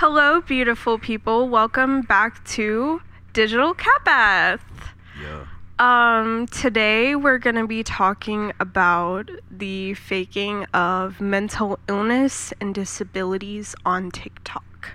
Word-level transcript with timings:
Hello, 0.00 0.40
beautiful 0.40 0.96
people. 0.96 1.48
Welcome 1.48 2.02
back 2.02 2.44
to 2.50 3.02
Digital 3.32 3.74
Cat 3.74 4.04
Bath. 4.04 4.94
Yeah. 5.20 5.46
Um, 5.80 6.46
today 6.46 7.16
we're 7.16 7.38
going 7.38 7.56
to 7.56 7.66
be 7.66 7.82
talking 7.82 8.52
about 8.60 9.28
the 9.50 9.94
faking 9.94 10.66
of 10.66 11.20
mental 11.20 11.80
illness 11.88 12.52
and 12.60 12.72
disabilities 12.72 13.74
on 13.84 14.12
TikTok. 14.12 14.92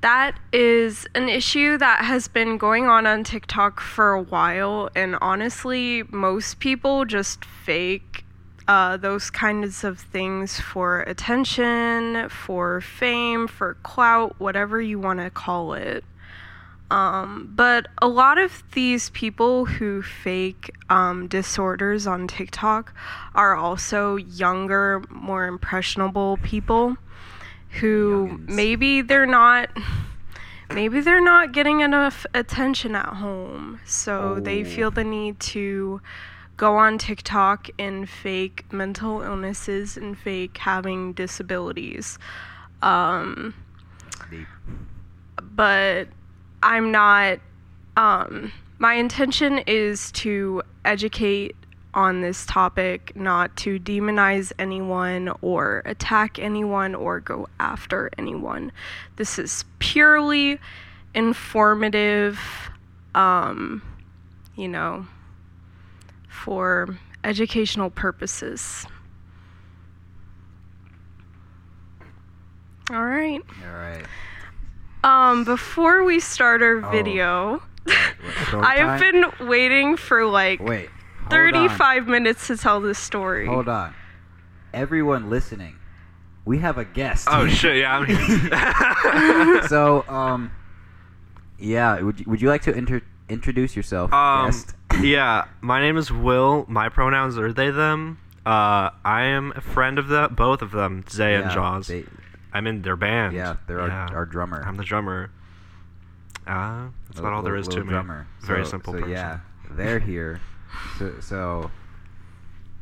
That 0.00 0.40
is 0.52 1.06
an 1.14 1.28
issue 1.28 1.78
that 1.78 2.04
has 2.04 2.26
been 2.26 2.58
going 2.58 2.88
on 2.88 3.06
on 3.06 3.22
TikTok 3.22 3.78
for 3.78 4.14
a 4.14 4.20
while, 4.20 4.90
and 4.96 5.16
honestly, 5.20 6.02
most 6.10 6.58
people 6.58 7.04
just 7.04 7.44
fake 7.44 8.24
uh, 8.70 8.96
those 8.96 9.30
kinds 9.30 9.82
of 9.82 9.98
things 9.98 10.60
for 10.60 11.00
attention, 11.00 12.28
for 12.28 12.80
fame, 12.80 13.48
for 13.48 13.74
clout, 13.82 14.30
whatever 14.38 14.80
you 14.80 14.96
want 15.06 15.18
to 15.18 15.28
call 15.28 15.74
it. 15.74 16.04
Um, 16.90 17.52
but 17.54 17.86
a 18.00 18.06
lot 18.08 18.36
of 18.38 18.62
these 18.72 19.10
people 19.10 19.64
who 19.64 20.02
fake 20.02 20.70
um, 20.88 21.26
disorders 21.28 22.06
on 22.06 22.28
TikTok 22.28 22.94
are 23.34 23.54
also 23.56 24.16
younger, 24.16 25.02
more 25.10 25.46
impressionable 25.46 26.36
people 26.42 26.96
who 27.80 28.28
Youngins. 28.30 28.48
maybe 28.48 29.02
they're 29.02 29.26
not 29.42 29.68
maybe 30.72 31.00
they're 31.00 31.24
not 31.34 31.52
getting 31.52 31.80
enough 31.80 32.26
attention 32.34 32.94
at 32.96 33.14
home 33.24 33.80
so 33.84 34.40
they 34.40 34.62
Oh. 34.62 34.64
feel 34.64 34.90
the 34.90 35.04
need 35.04 35.38
to 35.54 36.00
go 36.60 36.76
on 36.76 36.98
TikTok 36.98 37.68
and 37.78 38.08
fake 38.08 38.70
mental 38.70 39.22
illnesses 39.22 39.96
and 39.96 40.16
fake 40.16 40.58
having 40.58 41.14
disabilities 41.14 42.18
um 42.82 43.54
but 45.54 46.08
I'm 46.62 46.90
not. 46.90 47.40
Um, 47.96 48.52
my 48.78 48.94
intention 48.94 49.58
is 49.66 50.10
to 50.12 50.62
educate 50.84 51.56
on 51.92 52.20
this 52.20 52.46
topic, 52.46 53.14
not 53.16 53.56
to 53.58 53.78
demonize 53.80 54.52
anyone 54.58 55.32
or 55.42 55.82
attack 55.84 56.38
anyone 56.38 56.94
or 56.94 57.20
go 57.20 57.48
after 57.58 58.10
anyone. 58.16 58.70
This 59.16 59.38
is 59.38 59.64
purely 59.80 60.60
informative, 61.14 62.38
um, 63.14 63.82
you 64.54 64.68
know, 64.68 65.06
for 66.44 66.88
educational 67.24 67.90
purposes. 67.90 68.86
All 72.90 73.04
right. 73.04 73.40
All 73.66 73.72
right. 73.76 74.04
Um, 75.04 75.44
before 75.44 76.02
we 76.04 76.18
start 76.20 76.62
our 76.62 76.84
Oh. 76.84 76.90
video, 76.90 77.62
What, 77.84 78.64
I 78.64 78.76
have 78.76 79.00
been 79.00 79.24
waiting 79.48 79.96
for 79.96 80.24
like 80.26 80.60
Wait. 80.60 80.88
hold 81.20 81.24
on. 81.24 81.30
35 81.30 82.08
minutes 82.08 82.46
to 82.48 82.56
tell 82.56 82.80
this 82.80 82.98
story. 82.98 83.46
Hold 83.46 83.68
on. 83.68 83.94
Everyone 84.74 85.30
listening, 85.30 85.76
we 86.44 86.58
have 86.58 86.78
a 86.78 86.84
guest. 86.84 87.28
Oh 87.30 87.46
shit! 87.48 87.78
Yeah, 87.78 87.98
I'm 87.98 88.06
here. 88.06 89.62
so, 89.68 90.04
um, 90.08 90.50
yeah. 91.58 92.00
Would 92.00 92.20
you, 92.20 92.26
would 92.28 92.40
you 92.42 92.48
like 92.48 92.62
to 92.62 92.72
inter- 92.72 93.02
introduce 93.28 93.74
yourself, 93.74 94.12
um, 94.12 94.46
guest? 94.46 94.74
Yeah, 95.00 95.46
my 95.60 95.80
name 95.80 95.96
is 95.96 96.10
Will. 96.12 96.64
My 96.68 96.88
pronouns 96.88 97.38
are 97.38 97.52
they 97.52 97.70
them. 97.70 98.18
Uh, 98.44 98.90
I 99.04 99.22
am 99.24 99.52
a 99.54 99.60
friend 99.60 99.98
of 99.98 100.08
the 100.08 100.28
both 100.30 100.62
of 100.62 100.70
them, 100.72 101.04
Zay 101.08 101.34
and 101.34 101.44
Yeah, 101.46 101.54
Jaws. 101.54 101.86
they- 101.88 102.06
I'm 102.52 102.66
in 102.66 102.82
their 102.82 102.96
band. 102.96 103.34
yeah, 103.34 103.56
they're 103.68 103.80
our, 103.80 103.90
our 103.90 104.26
drummer. 104.26 104.62
I'm 104.66 104.76
the 104.76 104.82
drummer. 104.84 105.30
Uh, 106.46 106.88
that's 107.06 107.20
about 107.20 107.32
all 107.32 107.42
there 107.42 107.54
is 107.56 107.68
to 107.68 107.76
little 107.84 108.02
me. 108.02 108.14
Very 108.42 108.64
So- 108.64 108.70
simple 108.72 108.92
so 108.94 108.98
person. 109.00 109.12
Yeah, 109.12 109.38
they're 109.70 109.98
here. 110.12 110.40
So, 110.98 111.14
so 111.20 111.70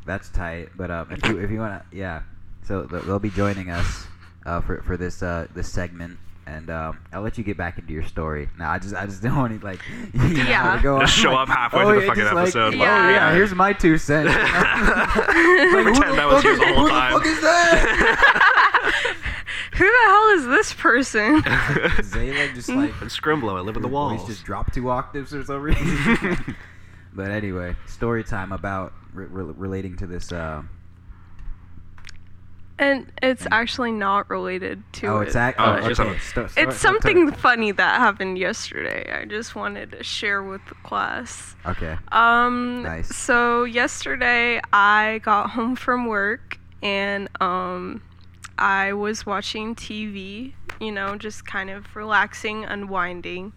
that's 0.05 0.29
tight. 0.29 0.69
But 0.75 0.89
um, 0.89 1.11
if 1.11 1.27
you 1.27 1.37
if 1.39 1.51
you 1.51 1.59
wanna, 1.59 1.85
yeah. 1.91 2.21
So 2.63 2.83
they'll 2.83 3.19
be 3.19 3.29
joining 3.29 3.69
us 3.69 4.07
uh, 4.45 4.61
for 4.61 4.81
for 4.81 4.97
this 4.97 5.21
uh, 5.21 5.47
this 5.53 5.71
segment. 5.71 6.17
And 6.49 6.69
um, 6.71 6.97
I'll 7.13 7.21
let 7.21 7.37
you 7.37 7.43
get 7.43 7.57
back 7.57 7.77
into 7.77 7.93
your 7.93 8.01
story. 8.03 8.49
Now 8.57 8.71
I 8.71 8.79
just 8.79 8.95
I 8.95 9.05
just 9.05 9.21
don't 9.21 9.35
want 9.35 9.59
to 9.59 9.63
like 9.65 9.79
you 10.13 10.19
know, 10.19 10.43
Yeah. 10.49 10.77
to 10.77 10.81
go 10.81 10.99
Just 10.99 11.17
on, 11.19 11.23
show 11.23 11.31
like, 11.33 11.47
up 11.47 11.49
halfway 11.49 11.83
oh, 11.83 11.89
through 11.91 12.01
the 12.01 12.07
fucking 12.07 12.23
just 12.23 12.33
like, 12.33 12.43
episode. 12.43 12.73
Oh 12.73 12.77
Yeah. 12.77 13.09
yeah, 13.11 13.33
here's 13.35 13.53
my 13.53 13.71
two 13.73 13.97
cents. 13.99 14.33
Like, 15.69 15.83
Pretend 15.83 15.95
who 15.95 16.09
the 16.09 16.15
that 16.15 16.27
was 16.27 16.43
fuck 16.43 16.57
the 16.59 16.73
whole 16.73 16.87
time. 16.89 17.13
who 17.13 17.19
time. 17.19 17.19
fuck 17.19 17.25
is 17.27 17.41
that? 17.41 19.15
Who 19.73 19.85
the 19.85 20.07
hell 20.07 20.29
is 20.29 20.45
this 20.47 20.73
person? 20.73 21.41
Zay 22.03 22.31
like 22.37 22.55
just 22.55 22.69
like 22.69 22.91
Scrimblow, 23.09 23.57
I 23.57 23.61
live 23.61 23.75
in 23.75 23.81
the 23.81 23.87
His 23.87 23.93
walls. 23.93 24.19
voice 24.19 24.27
just 24.27 24.43
dropped 24.43 24.73
two 24.73 24.89
octaves 24.89 25.33
or 25.33 25.43
some 25.45 25.61
reason. 25.61 26.55
but 27.13 27.31
anyway, 27.31 27.75
story 27.85 28.23
time 28.23 28.51
about 28.51 28.93
re- 29.13 29.25
re- 29.27 29.53
relating 29.55 29.95
to 29.97 30.07
this. 30.07 30.31
Uh, 30.31 30.63
and 32.79 33.11
it's 33.21 33.45
actually 33.51 33.91
not 33.91 34.29
related 34.29 34.81
to 34.93 35.07
oh, 35.07 35.19
it. 35.19 35.27
it's 35.27 35.35
act- 35.35 35.59
Oh, 35.59 35.77
oh, 35.81 35.87
it's 35.87 35.99
okay. 35.99 36.15
a- 36.15 36.19
Sto- 36.19 36.47
sto- 36.47 36.61
It's 36.61 36.77
sto- 36.77 36.87
something 36.93 37.31
funny 37.33 37.71
that 37.73 37.99
happened 37.99 38.37
yesterday. 38.37 39.11
I 39.21 39.25
just 39.25 39.53
wanted 39.55 39.91
to 39.91 40.03
share 40.03 40.41
with 40.41 40.65
the 40.67 40.75
class. 40.83 41.55
Okay. 41.65 41.97
Um 42.11 42.81
Nice. 42.83 43.15
so 43.15 43.65
yesterday 43.65 44.61
I 44.73 45.19
got 45.23 45.51
home 45.51 45.75
from 45.75 46.07
work 46.07 46.57
and 46.81 47.27
um 47.41 48.01
I 48.57 48.93
was 48.93 49.25
watching 49.25 49.75
TV, 49.75 50.53
you 50.81 50.91
know, 50.91 51.15
just 51.15 51.45
kind 51.45 51.69
of 51.69 51.95
relaxing, 51.95 52.65
unwinding. 52.65 53.53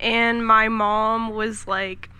And 0.00 0.46
my 0.46 0.68
mom 0.68 1.30
was 1.30 1.66
like, 1.66 2.10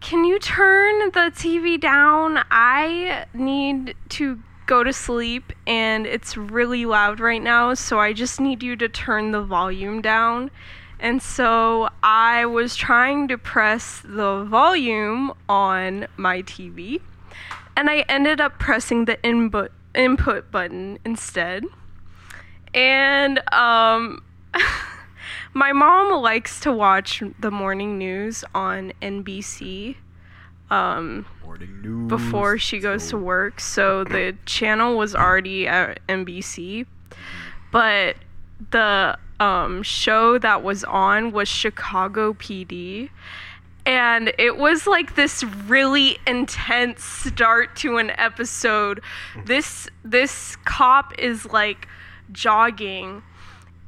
"Can 0.00 0.24
you 0.24 0.38
turn 0.38 1.10
the 1.12 1.30
TV 1.34 1.78
down? 1.80 2.44
I 2.50 3.24
need 3.32 3.94
to 4.10 4.38
go 4.66 4.84
to 4.84 4.92
sleep 4.92 5.52
and 5.66 6.06
it's 6.06 6.36
really 6.36 6.86
loud 6.86 7.20
right 7.20 7.42
now, 7.42 7.74
so 7.74 7.98
I 7.98 8.12
just 8.12 8.40
need 8.40 8.62
you 8.62 8.76
to 8.76 8.88
turn 8.88 9.32
the 9.32 9.42
volume 9.42 10.00
down." 10.00 10.50
And 11.00 11.20
so 11.20 11.90
I 12.02 12.46
was 12.46 12.76
trying 12.76 13.28
to 13.28 13.36
press 13.36 14.00
the 14.04 14.44
volume 14.44 15.32
on 15.48 16.06
my 16.16 16.42
TV, 16.42 17.00
and 17.76 17.90
I 17.90 18.04
ended 18.08 18.40
up 18.40 18.58
pressing 18.58 19.04
the 19.04 19.22
input 19.22 19.72
input 19.94 20.50
button 20.50 20.98
instead. 21.04 21.64
And 22.72 23.40
um 23.52 24.22
my 25.54 25.72
mom 25.72 26.20
likes 26.22 26.60
to 26.60 26.72
watch 26.72 27.22
the 27.38 27.50
morning 27.50 27.98
news 27.98 28.44
on 28.54 28.92
NBC 29.00 29.96
um 30.70 31.26
before 32.06 32.58
she 32.58 32.78
goes 32.78 33.08
to 33.08 33.18
work. 33.18 33.60
So 33.60 34.04
the 34.04 34.36
channel 34.46 34.96
was 34.96 35.14
already 35.14 35.66
at 35.66 36.00
NBC, 36.08 36.86
but 37.70 38.16
the 38.70 39.18
um, 39.40 39.82
show 39.82 40.38
that 40.38 40.62
was 40.62 40.84
on 40.84 41.32
was 41.32 41.48
Chicago 41.48 42.32
PD. 42.34 43.10
And 43.86 44.32
it 44.38 44.56
was 44.56 44.86
like 44.86 45.14
this 45.14 45.44
really 45.44 46.18
intense 46.26 47.04
start 47.04 47.76
to 47.76 47.98
an 47.98 48.10
episode. 48.10 49.02
This 49.44 49.88
this 50.02 50.56
cop 50.64 51.12
is 51.18 51.44
like 51.46 51.86
jogging 52.32 53.22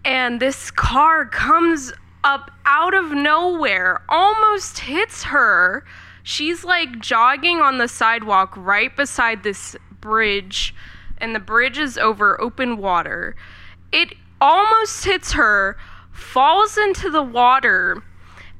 and 0.04 0.38
this 0.38 0.70
car 0.70 1.26
comes 1.26 1.92
up 2.22 2.50
out 2.64 2.94
of 2.94 3.10
nowhere, 3.10 4.02
almost 4.08 4.78
hits 4.78 5.24
her. 5.24 5.84
She's 6.28 6.64
like 6.64 6.98
jogging 6.98 7.60
on 7.60 7.78
the 7.78 7.86
sidewalk 7.86 8.52
right 8.56 8.94
beside 8.96 9.44
this 9.44 9.76
bridge, 10.00 10.74
and 11.18 11.36
the 11.36 11.38
bridge 11.38 11.78
is 11.78 11.96
over 11.96 12.40
open 12.40 12.78
water. 12.78 13.36
It 13.92 14.12
almost 14.40 15.04
hits 15.04 15.34
her, 15.34 15.76
falls 16.10 16.76
into 16.76 17.10
the 17.10 17.22
water, 17.22 18.02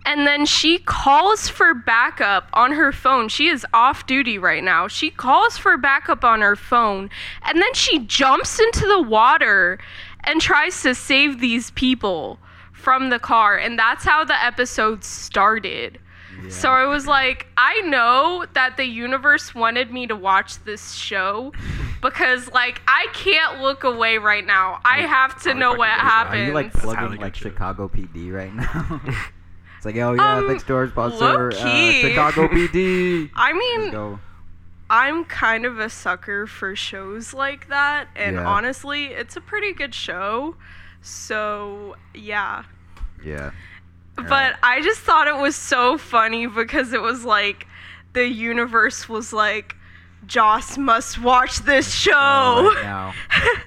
and 0.05 0.29
then 0.29 0.47
she 0.47 0.79
calls 0.79 1.49
for 1.49 1.75
backup 1.75 2.49
on 2.53 2.71
her 2.71 2.93
phone. 2.93 3.29
She 3.29 3.49
is 3.49 3.67
off 3.75 4.07
duty 4.07 4.39
right 4.39 4.63
now. 4.63 4.87
She 4.87 5.11
calls 5.11 5.59
for 5.59 5.77
backup 5.77 6.23
on 6.23 6.43
her 6.43 6.55
phone, 6.55 7.11
and 7.43 7.61
then 7.61 7.75
she 7.75 7.99
jumps 7.99 8.61
into 8.61 8.87
the 8.87 9.03
water 9.03 9.81
and 10.23 10.41
tries 10.41 10.83
to 10.83 10.95
save 10.95 11.41
these 11.41 11.73
people 11.73 12.39
from 12.73 13.11
the 13.11 13.19
car. 13.19 13.57
And 13.57 13.77
that's 13.77 14.05
how 14.05 14.25
the 14.25 14.41
episode 14.41 15.03
started. 15.03 15.99
So 16.51 16.71
I 16.71 16.85
was 16.87 17.07
like, 17.07 17.47
I 17.57 17.81
know 17.83 18.47
that 18.55 18.77
the 18.77 18.85
universe 18.85 19.55
wanted 19.55 19.93
me 19.93 20.07
to 20.07 20.17
watch 20.17 20.63
this 20.65 20.93
show 20.93 21.53
because, 22.03 22.49
like, 22.53 22.81
I 22.87 23.07
can't 23.13 23.61
look 23.61 23.85
away 23.85 24.19
right 24.19 24.45
now. 24.47 24.81
I 24.85 25.01
have 25.03 25.41
to 25.43 25.55
know 25.55 25.75
what 25.75 25.89
fucking 25.99 26.01
is. 26.01 26.05
Are 26.13 26.35
Are 26.35 26.47
you 26.47 26.53
like 26.53 26.73
plugging 26.73 27.21
like. 27.21 27.35
Chicago 27.35 27.89
PD 27.89 28.33
right 28.33 28.55
now? 28.55 29.01
it's 29.77 29.85
like, 29.87 29.97
oh 29.97 30.13
yeah, 30.15 30.37
Um, 30.39 30.49
thanks 30.49 30.65
George 30.65 30.91
sponsor 30.91 31.51
uh. 31.51 31.93
Chicago 32.01 32.49
PD. 32.49 33.31
I 33.35 33.53
mean. 33.53 34.19
I'm 34.89 35.25
kind 35.25 35.65
of 35.65 35.81
a 35.81 35.91
sucker 35.91 36.47
for 36.47 36.77
shows 36.77 37.35
like 37.35 37.69
that, 37.71 38.07
and 38.15 38.37
Yeah. 38.37 38.47
honestly, 38.47 39.07
it's 39.07 39.35
a 39.37 39.41
pretty 39.41 39.73
good 39.73 39.93
show. 39.93 40.55
So, 41.03 41.97
yeah. 42.15 42.63
Yeah. 43.25 43.51
But 44.17 44.57
I 44.63 44.81
just 44.83 45.01
thought 45.01 45.27
it 45.29 45.37
was 45.37 45.55
so 45.57 45.99
funny 45.99 46.47
because 46.47 46.93
it 46.93 47.03
was 47.03 47.25
like 47.25 47.67
the 48.15 48.27
universe 48.27 49.09
was 49.09 49.33
like, 49.33 49.77
Joss 50.27 50.77
must 50.79 51.21
watch 51.21 51.59
this 51.61 51.93
show. 51.95 52.13
Oh, 52.15 52.75
right 52.83 53.15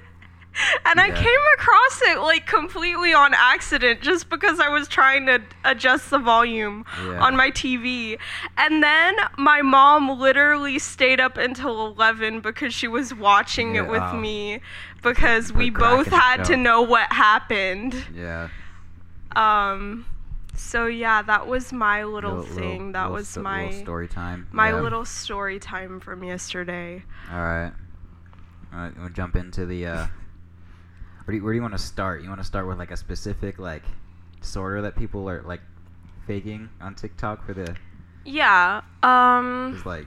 and 0.84 1.00
I 1.00 1.08
came 1.10 1.40
across 1.58 2.02
it 2.02 2.18
like 2.20 2.46
completely 2.46 3.14
on 3.14 3.32
accident 3.32 4.02
just 4.02 4.28
because 4.28 4.60
I 4.60 4.68
was 4.68 4.88
trying 4.88 5.24
to 5.26 5.40
adjust 5.64 6.10
the 6.10 6.18
volume 6.18 6.84
Yeah. 7.02 7.24
on 7.24 7.36
my 7.36 7.50
TV. 7.50 8.18
And 8.58 8.82
then 8.82 9.14
my 9.38 9.62
mom 9.62 10.18
literally 10.20 10.78
stayed 10.78 11.20
up 11.20 11.38
until 11.38 11.86
11 11.86 12.40
because 12.40 12.74
she 12.74 12.88
was 12.88 13.14
watching 13.14 13.76
Yeah, 13.76 13.84
it 13.84 13.90
with 13.90 14.20
me 14.20 14.60
because 15.02 15.50
we 15.52 15.70
both 15.70 16.08
had 16.08 16.44
to 16.46 16.56
know 16.56 16.82
what 16.82 17.10
happened. 17.12 17.94
Yeah. 18.14 18.48
Um 19.36 20.04
so 20.60 20.86
yeah, 20.86 21.22
that 21.22 21.46
was 21.46 21.72
my 21.72 22.04
little, 22.04 22.42
thing. 22.42 22.92
that 22.92 23.02
little 23.04 23.14
was 23.16 23.28
sto- 23.28 23.42
my 23.42 23.66
little 23.66 23.80
story 23.82 24.08
time. 24.08 24.48
my 24.52 24.68
Yeah. 24.70 24.80
little 24.80 25.04
story 25.04 25.58
time 25.58 26.00
from 26.00 26.22
yesterday. 26.24 27.02
All 27.30 27.40
right. 27.40 27.72
All 28.72 28.78
right. 28.80 28.92
We'll 28.98 29.08
jump 29.08 29.36
into 29.36 29.66
the. 29.66 29.86
Uh, 29.86 30.06
where 31.24 31.32
do 31.32 31.36
you, 31.36 31.44
where 31.44 31.52
do 31.52 31.56
you 31.56 31.62
want 31.62 31.74
to 31.74 31.78
start? 31.78 32.22
You 32.22 32.28
want 32.28 32.40
to 32.40 32.46
start 32.46 32.66
with 32.66 32.78
like 32.78 32.90
a 32.90 32.96
specific 32.96 33.58
like 33.58 33.82
disorder 34.40 34.82
that 34.82 34.96
people 34.96 35.28
are 35.28 35.42
like 35.42 35.60
faking 36.26 36.68
on 36.80 36.94
TikTok 36.94 37.44
for 37.44 37.52
the 37.54 37.76
Yeah. 38.24 38.82
Um 39.02 39.74
is 39.76 39.86
like 39.86 40.06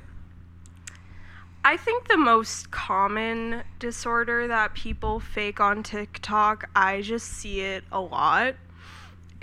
I 1.65 1.77
think 1.77 2.07
the 2.09 2.17
most 2.17 2.71
common 2.71 3.63
disorder 3.79 4.47
that 4.47 4.73
people 4.73 5.19
fake 5.21 5.61
on 5.61 5.81
TikTok, 5.81 6.69
I 6.75 7.01
just 7.01 7.27
see 7.29 7.61
it 7.61 7.85
a 7.91 8.01
lot, 8.01 8.55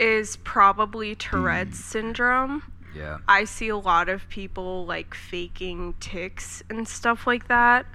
is 0.00 0.36
probably 0.38 1.14
Tourette's 1.14 1.78
syndrome. 1.78 2.62
yeah 2.94 3.18
I 3.28 3.44
see 3.44 3.68
a 3.68 3.76
lot 3.76 4.08
of 4.08 4.28
people 4.28 4.84
like 4.86 5.14
faking 5.14 5.94
tics 6.00 6.62
and 6.70 6.88
stuff 6.88 7.26
like 7.26 7.46
that. 7.48 7.86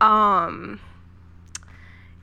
Um 0.00 0.80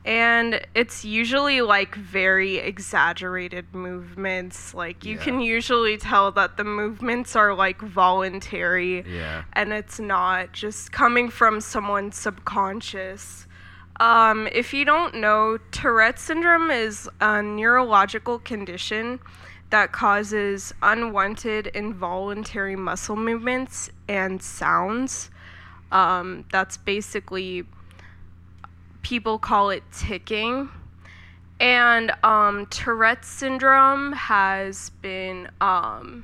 and 0.05 0.61
it's 0.73 1.03
usually 1.03 1.59
like 1.59 1.93
very 1.95 2.57
exaggerated 2.59 3.73
movements. 3.73 4.73
Like 4.73 5.03
you 5.03 5.15
Yeah. 5.17 5.23
can 5.23 5.41
usually 5.41 5.97
tell 5.97 6.31
that 6.31 6.55
the 6.55 6.63
movements 6.63 7.35
are 7.35 7.53
like 7.53 7.81
voluntary 7.81 9.03
yeah 9.07 9.43
and 9.53 9.73
it's 9.73 9.99
not 9.99 10.53
just 10.53 10.91
coming 10.91 11.29
from 11.29 11.59
someone's 11.61 12.15
subconscious. 12.17 13.46
Um, 13.99 14.47
if 14.51 14.73
you 14.73 14.85
don't 14.85 15.15
know, 15.15 15.57
Tourette 15.71 16.19
syndrome 16.19 16.69
is 16.69 17.09
a 17.19 17.41
neurological 17.41 18.39
condition 18.39 19.19
that 19.69 19.91
causes 19.91 20.73
unwanted 20.81 21.67
involuntary 21.67 22.75
muscle 22.75 23.15
movements 23.15 23.89
and 24.07 24.41
sounds. 24.41 25.29
Um, 25.91 26.45
that's 26.51 26.77
basically, 26.77 27.63
people 29.01 29.39
call 29.39 29.71
it 29.71 29.83
ticking. 29.91 30.69
And 31.59 32.11
um, 32.23 32.67
Tourette 32.67 33.25
syndrome 33.25 34.13
has 34.13 34.91
been 35.01 35.49
um, 35.59 36.23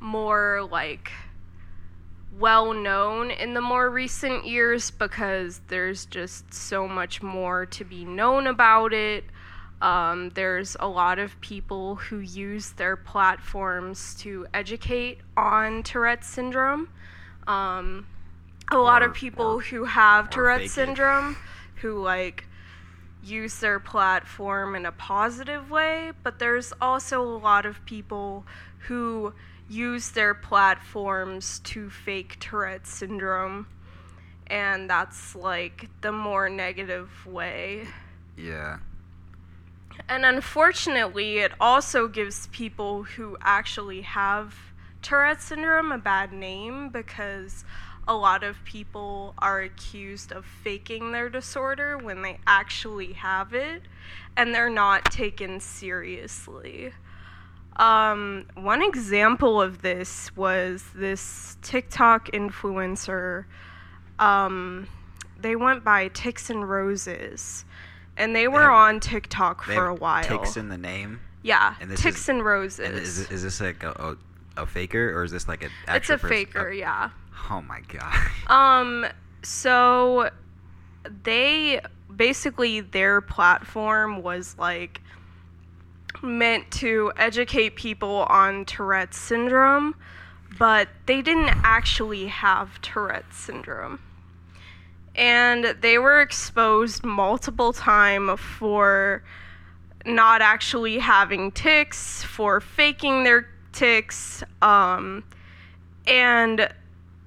more 0.00 0.66
like 0.70 1.12
well 2.38 2.72
known 2.72 3.30
in 3.30 3.54
the 3.54 3.60
more 3.60 3.90
recent 3.90 4.46
years 4.46 4.90
because 4.90 5.60
there's 5.68 6.06
just 6.06 6.52
so 6.54 6.86
much 6.86 7.22
more 7.22 7.66
to 7.66 7.84
be 7.84 8.04
known 8.04 8.46
about 8.46 8.92
it. 8.92 9.24
Um, 9.82 10.30
there's 10.34 10.76
a 10.78 10.86
lot 10.86 11.18
of 11.18 11.40
people 11.40 11.96
who 11.96 12.18
use 12.20 12.72
their 12.72 12.96
platforms 12.96 14.14
to 14.16 14.46
educate 14.52 15.18
on 15.36 15.82
Tourette's 15.82 16.26
syndrome. 16.28 16.88
Um, 17.46 18.06
a 18.70 18.76
lot 18.78 19.02
Or- 19.02 19.06
of 19.06 19.14
people 19.14 19.46
or- 19.56 19.60
who 19.62 19.84
have 19.84 20.30
Tourette's 20.30 20.34
Tourette 20.34 20.58
fake 20.60 20.66
it. 20.66 20.70
syndrome 20.70 21.36
who 21.76 22.00
like 22.00 22.46
use 23.22 23.58
their 23.58 23.80
platform 23.80 24.74
in 24.76 24.86
a 24.86 24.92
positive 24.92 25.70
way, 25.70 26.12
but 26.22 26.38
there's 26.38 26.72
also 26.80 27.20
a 27.22 27.36
lot 27.38 27.66
of 27.66 27.84
people 27.84 28.46
who 28.86 29.32
use 29.70 30.10
their 30.10 30.34
platforms 30.34 31.60
to 31.60 31.88
fake 31.88 32.36
Tourette 32.40 32.86
syndrome. 32.86 33.68
And 34.48 34.90
that's 34.90 35.36
like 35.36 35.88
the 36.00 36.10
more 36.10 36.50
negative 36.50 37.08
way. 37.24 37.86
yeah 38.36 38.78
And 40.08 40.26
unfortunately, 40.26 41.38
it 41.38 41.52
also 41.60 42.08
gives 42.08 42.48
people 42.48 43.04
who 43.04 43.36
actually 43.40 44.02
have 44.02 44.54
Tourette 45.02 45.40
syndrome 45.40 45.92
a 45.92 45.98
bad 45.98 46.32
name 46.32 46.88
because 46.90 47.64
a 48.08 48.14
lot 48.14 48.42
of 48.42 48.64
people 48.64 49.34
are 49.38 49.60
accused 49.60 50.32
of 50.32 50.44
faking 50.44 51.12
their 51.12 51.28
disorder 51.28 51.96
when 51.96 52.22
they 52.22 52.38
actually 52.44 53.12
have 53.12 53.54
it 53.54 53.82
and 54.36 54.52
they're 54.52 54.68
not 54.68 55.04
taken 55.12 55.60
seriously. 55.60 56.92
Um, 57.80 58.44
one 58.54 58.82
example 58.82 59.60
of 59.60 59.80
this 59.82 60.34
was 60.36 60.84
this 60.94 61.56
TikTok 61.62 62.30
influencer. 62.32 63.46
Um, 64.18 64.86
they 65.40 65.56
went 65.56 65.82
by 65.82 66.08
Ticks 66.08 66.50
and 66.50 66.68
Roses, 66.68 67.64
and 68.18 68.36
they 68.36 68.48
were 68.48 68.60
have- 68.60 68.70
on 68.72 69.00
TikTok 69.00 69.66
They 69.66 69.74
for 69.74 69.86
a 69.86 69.94
while. 69.94 70.22
ticks 70.24 70.56
in 70.58 70.68
the 70.68 70.76
name 70.78 71.20
yeah, 71.42 71.74
and 71.80 71.90
Ticks 71.96 72.20
is- 72.22 72.28
and 72.28 72.44
Roses. 72.44 72.80
and 72.86 72.98
is, 72.98 73.30
is 73.30 73.42
this 73.42 73.60
like 73.62 73.82
a, 73.82 74.16
a, 74.56 74.62
a 74.62 74.66
faker 74.66 75.18
or 75.18 75.24
is 75.24 75.30
this 75.32 75.48
like 75.48 75.62
an 75.62 75.70
it's 75.88 76.10
a 76.10 76.18
person? 76.18 76.28
faker, 76.28 76.68
Oh, 76.68 76.72
yeah. 76.72 77.10
oh 77.50 77.62
my 77.62 77.80
god 77.88 78.30
Um, 78.48 79.06
so 79.42 80.28
they 81.24 81.80
basically 82.14 82.80
their 82.82 83.22
platform 83.22 84.22
was 84.22 84.54
like 84.58 85.00
meant 86.22 86.70
to 86.72 87.12
educate 87.16 87.76
people 87.76 88.24
on 88.28 88.64
Tourette's 88.64 89.18
syndrome, 89.18 89.94
but 90.58 90.88
they 91.06 91.22
didn't 91.22 91.50
actually 91.64 92.26
have 92.26 92.80
Tourette's 92.82 93.36
syndrome. 93.36 94.00
And 95.14 95.76
they 95.80 95.98
were 95.98 96.20
exposed 96.20 97.04
multiple 97.04 97.72
times 97.72 98.38
for 98.40 99.22
not 100.06 100.40
actually 100.40 100.98
having 100.98 101.52
tics, 101.52 102.22
for 102.22 102.60
faking 102.60 103.24
their 103.24 103.48
tics, 103.72 104.42
um, 104.62 105.24
and 106.06 106.68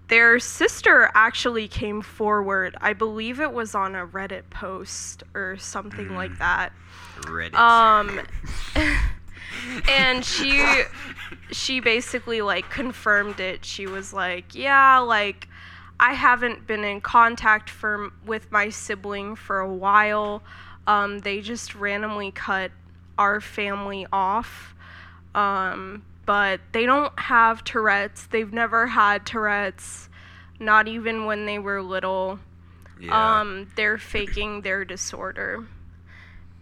their 0.08 0.40
sister 0.40 1.10
actually 1.14 1.68
came 1.68 2.02
forward. 2.02 2.76
I 2.82 2.94
believe 2.94 3.40
it 3.40 3.52
was 3.54 3.74
on 3.76 3.96
a 3.96 4.06
Reddit 4.06 4.50
post 4.50 5.24
or 5.34 5.58
something 5.58 6.10
Mm. 6.10 6.16
like 6.16 6.38
that. 6.40 6.72
Reddit 7.26 7.56
Um, 7.56 8.22
and 9.90 10.24
she 10.24 10.84
she 11.52 11.80
basically 11.80 12.42
like 12.42 12.70
confirmed 12.70 13.40
it. 13.40 13.66
She 13.66 13.88
was 13.88 14.14
like, 14.14 14.56
"Yeah, 14.56 15.00
like 15.00 15.48
I 16.00 16.14
haven't 16.14 16.68
been 16.68 16.84
in 16.84 17.02
contact 17.02 17.70
for 17.70 18.12
with 18.26 18.52
my 18.52 18.70
sibling 18.70 19.36
for 19.36 19.60
a 19.60 19.74
while. 19.74 20.44
Um, 20.86 21.20
they 21.20 21.40
just 21.42 21.76
randomly 21.76 22.32
cut 22.32 22.72
our 23.18 23.40
family 23.40 24.06
off. 24.12 24.76
Um, 25.36 26.04
but 26.26 26.62
they 26.72 26.86
don't 26.86 27.18
have 27.20 27.64
Tourette's. 27.64 28.28
They've 28.28 28.52
never 28.52 28.88
had 28.88 29.26
Tourette's, 29.26 30.10
not 30.60 30.88
even 30.88 31.26
when 31.26 31.46
they 31.46 31.60
were 31.60 31.82
little. 31.82 32.40
yeah 33.00 33.40
Um, 33.42 33.72
they're 33.76 33.98
faking 33.98 34.62
their 34.62 34.86
disorder. 34.86 35.66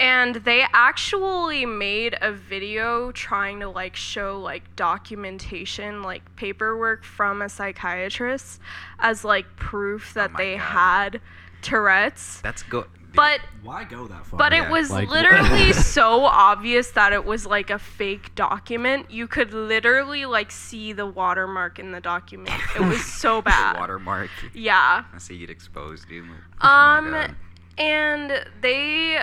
And 0.01 0.35
they 0.37 0.63
actually 0.73 1.65
made 1.65 2.17
a 2.21 2.31
video 2.31 3.11
trying 3.11 3.59
to 3.59 3.69
like 3.69 3.95
show 3.95 4.39
like 4.41 4.75
documentation, 4.75 6.01
like 6.01 6.35
paperwork 6.35 7.03
from 7.03 7.41
a 7.41 7.49
psychiatrist 7.49 8.59
as 8.99 9.23
like 9.23 9.55
proof 9.57 10.13
that 10.15 10.31
my 10.33 10.37
they 10.43 10.57
God. 10.57 10.63
had 10.63 11.21
Tourette's. 11.61 12.41
that's 12.41 12.63
good 12.63 12.85
But 13.13 13.41
Why 13.61 13.83
go 13.83 14.07
that 14.07 14.25
far? 14.25 14.39
but 14.39 14.53
Yeah. 14.53 14.65
it 14.65 14.71
was 14.71 14.89
Like- 14.89 15.09
literally 15.09 15.73
so 15.97 16.25
obvious 16.25 16.91
that 16.91 17.13
it 17.13 17.23
was 17.25 17.45
like 17.45 17.69
a 17.69 17.77
fake 17.77 18.33
document. 18.33 19.11
You 19.11 19.27
could 19.27 19.53
literally 19.53 20.25
like 20.25 20.49
see 20.51 20.93
the 20.93 21.05
watermark 21.05 21.77
in 21.77 21.91
the 21.91 22.01
document. 22.01 22.59
It 22.75 22.81
was 22.81 23.05
so 23.05 23.41
bad. 23.43 23.77
watermark 23.77 24.29
Yeah. 24.53 25.03
I 25.13 25.17
see 25.19 25.43
it 25.43 25.49
exposed 25.51 26.07
dude 26.09 26.25
Oh 26.61 26.67
Um, 26.67 27.11
God. 27.11 27.35
and 27.77 28.45
they, 28.61 29.19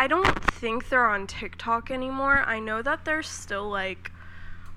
I 0.00 0.06
don't 0.06 0.42
think 0.54 0.88
they're 0.88 1.06
on 1.06 1.26
TikTok 1.26 1.90
anymore. 1.90 2.38
I 2.46 2.58
know 2.58 2.80
that 2.80 3.04
they're 3.04 3.22
still 3.22 3.68
like 3.68 4.10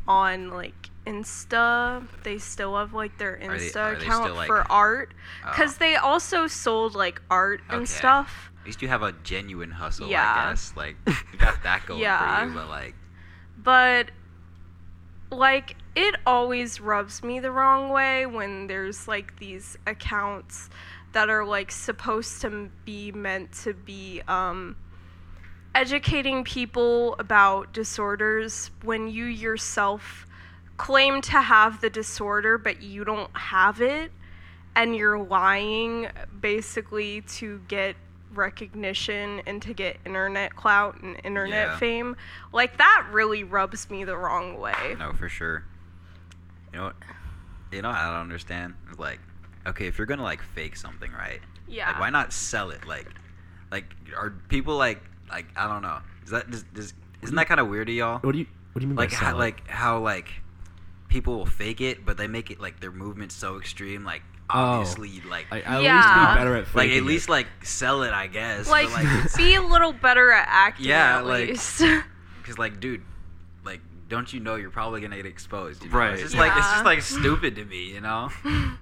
on 0.06 0.50
like 0.50 0.90
Insta. 1.08 2.06
They 2.24 2.38
still 2.40 2.76
have 2.78 2.94
like 2.94 3.18
their 3.18 3.38
Insta 3.42 3.78
are 3.78 3.96
they 3.96 4.02
account 4.06 4.24
still, 4.26 4.36
like- 4.36 4.48
for 4.48 4.70
art 4.70 5.14
Oh. 5.46 5.50
because 5.50 5.78
they 5.78 5.96
also 5.96 6.48
sold 6.48 6.94
like 6.94 7.22
art 7.32 7.62
and 7.70 7.84
Okay. 7.84 7.86
stuff. 7.86 8.52
At 8.60 8.66
least 8.66 8.82
you 8.82 8.90
have 8.90 9.02
a 9.02 9.14
genuine 9.24 9.72
hustle, 9.72 10.08
Yeah. 10.10 10.30
I 10.30 10.50
guess. 10.50 10.74
Like 10.76 10.98
you 11.08 11.38
got 11.40 11.64
that 11.64 11.86
going 11.86 12.02
Yeah. 12.02 12.42
for 12.44 12.48
you, 12.50 12.54
but 12.56 12.68
like 12.70 12.96
But 13.58 14.12
like 15.32 15.78
it 15.96 16.16
always 16.26 16.82
rubs 16.82 17.24
me 17.24 17.40
the 17.40 17.52
wrong 17.52 17.90
way 17.92 18.26
when 18.26 18.68
there's 18.68 19.08
like 19.08 19.40
these 19.40 19.78
accounts 19.88 20.70
that 21.14 21.30
are 21.30 21.46
like 21.46 21.72
supposed 21.72 22.42
to 22.42 22.70
be 22.84 23.12
meant 23.14 23.54
to 23.64 23.74
be 23.74 24.22
um 24.28 24.76
educating 25.76 26.44
people 26.44 27.16
about 27.20 27.74
disorders 27.74 28.72
when 28.84 29.08
you 29.08 29.26
yourself 29.26 30.26
claim 30.78 31.22
to 31.22 31.42
have 31.42 31.82
the 31.82 31.90
disorder 31.90 32.58
but 32.58 32.82
you 32.82 33.04
don't 33.04 33.36
have 33.36 33.82
it 33.82 34.12
and 34.76 34.96
you're 34.96 35.20
lying 35.20 36.08
basically 36.42 37.22
to 37.22 37.60
get 37.68 37.96
recognition 38.34 39.42
and 39.46 39.62
to 39.62 39.74
get 39.74 39.98
internet 40.06 40.56
clout 40.56 41.00
and 41.04 41.20
internet 41.24 41.68
Yeah. 41.68 41.78
fame 41.78 42.16
like 42.52 42.78
that 42.78 43.06
really 43.12 43.44
rubs 43.44 43.90
me 43.90 44.04
the 44.04 44.18
wrong 44.18 44.60
way 44.60 44.96
no, 44.98 45.14
for 45.14 45.30
sure. 45.30 45.64
You 46.72 46.80
know 46.80 46.86
what? 46.86 46.96
You 47.72 47.82
know 47.84 47.90
I 47.92 48.06
don't 48.10 48.22
understand. 48.22 48.74
Like, 48.98 49.20
okay, 49.68 49.86
if 49.86 50.00
you're 50.00 50.08
gonna 50.08 50.24
like 50.24 50.42
fake 50.42 50.76
something, 50.76 51.12
right? 51.12 51.40
yeah 51.68 51.92
Like, 51.92 52.00
why 52.00 52.10
not 52.10 52.34
sell 52.34 52.72
it? 52.72 52.88
Like, 52.88 53.08
like 53.72 53.86
are 54.18 54.32
people 54.50 54.76
like 54.78 55.04
like 55.30 55.46
I 55.56 55.68
don't 55.68 55.82
know. 55.82 56.00
Is 56.24 56.32
that 56.32 56.50
does, 56.50 56.64
does 56.74 56.94
isn't 57.22 57.36
that 57.36 57.48
kind 57.48 57.60
of 57.60 57.68
weird 57.68 57.88
to 57.88 57.94
y'all? 57.94 58.20
What 58.20 58.32
do 58.34 58.40
you 58.40 58.46
What 58.74 58.80
do 58.80 58.84
you 58.84 58.88
mean 58.90 58.96
Like 58.98 59.12
by 59.12 59.16
how 59.18 59.38
like 59.38 59.68
how 59.68 60.00
like 60.00 60.28
people 61.08 61.38
will 61.38 61.46
fake 61.46 61.82
it, 61.82 62.06
but 62.06 62.18
they 62.18 62.28
make 62.28 62.50
it 62.52 62.60
like 62.60 62.80
their 62.80 62.92
movements 62.92 63.36
so 63.36 63.58
extreme. 63.58 64.04
Like 64.04 64.22
Oh. 64.50 64.60
obviously, 64.60 65.22
like 65.30 65.48
I, 65.52 65.62
at 65.62 65.82
Yeah. 65.84 65.96
least 65.96 66.10
be 66.36 66.40
better 66.40 66.56
at 66.58 66.76
like 66.76 66.92
at 66.92 67.04
least 67.04 67.30
it. 67.30 67.32
like 67.32 67.48
sell 67.64 68.04
it, 68.04 68.12
I 68.12 68.28
guess. 68.28 68.70
like, 68.70 68.88
but, 68.90 69.04
like 69.04 69.36
be 69.38 69.56
a 69.56 69.62
little 69.62 69.94
better 69.94 70.32
at 70.32 70.46
acting 70.50 70.88
Yeah, 70.88 71.20
at 71.20 71.26
like- 71.26 71.48
Because 71.48 72.58
like, 72.58 72.80
dude, 72.82 73.02
like, 73.64 73.80
don't 74.10 74.32
you 74.34 74.42
know 74.42 74.56
you're 74.56 74.70
probably 74.70 75.00
gonna 75.02 75.16
get 75.16 75.26
exposed? 75.26 75.84
You 75.84 75.90
know? 75.90 75.98
Right. 75.98 76.14
It's 76.14 76.22
just 76.24 76.36
like 76.36 76.52
it's 76.58 76.68
just 76.72 76.84
like 76.86 77.02
stupid 77.02 77.56
to 77.56 77.64
me, 77.66 77.94
you 77.94 78.02
know. 78.02 78.30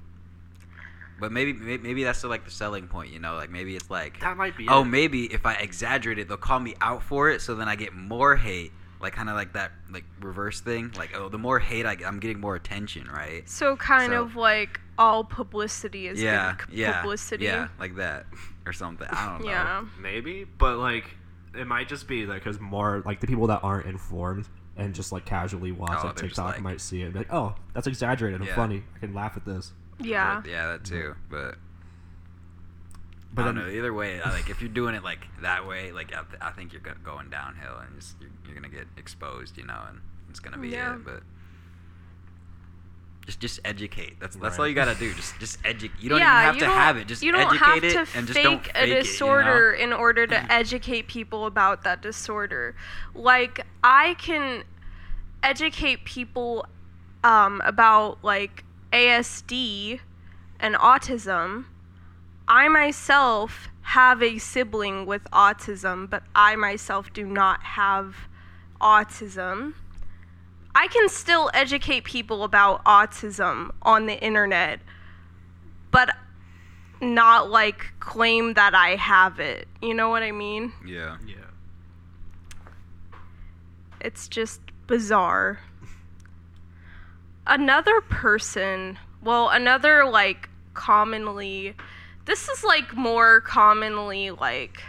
But 1.21 1.31
maybe 1.31 1.53
maybe 1.53 2.03
that's 2.03 2.21
the, 2.21 2.27
like 2.27 2.43
the 2.43 2.51
selling 2.51 2.87
point, 2.87 3.11
you 3.13 3.19
know. 3.19 3.35
Like 3.35 3.49
maybe 3.49 3.75
it's 3.77 3.89
like, 3.89 4.19
That 4.19 4.35
might 4.35 4.57
be. 4.57 4.67
oh, 4.67 4.81
it. 4.81 4.85
maybe 4.85 5.25
if 5.31 5.45
I 5.45 5.53
exaggerate 5.53 6.19
it, 6.19 6.27
they'll 6.27 6.35
call 6.37 6.59
me 6.59 6.75
out 6.81 7.03
for 7.03 7.29
it, 7.29 7.41
so 7.41 7.55
then 7.55 7.69
I 7.69 7.75
get 7.77 7.93
more 7.93 8.35
hate. 8.35 8.71
Like 8.99 9.13
kind 9.13 9.29
of 9.29 9.35
like 9.35 9.53
that 9.53 9.71
like 9.91 10.03
reverse 10.19 10.59
thing. 10.61 10.91
Like 10.97 11.15
oh, 11.15 11.29
the 11.29 11.37
more 11.39 11.57
hate 11.59 11.85
I 11.85 11.95
get, 11.95 12.07
I'm 12.07 12.19
getting 12.19 12.39
more 12.39 12.55
attention, 12.55 13.07
right? 13.07 13.47
so 13.49 13.75
kind 13.77 14.11
So- 14.13 14.21
of 14.23 14.35
like 14.35 14.79
all 14.97 15.23
publicity 15.23 16.07
is 16.07 16.21
yeah, 16.21 16.55
good 16.57 16.75
yeah, 16.75 17.01
publicity 17.01 17.45
yeah, 17.45 17.69
like 17.79 17.95
that 17.95 18.25
or 18.67 18.73
something. 18.73 19.07
I 19.09 19.25
don't 19.31 19.41
know. 19.45 19.49
yeah 19.49 19.85
maybe, 19.99 20.43
but 20.57 20.77
like 20.77 21.05
it 21.55 21.65
might 21.67 21.87
just 21.89 22.07
be 22.07 22.25
like 22.27 22.43
because 22.43 22.59
more 22.59 23.01
like 23.05 23.19
the 23.19 23.27
people 23.27 23.47
that 23.47 23.61
aren't 23.63 23.87
informed 23.87 24.47
and 24.77 24.93
just 24.93 25.11
like 25.11 25.25
casually 25.25 25.71
watch 25.71 25.99
Oh, 26.03 26.07
like 26.07 26.15
TikTok 26.17 26.53
like- 26.55 26.61
might 26.61 26.79
see 26.81 27.01
it 27.01 27.05
and 27.05 27.13
be 27.13 27.19
like, 27.19 27.33
oh, 27.33 27.55
that's 27.73 27.87
exaggerated 27.87 28.39
and 28.39 28.47
Yeah. 28.47 28.55
funny. 28.55 28.83
I 28.95 28.99
can 28.99 29.13
laugh 29.15 29.35
at 29.35 29.45
this. 29.45 29.71
Yeah 30.03 30.41
But, 30.41 30.49
yeah, 30.49 30.67
that 30.67 30.83
too. 30.85 31.15
But 31.29 31.55
But 33.33 33.41
I 33.43 33.45
don't 33.45 33.55
know. 33.55 33.67
Either 33.69 33.93
way, 33.93 34.21
I, 34.21 34.29
like 34.31 34.49
if 34.49 34.61
you're 34.61 34.69
doing 34.69 34.95
it 34.95 35.03
like 35.03 35.27
that 35.41 35.67
way, 35.67 35.91
like 35.91 36.11
I, 36.13 36.23
th- 36.23 36.41
I 36.41 36.51
think 36.51 36.73
you're 36.73 36.81
going 36.81 37.29
downhill 37.29 37.77
and 37.79 37.99
just, 37.99 38.15
you're, 38.19 38.29
you're 38.45 38.55
gonna 38.55 38.73
get 38.73 38.87
exposed, 38.97 39.57
you 39.57 39.65
know, 39.65 39.79
and 39.87 40.01
it's 40.29 40.39
gonna 40.39 40.57
be 40.57 40.69
Yeah. 40.69 40.95
it. 40.95 41.05
But 41.05 41.23
just 43.25 43.39
just 43.39 43.59
educate. 43.63 44.19
That's 44.19 44.35
that's 44.35 44.53
Right. 44.57 44.59
all 44.63 44.67
you 44.67 44.73
gotta 44.75 44.95
do. 44.95 45.13
Just 45.13 45.39
just 45.39 45.59
educate. 45.63 46.01
You 46.01 46.09
don't 46.09 46.19
yeah, 46.19 46.41
even 46.41 46.45
have 46.45 46.53
to 46.55 46.65
don't, 46.65 46.75
have 46.77 46.97
it. 46.97 47.07
Just 47.07 47.21
you 47.23 47.31
don't 47.31 47.41
educate 47.47 47.65
have 47.65 47.83
it 47.83 47.91
to 47.93 48.17
and 48.17 48.27
just 48.27 48.33
fake 48.33 48.43
don't 48.43 48.63
fake 48.65 48.75
a 48.75 48.83
it, 48.83 48.87
you 48.89 48.93
know? 48.95 49.01
disorder 49.01 49.71
in 49.73 49.93
order 49.93 50.27
to 50.27 50.51
educate 50.51 51.07
people 51.07 51.45
about 51.45 51.83
that 51.83 52.01
disorder. 52.01 52.75
Like 53.13 53.65
I 53.83 54.15
can 54.15 54.63
educate 55.43 56.03
people 56.03 56.65
um, 57.23 57.61
about 57.63 58.23
like 58.23 58.63
ASD 58.91 59.99
and 60.59 60.75
autism. 60.75 61.65
I 62.47 62.67
myself 62.67 63.69
have 63.81 64.21
a 64.21 64.37
sibling 64.37 65.05
with 65.05 65.23
autism, 65.31 66.09
but 66.09 66.23
I 66.35 66.55
myself 66.55 67.11
do 67.13 67.25
not 67.25 67.63
have 67.63 68.15
autism. 68.79 69.73
I 70.73 70.87
can 70.87 71.09
still 71.09 71.49
educate 71.53 72.03
people 72.03 72.43
about 72.43 72.83
autism 72.85 73.71
on 73.81 74.05
the 74.05 74.21
internet, 74.21 74.79
but 75.91 76.09
not 77.01 77.49
like 77.49 77.93
claim 77.99 78.53
that 78.53 78.73
I 78.75 78.95
have 78.95 79.39
it. 79.39 79.67
You 79.81 79.93
know 79.93 80.09
what 80.09 80.23
I 80.23 80.31
mean? 80.31 80.71
Yeah. 80.85 81.17
Yeah. 81.25 81.35
It's 83.99 84.27
just 84.27 84.61
bizarre. 84.87 85.59
Another 87.51 87.99
person, 87.99 88.97
well, 89.21 89.49
another 89.49 90.05
like 90.05 90.47
commonly, 90.73 91.75
this 92.23 92.47
is 92.47 92.63
like 92.63 92.95
more 92.95 93.41
commonly 93.41 94.31
like. 94.31 94.81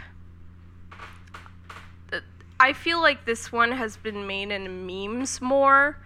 I 2.61 2.71
feel 2.71 3.01
like 3.01 3.25
this 3.25 3.51
one 3.51 3.73
has 3.73 3.97
been 3.97 4.25
made 4.27 4.49
in 4.49 4.85
memes 4.87 5.41
more, 5.41 5.97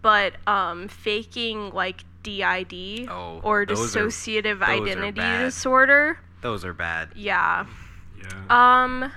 but 0.00 0.32
um, 0.46 0.88
faking 0.88 1.72
like 1.74 2.04
DID 2.22 3.08
Oh, 3.10 3.40
or 3.42 3.66
dissociative 3.66 4.62
are 4.62 4.70
identity 4.82 5.20
disorder. 5.20 6.18
Those 6.40 6.64
are 6.64 6.72
bad. 6.72 7.10
Yeah. 7.14 7.66
Yeah. 8.18 8.84
Um, 8.84 9.12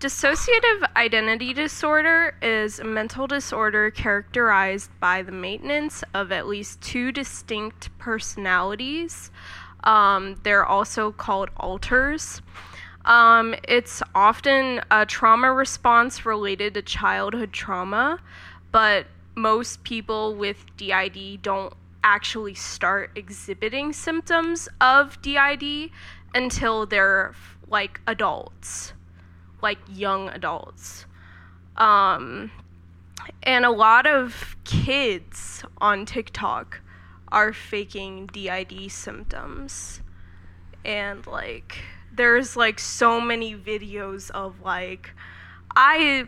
dissociative 0.00 0.86
identity 0.96 1.52
disorder 1.52 2.36
is 2.42 2.78
a 2.78 2.84
mental 2.84 3.26
disorder 3.26 3.90
characterized 3.90 4.90
by 5.00 5.22
the 5.22 5.32
maintenance 5.32 6.04
of 6.12 6.32
at 6.32 6.46
least 6.46 6.80
two 6.80 7.12
distinct 7.12 7.96
personalities. 7.98 9.30
Um, 9.84 10.36
they're 10.42 10.66
also 10.66 11.12
called 11.12 11.50
alters. 11.56 12.42
Um, 13.04 13.54
it's 13.68 14.02
often 14.14 14.80
a 14.90 15.04
trauma 15.04 15.52
response 15.52 16.24
related 16.24 16.74
to 16.74 16.82
childhood 16.82 17.52
trauma, 17.52 18.18
but 18.72 19.06
most 19.34 19.84
people 19.84 20.34
with 20.34 20.64
DID 20.76 21.42
don't 21.42 21.74
actually 22.02 22.54
start 22.54 23.10
exhibiting 23.14 23.92
symptoms 23.92 24.68
of 24.80 25.20
DID 25.22 25.90
until 26.34 26.86
they're 26.86 27.34
like 27.68 28.00
adults, 28.06 28.92
like 29.64 29.78
young 29.88 30.28
adults. 30.28 31.06
Um, 31.76 32.52
and 33.42 33.64
a 33.64 33.70
lot 33.70 34.06
of 34.06 34.54
kids 34.64 35.64
on 35.78 36.06
TikTok 36.06 36.80
are 37.32 37.52
faking 37.52 38.26
DID 38.26 38.92
symptoms. 38.92 40.02
And 40.84 41.26
like 41.26 41.78
there's 42.14 42.56
like 42.56 42.78
so 42.78 43.20
many 43.20 43.56
videos 43.56 44.30
of 44.30 44.60
like 44.62 45.10
I 45.74 46.26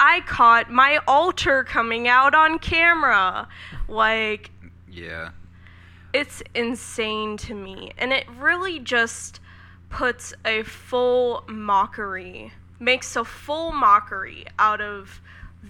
I 0.00 0.20
caught 0.26 0.70
my 0.70 1.00
alter 1.06 1.64
coming 1.64 2.08
out 2.08 2.34
on 2.34 2.58
camera. 2.58 3.48
Like 3.88 4.50
Yeah. 4.90 5.30
it's 6.12 6.42
insane 6.54 7.36
to 7.38 7.54
me 7.54 7.92
and 7.96 8.12
it 8.12 8.26
really 8.38 8.78
just 8.80 9.40
puts 9.90 10.34
a 10.44 10.62
full 10.62 11.44
mockery 11.48 12.52
makes 12.80 13.16
a 13.16 13.24
full 13.24 13.72
mockery 13.72 14.46
out 14.58 14.80
of 14.80 15.20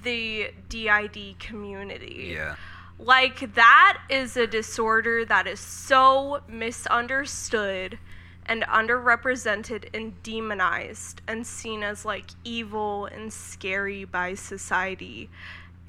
the 0.03 0.51
DID 0.69 1.39
community. 1.39 2.33
Yeah. 2.35 2.57
Like 2.99 3.55
that 3.55 4.01
is 4.09 4.37
a 4.37 4.47
disorder 4.47 5.25
that 5.25 5.47
is 5.47 5.61
so 5.61 6.41
misunderstood 6.49 7.99
and 8.45 8.63
underrepresented 8.63 9.89
and 9.95 10.21
demonized 10.23 11.23
and 11.29 11.47
seen 11.47 11.83
as 11.83 12.05
like 12.05 12.31
evil 12.45 13.07
and 13.07 13.33
scary 13.33 14.05
by 14.05 14.35
society. 14.35 15.31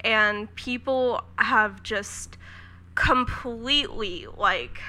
And 0.00 0.54
people 0.54 1.24
have 1.36 1.82
just 1.82 2.38
completely 2.94 4.26
like 4.36 4.80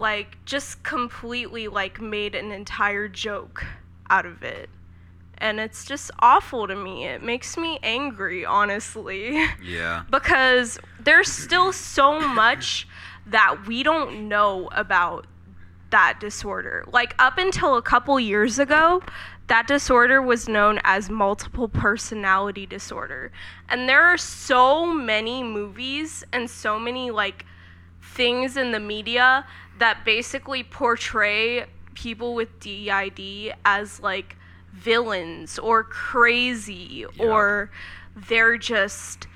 like 0.00 0.42
just 0.44 0.82
completely 0.82 1.68
like 1.68 2.00
made 2.00 2.34
an 2.34 2.50
entire 2.50 3.06
joke 3.06 3.64
out 4.08 4.26
of 4.26 4.42
it. 4.42 4.70
And 5.38 5.60
it's 5.60 5.84
just 5.84 6.10
awful 6.18 6.66
to 6.66 6.76
me. 6.76 7.06
It 7.06 7.22
makes 7.22 7.56
me 7.56 7.78
angry, 7.82 8.44
honestly. 8.44 9.42
Yeah. 9.62 10.04
because 10.10 10.78
there's 10.98 11.30
still 11.30 11.72
so 11.72 12.20
much 12.20 12.88
that 13.26 13.66
we 13.66 13.82
don't 13.82 14.28
know 14.28 14.68
about 14.72 15.26
that 15.90 16.18
disorder. 16.20 16.84
Like 16.92 17.14
up 17.18 17.38
until 17.38 17.76
a 17.76 17.82
couple 17.82 18.18
years 18.20 18.58
ago, 18.58 19.02
that 19.46 19.66
disorder 19.66 20.22
was 20.22 20.48
known 20.48 20.78
as 20.84 21.10
multiple 21.10 21.68
personality 21.68 22.66
disorder. 22.66 23.32
And 23.68 23.88
there 23.88 24.02
are 24.02 24.18
so 24.18 24.86
many 24.86 25.42
movies 25.42 26.22
and 26.32 26.48
so 26.48 26.78
many 26.78 27.10
like 27.10 27.44
things 28.00 28.56
in 28.56 28.72
the 28.72 28.80
media 28.80 29.46
that 29.80 30.04
basically 30.04 30.62
portray 30.62 31.66
people 31.94 32.34
with 32.34 32.60
DID 32.60 33.52
as 33.64 34.00
like 34.00 34.36
villains 34.72 35.58
or 35.58 35.82
crazy 35.84 37.04
Yeah. 37.16 37.24
or 37.26 37.70
they're 38.28 38.56
just 38.56 39.26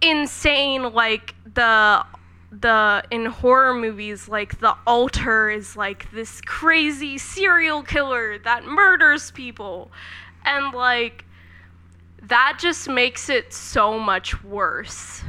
insane 0.00 0.92
like 0.92 1.34
the 1.54 2.04
the 2.50 3.02
in 3.10 3.26
horror 3.26 3.74
movies 3.74 4.28
like 4.28 4.58
the 4.60 4.76
alter 4.86 5.48
is 5.48 5.76
like 5.76 6.10
this 6.12 6.40
crazy 6.42 7.16
serial 7.16 7.82
killer 7.82 8.38
that 8.40 8.64
murders 8.64 9.30
people 9.30 9.90
and 10.44 10.74
like 10.74 11.24
that 12.22 12.58
just 12.60 12.88
makes 12.88 13.28
it 13.28 13.52
so 13.54 13.98
much 13.98 14.42
worse 14.44 15.22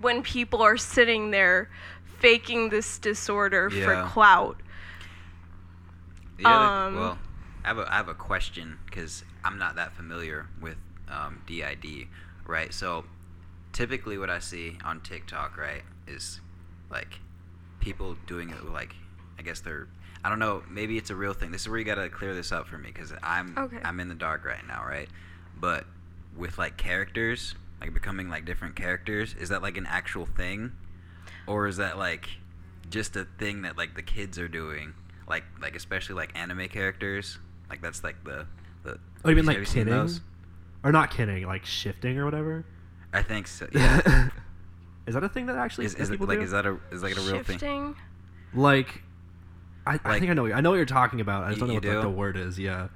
when 0.00 0.22
people 0.22 0.62
are 0.62 0.76
sitting 0.76 1.30
there 1.30 1.70
faking 2.22 2.70
this 2.70 2.98
disorder 2.98 3.68
Yeah. 3.70 3.84
for 3.84 4.08
clout 4.08 4.56
other, 6.44 6.64
Um, 6.64 6.94
well, 6.96 7.18
I 7.64 7.68
have 7.68 7.78
a, 7.78 7.92
I 7.92 7.96
have 7.96 8.08
a 8.08 8.14
question 8.14 8.78
because 8.86 9.24
I'm 9.44 9.58
not 9.58 9.76
that 9.76 9.92
familiar 9.92 10.46
with 10.60 10.76
um, 11.08 11.40
DID, 11.46 12.08
right? 12.46 12.72
So 12.72 13.04
typically, 13.72 14.18
what 14.18 14.30
I 14.30 14.38
see 14.38 14.78
on 14.84 15.00
TikTok, 15.00 15.56
right, 15.56 15.82
is 16.06 16.40
like 16.90 17.20
people 17.80 18.16
doing 18.26 18.50
it 18.50 18.64
like 18.64 18.94
I 19.38 19.42
guess 19.42 19.60
they're 19.60 19.88
I 20.24 20.28
don't 20.28 20.38
know 20.38 20.62
maybe 20.70 20.96
it's 20.98 21.10
a 21.10 21.16
real 21.16 21.32
thing. 21.34 21.50
This 21.52 21.62
is 21.62 21.68
where 21.68 21.78
you 21.78 21.84
gotta 21.84 22.08
clear 22.08 22.34
this 22.34 22.52
up 22.52 22.66
for 22.66 22.78
me 22.78 22.90
because 22.92 23.12
I'm 23.22 23.56
Okay. 23.58 23.78
I'm 23.84 24.00
in 24.00 24.08
the 24.08 24.14
dark 24.14 24.44
right 24.44 24.66
now, 24.66 24.84
right? 24.86 25.08
But 25.58 25.84
with 26.36 26.58
like 26.58 26.76
characters, 26.76 27.54
like 27.80 27.94
becoming 27.94 28.28
like 28.28 28.44
different 28.44 28.74
characters, 28.76 29.34
is 29.38 29.50
that 29.50 29.62
like 29.62 29.76
an 29.76 29.86
actual 29.86 30.26
thing, 30.26 30.72
or 31.52 31.66
is 31.66 31.76
that 31.76 31.98
like 31.98 32.28
just 32.90 33.16
a 33.16 33.26
thing 33.38 33.62
that 33.62 33.76
like 33.76 33.94
the 33.94 34.02
kids 34.02 34.38
are 34.38 34.48
doing? 34.48 34.94
Like 35.28 35.44
like 35.60 35.76
especially 35.76 36.14
like 36.16 36.36
anime 36.38 36.68
characters, 36.68 37.38
like 37.70 37.80
that's 37.82 38.02
like 38.02 38.22
the 38.24 38.46
the. 38.82 38.98
Oh, 39.24 39.30
you 39.30 39.36
mean 39.36 39.46
have 39.46 39.56
like 39.58 39.66
seen 39.66 39.84
kinning? 39.84 39.94
those? 39.94 40.20
Or 40.84 40.90
not 40.92 41.10
kidding, 41.12 41.46
like 41.46 41.64
shifting 41.64 42.18
or 42.18 42.24
whatever? 42.24 42.64
I 43.12 43.22
think 43.22 43.46
so. 43.46 43.68
Yeah. 43.72 44.28
is 45.06 45.14
that 45.14 45.22
a 45.24 45.28
thing 45.28 45.46
that 45.46 45.56
actually 45.56 45.86
is 45.86 45.94
that 45.94 46.02
is 46.02 46.08
it 46.08 46.12
people 46.12 46.26
like 46.26 46.38
do? 46.38 46.44
is 46.44 46.50
that 46.52 46.66
a 46.66 46.78
is 46.90 47.02
like 47.02 47.16
a 47.16 47.20
real 47.20 47.42
thing? 47.42 47.58
shifting 47.58 47.96
like 48.54 49.02
I, 49.86 49.98
I 50.04 50.18
think 50.18 50.30
I 50.30 50.34
know 50.34 50.46
I 50.52 50.60
know 50.60 50.70
what 50.70 50.76
you're 50.76 50.84
talking 50.86 51.20
about. 51.20 51.44
I 51.44 51.48
just 51.50 51.56
You- 51.56 51.60
don't 51.60 51.68
know 51.68 51.74
you 51.74 51.80
what 51.80 51.96
like, 51.96 52.04
do? 52.04 52.10
the 52.10 52.16
word 52.16 52.36
is. 52.36 52.58
Yeah, 52.58 52.88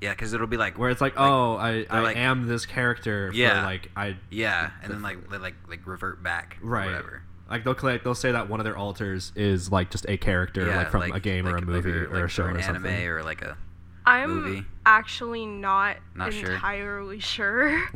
Yeah, 0.00 0.10
because 0.10 0.32
it'll 0.32 0.46
be 0.48 0.56
like 0.56 0.78
where 0.78 0.90
it's 0.90 1.00
like, 1.00 1.14
oh, 1.16 1.54
I, 1.56 1.86
I 1.90 2.00
like- 2.00 2.16
am 2.16 2.46
this 2.48 2.66
character. 2.66 3.30
Yeah. 3.34 3.60
For, 3.60 3.66
like 3.66 3.90
I 3.96 4.16
yeah, 4.30 4.70
and 4.82 4.90
the- 4.90 4.94
then 4.94 5.02
like 5.02 5.28
they, 5.30 5.38
like 5.38 5.54
like 5.68 5.86
revert 5.86 6.22
back 6.22 6.56
or 6.62 6.68
right. 6.70 6.86
whatever. 6.86 7.22
Like 7.54 7.62
they'll 7.62 7.74
collect, 7.74 8.02
they'll 8.02 8.16
say 8.16 8.32
that 8.32 8.48
one 8.48 8.58
of 8.58 8.64
their 8.64 8.76
alters 8.76 9.30
is 9.36 9.70
like 9.70 9.88
just 9.90 10.06
a 10.08 10.16
character, 10.16 10.66
Yeah, 10.66 10.76
like 10.78 10.90
from 10.90 11.02
a 11.02 11.20
game 11.20 11.46
or 11.46 11.52
like- 11.52 11.62
a 11.62 11.66
like 11.66 11.84
movie 11.84 11.90
or 11.92 12.16
a 12.16 12.20
like 12.22 12.30
show 12.30 12.46
an 12.46 12.56
or 12.56 12.58
anime 12.58 12.82
something. 12.82 13.06
or 13.06 13.22
like 13.22 13.42
a 13.42 13.56
I'm 14.04 14.28
movie? 14.42 14.64
actually 14.84 15.46
not, 15.46 15.98
Not 16.16 16.32
sure? 16.32 16.54
entirely 16.54 17.20
sure. 17.20 17.80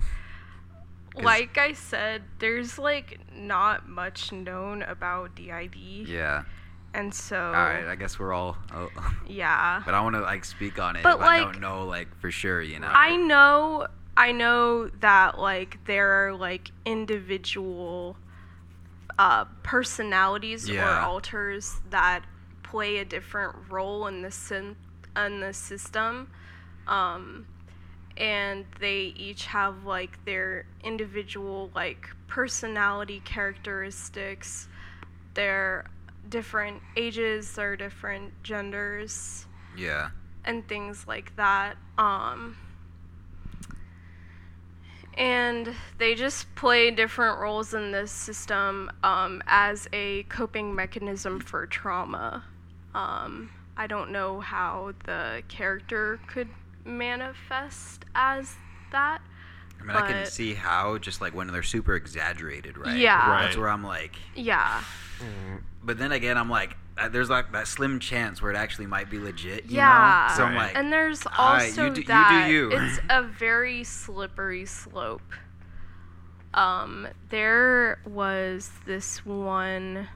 'Cause- 1.14 1.24
like 1.24 1.58
I 1.58 1.72
said, 1.72 2.22
there's 2.38 2.78
like 2.78 3.18
not 3.34 3.88
much 3.88 4.30
known 4.30 4.82
about 4.82 5.34
DID, 5.34 5.74
yeah. 6.06 6.44
and 6.94 7.12
so 7.12 7.46
All 7.46 7.52
right, 7.52 7.84
I 7.88 7.96
guess 7.96 8.16
we're 8.16 8.32
all. 8.32 8.56
Oh, 8.72 8.88
yeah. 9.26 9.82
but 9.84 9.92
I 9.92 10.00
want 10.02 10.14
to 10.14 10.20
like 10.22 10.44
speak 10.44 10.78
on 10.78 10.94
it. 10.94 11.02
But, 11.02 11.16
if 11.16 11.22
I 11.22 11.42
like, 11.42 11.52
don't 11.54 11.60
know 11.60 11.84
like 11.84 12.16
for 12.20 12.30
sure, 12.30 12.62
you 12.62 12.78
know. 12.78 12.86
I 12.88 13.16
know 13.16 13.88
I 14.16 14.30
know 14.30 14.86
that 15.00 15.40
like 15.40 15.84
there 15.86 16.28
are 16.28 16.34
like 16.34 16.70
individual 16.86 18.16
uh, 19.18 19.44
personalities 19.62 20.70
or 20.70 20.84
alters 21.00 21.76
that 21.90 22.22
play 22.62 22.98
a 22.98 23.04
different 23.04 23.56
role 23.70 24.06
in 24.06 24.22
the 24.22 24.30
syn- 24.30 24.76
in 25.16 25.40
the 25.40 25.52
system. 25.52 26.30
Um, 26.86 27.46
and 28.16 28.64
they 28.80 29.12
each 29.16 29.46
have 29.46 29.84
like 29.84 30.24
their 30.24 30.66
individual 30.82 31.70
like 31.74 32.08
personality 32.26 33.20
characteristics, 33.24 34.68
their 35.34 35.86
different 36.28 36.82
ages, 36.96 37.54
their 37.54 37.76
different 37.76 38.32
genders 38.42 39.46
Yeah. 39.76 40.10
and 40.44 40.66
things 40.68 41.06
like 41.06 41.34
that. 41.36 41.76
Um, 41.96 42.56
and 45.18 45.74
they 45.98 46.14
just 46.14 46.54
play 46.54 46.90
different 46.92 47.38
roles 47.40 47.74
in 47.74 47.90
this 47.90 48.12
system 48.12 48.90
um, 49.02 49.42
as 49.46 49.88
a 49.92 50.22
coping 50.24 50.74
mechanism 50.74 51.40
for 51.40 51.66
trauma. 51.66 52.44
Um, 52.94 53.50
I 53.76 53.86
don't 53.88 54.10
know 54.12 54.40
how 54.40 54.92
the 55.04 55.42
character 55.48 56.20
could 56.28 56.48
manifest 56.84 58.04
as 58.14 58.54
that. 58.92 59.20
I 59.80 59.84
mean, 59.84 59.96
I 59.96 60.06
can 60.06 60.26
see 60.26 60.54
how 60.54 60.98
just 60.98 61.20
like 61.20 61.34
when 61.34 61.48
they're 61.48 61.62
super 61.62 61.94
exaggerated, 61.94 62.78
right? 62.78 62.96
Yeah. 62.96 63.30
Right. 63.30 63.42
That's 63.42 63.56
where 63.56 63.68
I'm 63.68 63.84
like, 63.84 64.16
Yeah. 64.34 64.82
But 65.82 65.98
then 65.98 66.12
again, 66.12 66.36
I'm 66.38 66.50
like, 66.50 66.76
uh, 66.96 67.08
there's 67.08 67.30
like 67.30 67.52
that 67.52 67.68
slim 67.68 68.00
chance 68.00 68.42
where 68.42 68.50
it 68.52 68.56
actually 68.56 68.86
might 68.86 69.08
be 69.10 69.18
legit. 69.18 69.66
You 69.66 69.76
Yeah. 69.76 70.26
Know? 70.30 70.34
So 70.36 70.44
I'm 70.44 70.54
like, 70.56 70.76
and 70.76 70.92
there's 70.92 71.24
"Alright, 71.26 71.68
also 71.68 71.86
you 71.86 71.90
do- 71.94 72.00
you 72.00 72.06
do 72.06 72.08
that 72.08 72.50
you." 72.50 72.70
it's 72.72 72.98
a 73.08 73.22
very 73.22 73.84
slippery 73.84 74.64
slope. 74.66 75.22
Um, 76.54 77.06
there 77.28 78.00
was 78.06 78.70
this 78.86 79.24
one 79.24 80.08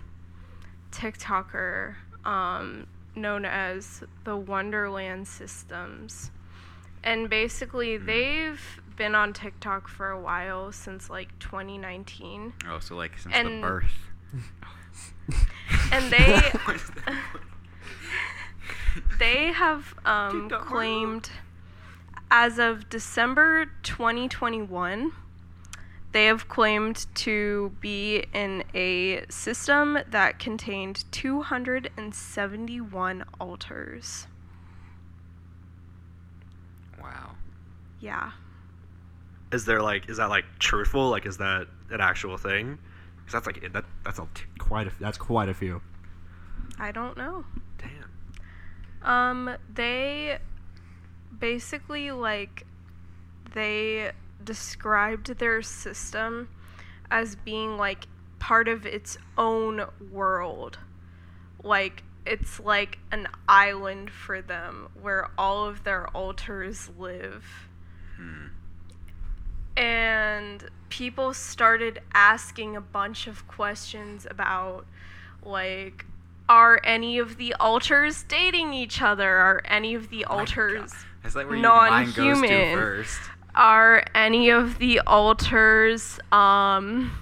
TikToker 0.90 1.94
um, 2.24 2.86
known 3.14 3.44
as 3.44 4.02
the 4.24 4.36
Wonderland 4.36 5.28
Systems, 5.28 6.30
and 7.04 7.28
basically 7.30 7.96
Hmm. 7.96 8.06
they've 8.06 8.80
been 8.96 9.14
on 9.14 9.32
TikTok 9.32 9.88
for 9.88 10.10
a 10.10 10.20
while 10.20 10.72
since 10.72 11.08
like 11.10 11.38
2019, 11.38 12.52
oh, 12.68 12.78
so 12.78 12.96
like 12.96 13.18
since 13.18 13.34
and- 13.34 13.62
the 13.62 13.66
birth. 13.66 14.08
and 15.92 16.12
they 16.12 16.18
What 16.64 16.76
is 16.76 16.90
that? 17.04 17.14
they 19.18 19.52
have 19.52 19.94
um, 20.04 20.50
claimed 20.50 21.30
as 22.30 22.58
of 22.58 22.88
December 22.88 23.66
2021 23.82 25.12
they 26.12 26.26
have 26.26 26.48
claimed 26.48 27.06
to 27.14 27.72
be 27.80 28.24
in 28.34 28.62
a 28.74 29.24
system 29.30 29.98
that 30.10 30.38
contained 30.38 31.04
271 31.10 33.24
alters. 33.40 34.26
wow. 37.00 37.30
Yeah. 38.00 38.32
Is 39.52 39.64
there 39.64 39.80
like 39.82 40.08
is 40.10 40.18
that 40.18 40.28
like 40.28 40.44
truthful? 40.58 41.08
Like 41.10 41.24
is 41.26 41.38
that 41.38 41.66
an 41.90 42.00
actual 42.00 42.36
thing? 42.36 42.78
Because 43.24 43.32
that's 43.32 43.46
like 43.46 43.72
that 43.72 43.84
that's 44.04 44.18
a 44.18 44.28
t- 44.34 44.44
quite 44.58 44.86
a 44.86 44.92
that's 45.00 45.18
quite 45.18 45.48
a 45.48 45.54
few. 45.54 45.80
I 46.78 46.92
don't 46.92 47.16
know. 47.16 47.44
damn. 47.78 49.08
Um, 49.08 49.56
they 49.72 50.38
basically 51.38 52.10
like 52.10 52.66
they 53.54 54.12
described 54.44 55.38
their 55.38 55.62
system 55.62 56.48
as 57.10 57.36
being 57.36 57.76
like 57.76 58.06
part 58.38 58.68
of 58.68 58.86
its 58.86 59.18
own 59.36 59.84
world. 60.10 60.78
Like 61.62 62.02
it's 62.24 62.60
like 62.60 62.98
an 63.10 63.28
island 63.48 64.10
for 64.10 64.40
them 64.40 64.88
where 65.00 65.30
all 65.36 65.66
of 65.66 65.84
their 65.84 66.08
alters 66.08 66.90
live. 66.98 67.44
Hmm. 68.16 68.46
And 69.76 70.68
people 70.88 71.32
started 71.32 72.00
asking 72.12 72.76
a 72.76 72.80
bunch 72.80 73.26
of 73.26 73.48
questions 73.48 74.26
about 74.30 74.86
like 75.42 76.04
are 76.48 76.80
any 76.84 77.18
of 77.18 77.38
the 77.38 77.54
alters 77.54 78.24
dating 78.24 78.74
each 78.74 79.00
other? 79.00 79.36
Are 79.36 79.62
any 79.64 79.94
of 79.94 80.10
the 80.10 80.26
Oh 80.26 80.38
alters 80.38 80.92
God. 81.22 81.34
Like 81.34 81.46
where 81.48 81.56
your 81.56 81.62
mind 81.62 82.14
goes 82.14 82.40
to 82.40 82.46
non-human. 82.46 83.04
are 83.54 84.04
any 84.14 84.50
of 84.50 84.78
the 84.78 85.00
alters 85.00 86.18
um 86.30 87.12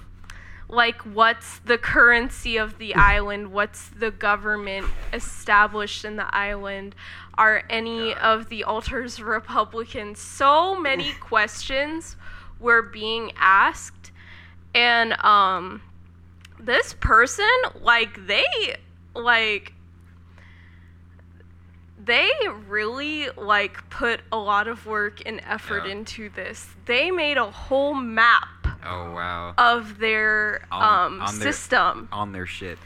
like 0.67 1.01
what's 1.01 1.59
the 1.59 1.77
currency 1.77 2.57
of 2.57 2.77
the 2.77 2.95
island 2.95 3.51
what's 3.51 3.89
the 3.89 4.11
government 4.11 4.87
established 5.13 6.03
in 6.03 6.15
the 6.15 6.35
island 6.35 6.95
are 7.37 7.63
any 7.69 8.13
God. 8.13 8.17
of 8.17 8.49
the 8.49 8.63
alters 8.63 9.21
republicans 9.21 10.19
so 10.19 10.79
many 10.79 11.11
questions 11.19 12.15
were 12.61 12.81
being 12.81 13.31
asked 13.35 14.11
and 14.73 15.13
um 15.23 15.81
this 16.59 16.93
person 16.99 17.49
like 17.81 18.25
they 18.27 18.77
like 19.15 19.73
they 22.03 22.29
really 22.67 23.29
like 23.37 23.87
put 23.89 24.21
a 24.31 24.37
lot 24.37 24.67
of 24.67 24.85
work 24.85 25.21
and 25.25 25.39
effort 25.47 25.85
Yeah. 25.85 25.91
into 25.91 26.29
this. 26.29 26.67
They 26.85 27.11
made 27.11 27.37
a 27.37 27.45
whole 27.51 27.93
map 27.93 28.47
Oh 28.83 29.11
wow. 29.11 29.53
of 29.57 29.99
their 29.99 30.65
On- 30.71 31.13
um, 31.13 31.21
on 31.21 31.37
their- 31.39 31.51
system. 31.51 32.09
On 32.11 32.31
their 32.31 32.47
shit. 32.47 32.79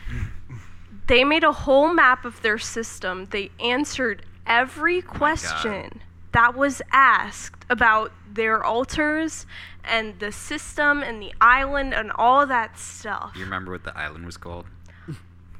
They 1.08 1.24
made 1.24 1.44
a 1.46 1.54
whole 1.54 1.94
map 1.94 2.26
of 2.26 2.42
their 2.42 2.58
system. 2.58 3.28
They 3.30 3.52
answered 3.60 4.26
every 4.46 5.02
question 5.02 6.02
that 6.36 6.54
was 6.54 6.82
asked 6.92 7.66
about 7.70 8.12
their 8.30 8.62
alters 8.62 9.46
and 9.86 10.20
the 10.20 10.34
system 10.34 11.02
and 11.02 11.22
the 11.22 11.34
island 11.40 11.94
and 11.94 12.12
all 12.16 12.46
that 12.46 12.78
stuff. 12.78 13.32
You 13.36 13.46
remember 13.46 13.72
what 13.72 13.86
the 13.86 13.98
island 13.98 14.26
was 14.26 14.36
called? 14.36 14.66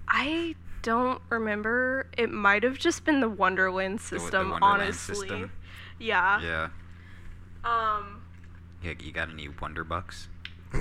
I 0.10 0.56
don't 0.82 1.22
remember. 1.30 2.08
It 2.18 2.30
might 2.30 2.64
have 2.64 2.78
just 2.78 3.06
been 3.06 3.22
the 3.22 3.30
Wonderland 3.30 4.00
the 4.00 4.20
system, 4.20 4.50
Wonderland 4.50 4.82
honestly. 4.82 5.30
system? 5.30 5.52
Yeah. 5.98 6.42
Yeah. 6.42 6.68
Um 7.64 8.22
Yeah, 8.84 8.96
you 9.00 9.14
got 9.14 9.30
any 9.30 9.48
Wonder 9.48 9.86
Bucks? 9.86 10.28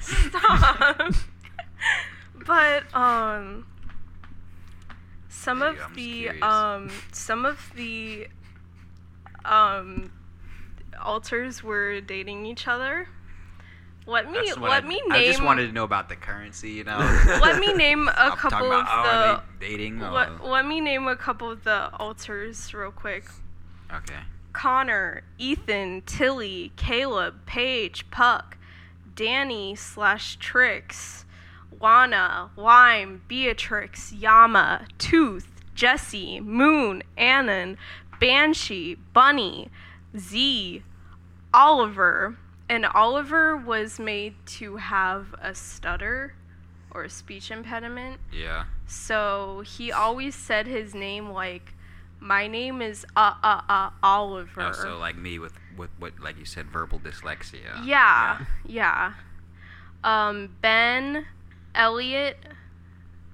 Stop. 0.00 1.12
but 2.46 2.94
um 2.94 3.64
some 5.34 5.58
There 5.60 5.70
of 5.70 5.80
I'm 5.80 5.94
the 5.94 6.28
um 6.42 6.90
some 7.12 7.44
of 7.44 7.58
the 7.76 8.28
um 9.44 10.12
alters 11.02 11.62
were 11.62 12.00
dating 12.00 12.46
each 12.46 12.66
other. 12.68 13.08
Let 14.06 14.30
me 14.30 14.38
That's 14.44 14.58
what 14.58 14.70
let 14.70 14.84
I, 14.84 14.86
me 14.86 15.00
name. 15.08 15.12
I 15.12 15.24
just 15.24 15.42
wanted 15.42 15.66
to 15.66 15.72
know 15.72 15.84
about 15.84 16.08
the 16.10 16.16
currency, 16.16 16.70
you 16.72 16.84
know. 16.84 16.98
let 17.42 17.58
me 17.58 17.72
name 17.72 18.06
a 18.08 18.12
I'm 18.12 18.36
couple 18.36 18.66
about, 18.66 18.82
of 18.82 18.86
oh, 18.90 19.42
the 19.58 19.66
dating. 19.66 19.98
let, 19.98 20.28
Oh, 20.42 20.50
let 20.50 20.66
me 20.66 20.80
name 20.80 21.06
a 21.08 21.16
couple 21.16 21.50
of 21.50 21.64
the 21.64 21.90
alters 21.96 22.72
real 22.74 22.90
quick. 22.90 23.24
okay. 23.92 24.20
Connor, 24.52 25.22
Ethan, 25.38 26.02
Tilly, 26.06 26.70
Caleb, 26.76 27.44
Paige, 27.46 28.08
Puck, 28.10 28.56
Danny 29.16 29.74
slash 29.74 30.36
Trix, 30.36 31.23
Lana, 31.84 32.50
Lime, 32.56 33.20
Beatrix, 33.28 34.10
Yama, 34.14 34.86
Tooth, 34.96 35.50
Jesse, 35.74 36.40
Moon, 36.40 37.02
Annan, 37.18 37.76
Banshee, 38.18 38.94
Bunny, 39.12 39.68
Z, 40.16 40.82
Oliver. 41.52 42.38
And 42.70 42.86
Oliver 42.86 43.54
was 43.54 43.98
made 43.98 44.34
to 44.46 44.76
have 44.76 45.34
a 45.42 45.54
stutter 45.54 46.34
or 46.90 47.04
a 47.04 47.10
speech 47.10 47.50
impediment. 47.50 48.18
Yeah. 48.32 48.64
So 48.86 49.62
he 49.66 49.92
always 49.92 50.34
said 50.34 50.66
his 50.66 50.94
name 50.94 51.28
like, 51.28 51.74
"My 52.18 52.46
name 52.46 52.80
is 52.80 53.04
uh 53.14 53.34
uh 53.42 53.60
uh 53.68 53.90
Oliver." 54.02 54.62
Oh, 54.62 54.72
so 54.72 54.96
like 54.96 55.18
me 55.18 55.38
with 55.38 55.52
with 55.76 55.90
what 55.98 56.18
like 56.18 56.38
you 56.38 56.46
said, 56.46 56.70
verbal 56.70 56.98
dyslexia. 56.98 57.84
yeah, 57.84 58.46
yeah. 58.64 59.12
Um, 60.02 60.56
Ben, 60.62 61.26
Elliot, 61.74 62.36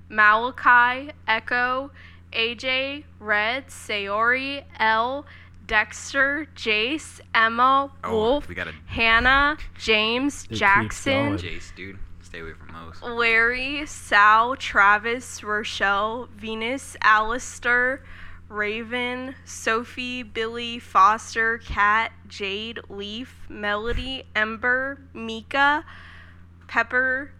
Malachi, 0.09 1.13
Echo, 1.29 1.91
AJ, 2.33 3.05
Red, 3.19 3.69
Sayori, 3.69 4.65
L, 4.79 5.27
Dexter, 5.67 6.49
Jace, 6.57 7.21
Emma, 7.35 7.91
Oh, 8.03 8.11
Wolf, 8.13 8.49
we 8.49 8.55
gotta 8.55 8.75
Hannah, 8.87 9.57
James, 9.79 10.43
keeps 10.43 10.59
Jackson. 10.59 11.39
Jace, 11.39 11.75
dude. 11.75 11.99
Stay 12.23 12.41
away 12.41 12.53
from 12.53 12.73
those. 12.73 13.03
Larry, 13.03 13.87
Sal, 13.87 14.55
Travis, 14.57 15.43
Rochelle, 15.43 16.29
Venus, 16.37 16.97
Alistair, 17.03 18.05
Raven, 18.49 19.35
Sophie, 19.45 20.23
Billy, 20.23 20.79
Foster, 20.79 21.59
Kat, 21.59 22.13
Jade, 22.29 22.81
Leaf, 22.89 23.35
Melody, 23.49 24.25
Ember, 24.37 25.01
Mika, 25.13 25.85
Pepper, 26.69 27.33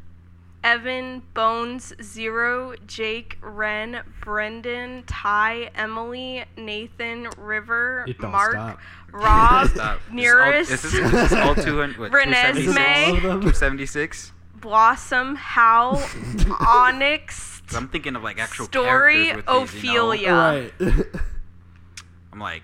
Evan, 0.63 1.23
Bones, 1.33 1.95
Zero, 2.03 2.75
Jake, 2.87 3.39
Ren, 3.41 4.03
Brendan, 4.21 5.05
Ty, 5.07 5.71
Emily, 5.75 6.45
Nathan, 6.57 7.29
River, 7.39 8.07
Mark, 8.21 8.53
stop. 8.53 8.79
Rob, 9.11 9.69
Stop. 9.71 10.01
Nearest, 10.13 10.71
This 10.71 10.85
is 10.85 10.95
all, 10.95 11.07
is 11.07 11.31
this, 11.31 11.33
all 11.33 11.55
200, 11.55 11.99
what, 11.99 12.13
Renesmee. 12.13 12.65
276? 12.65 13.09
All 13.09 13.17
of 13.17 13.23
them? 13.23 13.41
276? 13.41 14.33
Blossom, 14.61 15.37
Hal, 15.37 16.03
Onyx, 16.61 17.63
I'm 17.75 17.89
thinking 17.89 18.17
of 18.17 18.23
like 18.23 18.39
actual 18.39 18.67
Story, 18.67 19.27
characters 19.27 19.47
with 19.63 19.73
these, 19.73 19.85
you 19.85 19.93
know? 19.93 20.11
Ophelia. 20.11 20.71
Right. 20.81 21.07
I'm 22.33 22.39
like, 22.41 22.63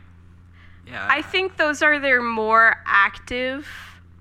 yeah. 0.86 1.06
I 1.10 1.22
think 1.22 1.56
those 1.56 1.82
are 1.82 1.98
their 1.98 2.22
more 2.22 2.76
active 2.86 3.66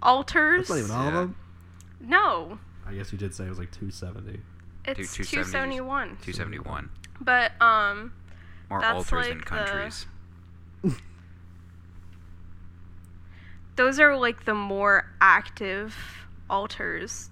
alters. 0.02 0.68
That's 0.68 0.70
not 0.70 0.86
even 0.86 0.92
all 0.92 1.08
of 1.08 1.14
them. 1.14 1.36
No, 2.00 2.60
I 2.88 2.94
guess 2.94 3.12
you 3.12 3.18
did 3.18 3.34
say 3.34 3.46
it 3.46 3.50
was 3.50 3.60
like 3.60 3.72
270. 3.72 4.40
it's 4.86 5.16
271. 5.16 6.08
271. 6.22 6.90
But 7.22 7.60
um, 7.62 8.14
More 8.70 8.82
That's 8.82 8.96
alters 8.96 9.28
than 9.28 9.38
like 9.40 9.50
the- 9.50 9.56
countries. 9.56 10.06
those 13.76 14.00
are 14.00 14.16
like 14.18 14.46
the 14.46 14.54
more 14.54 15.06
active 15.22 15.96
alters. 16.50 17.30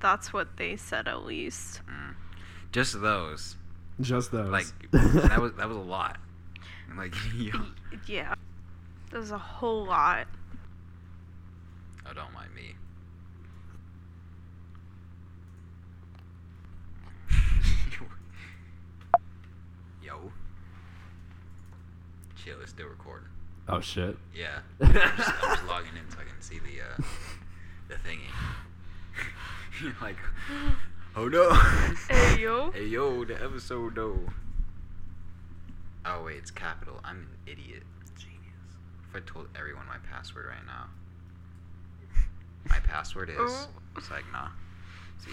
That's 0.00 0.32
what 0.32 0.56
they 0.56 0.76
said 0.76 1.08
at 1.08 1.24
least. 1.24 1.80
Just 2.72 3.00
those. 3.00 3.56
Just 4.00 4.30
those. 4.32 4.50
Like 4.50 4.66
that 4.92 5.40
was 5.40 5.52
that 5.54 5.68
was 5.68 5.76
a 5.76 5.80
lot. 5.80 6.18
Like 6.96 7.14
yo, 7.36 7.52
Yeah, 8.06 8.34
there's 9.10 9.30
a 9.30 9.38
whole 9.38 9.84
lot. 9.84 10.26
oh 12.08 12.12
don't 12.14 12.32
mind 12.32 12.54
me. 12.54 12.74
Yo. 20.02 20.32
Chill, 22.46 22.60
it's 22.60 22.70
still 22.70 22.86
recording. 22.86 23.26
oh 23.68 23.80
shit. 23.80 24.16
Yeah. 24.32 24.60
I'm 24.80 24.92
just, 24.94 25.30
I'm 25.42 25.56
just 25.56 25.66
logging 25.66 25.90
in 26.00 26.08
so 26.10 26.18
I 26.20 26.24
can 26.30 26.40
see 26.40 26.60
the 26.60 26.80
uh 26.80 27.02
the 27.88 27.94
thingy. 28.08 28.20
You're 29.82 29.96
like, 30.00 30.16
oh 31.16 31.26
no. 31.26 31.50
Hey 32.08 32.40
yo. 32.42 32.70
Hey 32.70 32.86
yo, 32.86 33.24
the 33.24 33.34
episode 33.42 33.96
though. 33.96 34.20
Oh 36.04 36.22
wait, 36.24 36.36
it's 36.36 36.52
capital. 36.52 37.00
I'm 37.04 37.16
an 37.16 37.28
idiot. 37.52 37.82
Genius. 38.16 38.38
If 39.10 39.16
I 39.16 39.20
told 39.26 39.48
everyone 39.58 39.86
my 39.88 39.98
password 40.08 40.46
right 40.46 40.64
now. 40.66 40.86
My 42.70 42.78
password 42.78 43.30
is 43.30 43.36
Oh. 43.40 43.66
it's 43.96 44.08
like 44.12 44.24
nah. 44.32 44.48
See. 45.18 45.30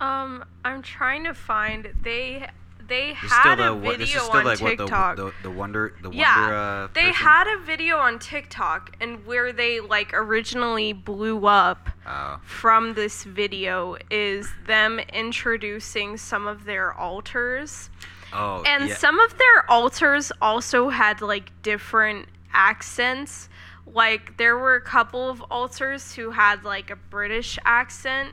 Um, 0.00 0.44
I'm 0.64 0.82
trying 0.82 1.22
to 1.24 1.34
find 1.34 1.92
they 2.02 2.48
they 2.90 3.16
This 3.22 3.32
had 3.32 3.56
still 3.56 3.60
a 3.60 3.70
the 3.70 3.74
what 3.74 3.98
this 3.98 4.10
video 4.10 4.18
is 4.18 4.22
still 4.26 4.38
on 4.40 4.44
like 4.44 4.60
what 4.60 4.78
TikTok. 4.78 5.16
the, 5.16 5.24
the 5.24 5.32
the 5.44 5.50
wonder 5.50 5.94
the 6.02 6.10
yeah, 6.10 6.36
wonder 6.40 6.54
uh 6.56 6.88
they 6.92 7.10
person? 7.10 7.14
had 7.26 7.46
a 7.48 7.58
video 7.64 7.96
on 7.98 8.18
TikTok 8.18 8.96
and 9.00 9.24
where 9.26 9.52
they 9.52 9.80
like 9.80 10.12
originally 10.12 10.92
blew 10.92 11.46
up 11.46 11.88
Oh. 12.06 12.40
from 12.44 12.94
this 12.94 13.24
video 13.24 13.96
is 14.10 14.48
them 14.66 14.98
introducing 15.12 16.16
some 16.18 16.46
of 16.46 16.64
their 16.64 16.92
alters. 16.92 17.88
Oh 18.32 18.62
And 18.66 18.88
yeah. 18.88 18.96
some 18.96 19.18
of 19.20 19.38
their 19.38 19.70
alters 19.70 20.32
also 20.42 20.88
had 20.90 21.22
like 21.22 21.50
different 21.62 22.28
accents. 22.52 23.48
Like 23.86 24.36
there 24.38 24.56
were 24.58 24.74
a 24.76 24.80
couple 24.80 25.28
of 25.30 25.40
alters 25.50 26.14
who 26.14 26.30
had 26.30 26.64
like 26.64 26.90
a 26.90 26.96
British 26.96 27.58
accent. 27.64 28.32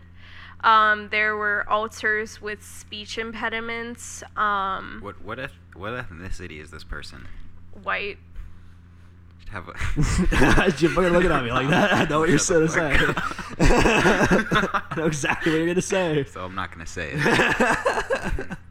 Um, 0.61 1.09
there 1.09 1.35
were 1.35 1.65
alters 1.69 2.41
with 2.41 2.63
speech 2.63 3.17
impediments. 3.17 4.23
Um, 4.35 4.99
what 5.01 5.21
what 5.23 5.39
eth- 5.39 5.51
what 5.75 5.93
ethnicity 5.93 6.61
is 6.61 6.71
this 6.71 6.83
person? 6.83 7.27
white. 7.83 8.17
Should 9.39 9.49
have 9.49 9.67
a 9.69 9.73
You're 10.81 10.89
fucking 10.91 11.13
looking 11.13 11.31
at 11.31 11.43
me 11.43 11.51
like 11.51 11.69
that. 11.69 11.93
I 11.93 12.05
know 12.05 12.19
what 12.21 12.29
you're 12.29 12.39
Shut 12.39 12.67
gonna 12.67 12.69
say. 12.69 12.97
I 13.59 14.93
know 14.97 15.05
exactly 15.05 15.51
what 15.51 15.57
you're 15.59 15.67
gonna 15.67 15.81
say. 15.81 16.23
so 16.25 16.43
I'm 16.43 16.55
not 16.55 16.71
gonna 16.71 16.85
say 16.87 17.11
it. 17.13 18.57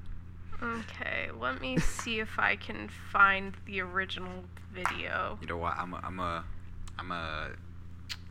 Okay, 0.62 1.28
let 1.38 1.60
me 1.60 1.78
see 1.78 2.18
if 2.18 2.38
I 2.38 2.56
can 2.56 2.88
find 3.12 3.54
the 3.66 3.80
original 3.80 4.44
video. 4.72 5.38
You 5.40 5.46
know 5.46 5.58
what? 5.58 5.76
I'm 5.78 5.92
a, 5.92 6.00
I'm 6.02 6.18
a, 6.18 6.44
I'm 6.98 7.10
a. 7.12 7.50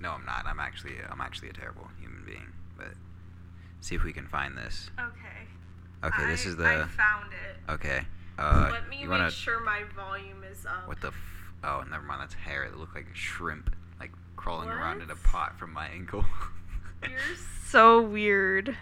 No, 0.01 0.11
I'm 0.11 0.25
not. 0.25 0.45
I'm 0.45 0.59
actually, 0.59 0.95
I'm 1.09 1.21
actually 1.21 1.49
a 1.49 1.53
terrible 1.53 1.87
human 1.99 2.23
being. 2.25 2.47
But 2.77 2.89
see 3.85 3.95
if 3.95 4.03
we 4.03 4.11
can 4.13 4.27
find 4.27 4.57
this. 4.57 4.89
Okay. 4.99 5.47
Okay, 6.03 6.25
this 6.25 6.45
is 6.45 6.55
the. 6.57 6.65
I 6.65 6.85
found 6.87 7.31
it. 7.31 7.71
Okay. 7.71 8.01
Uh, 8.37 8.69
Let 8.71 8.89
me 8.89 8.97
you 8.97 9.03
make 9.03 9.19
wanna? 9.19 9.31
sure 9.31 9.63
my 9.63 9.83
volume 9.95 10.43
is 10.43 10.65
up. 10.65 10.87
What 10.87 10.99
the? 11.01 11.09
F- 11.09 11.53
oh, 11.63 11.83
never 11.89 12.03
mind. 12.03 12.21
That's 12.21 12.33
hair. 12.33 12.63
It 12.63 12.75
looked 12.77 12.95
like 12.95 13.07
a 13.11 13.15
shrimp, 13.15 13.73
like 13.99 14.11
crawling 14.35 14.69
around 14.69 15.01
in 15.01 15.11
a 15.11 15.15
pot 15.15 15.57
from 15.57 15.71
my 15.71 15.87
ankle. 15.87 16.25
You're 17.03 17.19
so 17.69 18.01
weird. 18.01 18.75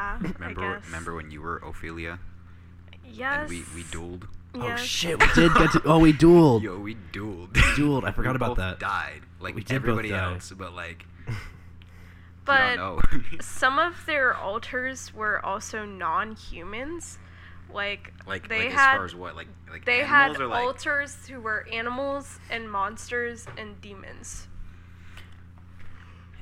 Yeah, 0.00 0.18
Remember 0.38 0.62
I 0.64 0.74
guess. 0.76 0.86
remember 0.86 1.14
when 1.14 1.30
you 1.30 1.42
were 1.42 1.58
Ophelia 1.58 2.18
Yes. 3.04 3.40
and 3.40 3.50
we 3.50 3.64
we 3.74 3.82
dueled? 3.84 4.22
Yes. 4.54 4.80
Oh 4.80 4.84
shit, 4.84 5.20
we 5.20 5.26
did 5.34 5.52
get 5.54 5.72
to. 5.72 5.82
Oh, 5.84 5.98
we 5.98 6.12
dueled. 6.12 6.62
Yo, 6.62 6.78
we 6.78 6.94
dueled. 7.12 7.52
Dueled, 7.76 8.04
I 8.04 8.12
forgot 8.12 8.30
We 8.32 8.36
about 8.36 8.48
both 8.48 8.56
that. 8.58 8.78
Died 8.80 9.20
like 9.40 9.54
We 9.54 9.62
did 9.62 9.74
everybody 9.74 10.08
die. 10.08 10.32
else, 10.32 10.52
but 10.56 10.72
like 10.74 11.04
But 12.46 12.70
you 12.72 12.76
don't 12.78 13.12
know. 13.12 13.20
some 13.42 13.78
of 13.78 14.06
their 14.06 14.34
alters 14.34 15.12
were 15.14 15.44
also 15.44 15.84
non-humans. 15.84 17.18
Like, 17.72 18.12
like 18.26 18.48
they 18.48 18.64
like 18.64 18.72
had 18.72 18.90
as 18.92 18.96
far 18.96 19.04
as 19.04 19.14
what 19.14 19.36
like 19.36 19.46
like 19.70 19.84
they 19.84 20.00
animals 20.00 20.36
had 20.36 20.40
or 20.42 20.46
like 20.48 20.64
alters 20.64 21.28
who 21.28 21.40
were 21.40 21.68
animals 21.70 22.40
and 22.50 22.70
monsters 22.70 23.46
and 23.58 23.80
demons. 23.80 24.48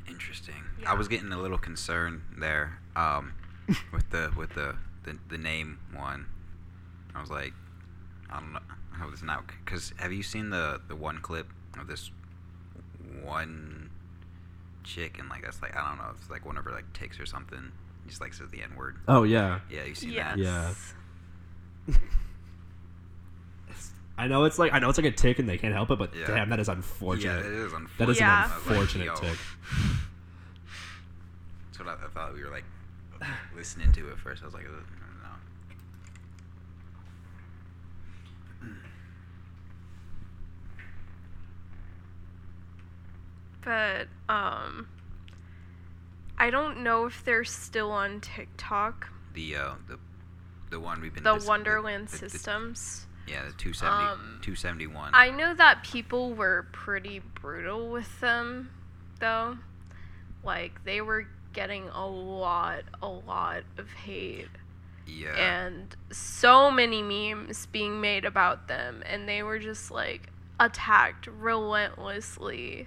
Interesting. 0.08 0.54
Yeah. 0.80 0.92
I 0.92 0.94
was 0.94 1.08
getting 1.08 1.32
a 1.32 1.38
little 1.38 1.58
concerned 1.58 2.22
there 2.38 2.78
um, 2.96 3.34
with 3.92 4.08
the 4.10 4.32
with 4.36 4.54
the, 4.54 4.74
the 5.04 5.16
the 5.28 5.38
name 5.38 5.78
one. 5.94 6.26
I 7.14 7.20
was 7.20 7.30
like, 7.30 7.52
I 8.30 8.40
don't 8.40 8.52
know 8.52 8.60
how 8.92 9.08
this 9.10 9.22
now 9.22 9.42
because 9.64 9.92
have 9.98 10.12
you 10.12 10.22
seen 10.22 10.50
the 10.50 10.80
the 10.88 10.96
one 10.96 11.18
clip 11.20 11.48
of 11.78 11.86
this 11.86 12.10
one 13.22 13.90
chick 14.84 15.18
and 15.18 15.28
like 15.28 15.42
that's 15.42 15.60
like 15.62 15.76
I 15.76 15.88
don't 15.88 15.98
know 15.98 16.12
it's 16.18 16.30
like 16.30 16.46
one 16.46 16.56
of 16.56 16.64
her 16.64 16.70
like 16.72 16.92
takes 16.92 17.18
or 17.20 17.26
something. 17.26 17.72
Just 18.06 18.20
like 18.22 18.32
says 18.32 18.48
the 18.50 18.62
n 18.62 18.74
word. 18.76 18.96
Oh 19.06 19.22
yeah. 19.24 19.60
Yeah, 19.70 19.84
you 19.84 19.94
seen 19.94 20.10
Yes. 20.12 20.36
that? 20.36 20.38
Yeah. 20.38 21.94
I 24.16 24.26
know 24.26 24.44
it's 24.44 24.58
like 24.58 24.72
I 24.72 24.78
know 24.80 24.88
it's 24.88 24.98
like 24.98 25.06
a 25.06 25.10
tic 25.12 25.38
and 25.38 25.48
they 25.48 25.58
can't 25.58 25.74
help 25.74 25.90
it, 25.90 25.98
but 25.98 26.12
Yeah. 26.14 26.26
damn, 26.26 26.48
that 26.50 26.58
is 26.58 26.66
Yeah, 26.68 26.74
unfortunate. 26.74 27.46
it 27.46 27.52
is 27.52 27.72
unfortunate. 27.72 27.98
that 27.98 28.08
is 28.08 28.18
Yeah. 28.18 28.44
an 28.46 28.50
I 28.50 28.56
was 28.56 28.66
like, 28.66 28.70
unfortunate 28.76 29.04
yo. 29.04 29.14
tic. 29.14 29.38
That's 31.66 31.78
what 31.78 31.88
I, 31.88 31.92
I 32.04 32.08
thought 32.08 32.34
we 32.34 32.42
were 32.42 32.50
like 32.50 32.64
listening 33.56 33.92
to 33.92 34.08
it 34.10 34.18
first. 34.18 34.42
I 34.42 34.46
was 34.46 34.54
like, 34.54 34.64
no. 34.64 34.70
But 43.64 44.08
um 44.28 44.88
I 46.38 46.50
don't 46.50 46.82
know 46.82 47.06
if 47.06 47.24
they're 47.24 47.44
still 47.44 47.90
on 47.90 48.20
TikTok. 48.20 49.10
The 49.34 49.56
uh 49.56 49.70
the 49.88 49.98
the 50.70 50.80
one 50.80 51.00
we've 51.00 51.14
been 51.14 51.24
The 51.24 51.34
dis- 51.34 51.46
Wonderland 51.46 52.08
the- 52.08 52.18
the- 52.18 52.30
Systems. 52.30 53.06
Yeah, 53.26 53.44
the 53.44 53.52
270, 53.52 54.04
Um, 54.06 54.38
271. 54.40 55.10
I 55.14 55.28
know 55.28 55.52
that 55.54 55.82
people 55.82 56.32
were 56.32 56.66
pretty 56.72 57.18
brutal 57.18 57.90
with 57.90 58.20
them, 58.20 58.70
though. 59.20 59.58
Like, 60.42 60.82
they 60.84 61.02
were 61.02 61.26
getting 61.58 61.88
a 61.88 62.06
lot, 62.06 62.84
a 63.02 63.08
lot 63.08 63.64
of 63.78 63.90
hate. 63.90 64.46
yeah. 65.06 65.34
And 65.34 65.96
so 66.12 66.70
many 66.70 67.02
memes 67.02 67.66
being 67.66 68.00
made 68.00 68.24
about 68.24 68.68
them. 68.68 69.02
And 69.04 69.28
they 69.28 69.42
were 69.42 69.58
just, 69.58 69.90
like, 69.90 70.28
attacked 70.60 71.26
relentlessly. 71.26 72.86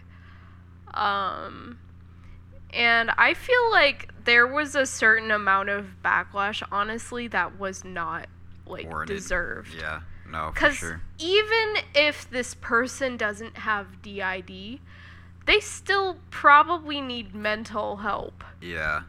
Um. 0.93 1.79
And 2.73 3.11
I 3.17 3.33
feel 3.33 3.69
like 3.71 4.09
there 4.23 4.47
was 4.47 4.75
a 4.75 4.85
certain 4.85 5.31
amount 5.31 5.67
of 5.67 5.87
backlash, 6.05 6.63
honestly, 6.71 7.27
that 7.27 7.59
was 7.59 7.83
not, 7.83 8.27
like, 8.65 8.85
Warranted. 8.85 9.17
deserved. 9.17 9.73
Yeah, 9.77 9.99
no, 10.29 10.47
for 10.47 10.53
Because 10.53 10.75
sure. 10.77 11.01
even 11.19 11.75
if 11.93 12.29
this 12.29 12.53
person 12.55 13.17
doesn't 13.17 13.57
have 13.57 14.01
DID, 14.01 14.79
they 15.45 15.59
still 15.59 16.17
probably 16.29 17.01
need 17.01 17.33
mental 17.35 17.97
help. 17.97 18.43
Yeah. 18.61 19.01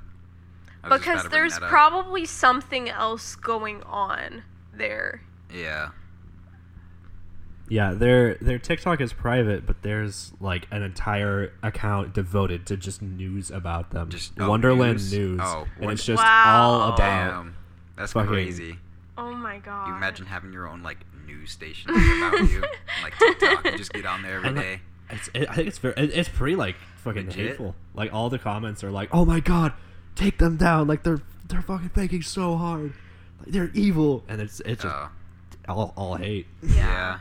I 0.85 0.89
was 0.89 0.99
just 0.99 1.01
Because 1.01 1.21
about 1.21 1.23
to 1.23 1.29
bring 1.29 1.41
there's 1.43 1.59
probably 1.59 2.25
something 2.27 2.89
else 2.89 3.37
going 3.37 3.83
on 3.85 4.43
there. 4.75 5.23
Yeah. 5.53 5.91
Yeah, 7.69 7.93
their 7.95 8.35
their 8.35 8.59
TikTok 8.59 9.01
is 9.01 9.13
private, 9.13 9.67
but 9.67 9.83
there's 9.83 10.33
like 10.41 10.67
an 10.71 10.83
entire 10.83 11.53
account 11.63 12.13
devoted 12.13 12.67
to 12.67 12.77
just 12.77 13.01
news 13.01 13.51
about 13.51 13.91
them. 13.93 14.11
Just- 14.11 14.33
oh, 14.39 14.49
Wonderland 14.49 14.95
news? 14.99 15.13
news, 15.13 15.41
Oh, 15.43 15.67
and 15.81 15.91
it's 15.93 16.05
just 16.05 16.23
Wow. 16.23 16.61
all 16.61 16.89
about. 16.89 16.97
Damn. 16.99 17.57
That's 17.97 18.13
fucking- 18.13 18.29
crazy. 18.31 18.79
Oh 19.17 19.33
my 19.35 19.59
god. 19.59 19.89
You 19.89 19.95
imagine 19.95 20.27
having 20.27 20.53
your 20.53 20.67
own 20.69 20.83
like 20.83 20.99
news 21.27 21.53
station 21.53 21.91
about 21.91 22.51
you, 22.51 22.63
like 23.03 23.17
TikTok. 23.19 23.65
You 23.65 23.79
just 23.79 23.93
get 23.93 24.05
on 24.07 24.23
there 24.23 24.37
every 24.37 24.49
And, 24.49 24.57
like, 24.57 24.67
day. 24.67 24.81
It's, 25.11 25.29
it, 25.35 25.49
I 25.51 25.55
think 25.55 25.69
it's 25.69 25.79
very, 25.79 25.95
it, 25.97 26.11
it's 26.15 26.29
pretty 26.29 26.57
like 26.57 26.77
fucking 26.97 27.27
Legit? 27.27 27.49
hateful. 27.51 27.75
Like 27.95 28.13
all 28.15 28.31
the 28.31 28.39
comments 28.39 28.83
are 28.83 28.91
like, 28.91 29.11
"Oh 29.13 29.25
my 29.25 29.41
god, 29.41 29.73
take 30.15 30.39
them 30.39 30.57
down!" 30.57 30.87
Like 30.87 31.03
they're 31.03 31.21
they're 31.49 31.63
fucking 31.63 31.91
thinking 31.91 32.23
so 32.23 32.57
hard, 32.57 32.95
like 33.41 33.49
they're 33.49 33.71
evil, 33.75 34.25
and 34.29 34.41
it's 34.41 34.61
it's 34.61 34.83
just 34.83 34.95
Oh. 34.95 35.09
all 35.69 35.93
all 35.97 36.15
hate. 36.17 36.47
Yeah. 36.63 37.19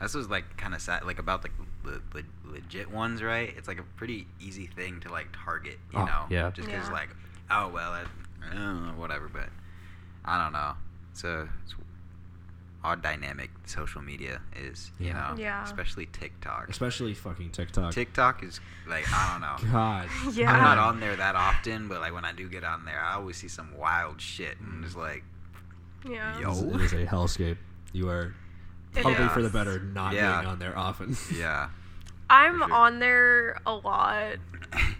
this 0.00 0.14
was 0.14 0.28
like 0.28 0.56
kind 0.58 0.74
of 0.74 0.80
sad, 0.82 1.04
like 1.04 1.18
about 1.18 1.42
like 1.42 1.52
the, 1.84 2.02
the 2.12 2.24
legit 2.44 2.90
ones, 2.90 3.22
right? 3.22 3.54
It's 3.56 3.68
like 3.68 3.78
a 3.78 3.84
pretty 3.96 4.26
easy 4.40 4.66
thing 4.66 5.00
to 5.00 5.08
like 5.10 5.28
target, 5.44 5.78
you 5.92 6.00
Oh, 6.00 6.04
know? 6.04 6.24
yeah. 6.28 6.50
Just 6.50 6.68
because 6.68 6.88
Yeah. 6.88 6.92
like, 6.92 7.08
oh 7.50 7.68
well, 7.68 7.92
I, 7.92 8.02
I 8.50 8.52
don't 8.54 8.86
know, 8.88 8.92
whatever. 9.00 9.28
But 9.32 9.48
I 10.24 10.42
don't 10.42 10.52
know. 10.52 10.72
It's 11.12 11.24
a 11.24 11.48
it's 11.64 11.74
odd 12.86 13.02
dynamic 13.02 13.50
social 13.66 14.00
media 14.00 14.40
is, 14.54 14.92
you 14.98 15.08
Yeah. 15.08 15.12
know, 15.30 15.34
Yeah. 15.36 15.64
especially 15.64 16.06
TikTok. 16.06 16.68
Especially 16.68 17.14
fucking 17.14 17.50
TikTok. 17.50 17.92
TikTok 17.92 18.42
is 18.44 18.60
like 18.86 19.04
I 19.12 19.32
don't 19.32 19.40
know. 19.40 19.72
God. 19.72 20.08
Yeah. 20.32 20.52
I'm 20.54 20.62
not 20.62 20.78
on 20.78 21.00
there 21.00 21.16
that 21.16 21.34
often, 21.34 21.88
but 21.88 22.00
like 22.00 22.12
when 22.14 22.24
I 22.24 22.32
do 22.32 22.48
get 22.48 22.62
on 22.64 22.84
there, 22.84 23.00
I 23.00 23.14
always 23.14 23.36
see 23.36 23.48
some 23.48 23.76
wild 23.76 24.20
shit, 24.20 24.58
and 24.60 24.84
it's 24.84 24.94
like, 24.96 25.24
Yeah. 26.04 26.38
Yo. 26.38 26.50
It 26.50 26.54
is- 26.54 26.62
It 26.62 26.80
is 26.82 26.92
a 26.92 27.06
hellscape. 27.06 27.56
You 27.92 28.08
are 28.08 28.34
It 28.94 29.02
probably 29.02 29.24
is. 29.24 29.32
for 29.32 29.42
the 29.42 29.50
better 29.50 29.80
not 29.80 30.12
Yeah. 30.14 30.36
being 30.40 30.46
on 30.52 30.58
there 30.60 30.78
often. 30.78 31.16
yeah. 31.34 31.68
I'm 32.30 32.58
sure. 32.58 32.72
on 32.72 32.98
there 32.98 33.60
a 33.66 33.72
lot, 33.74 34.36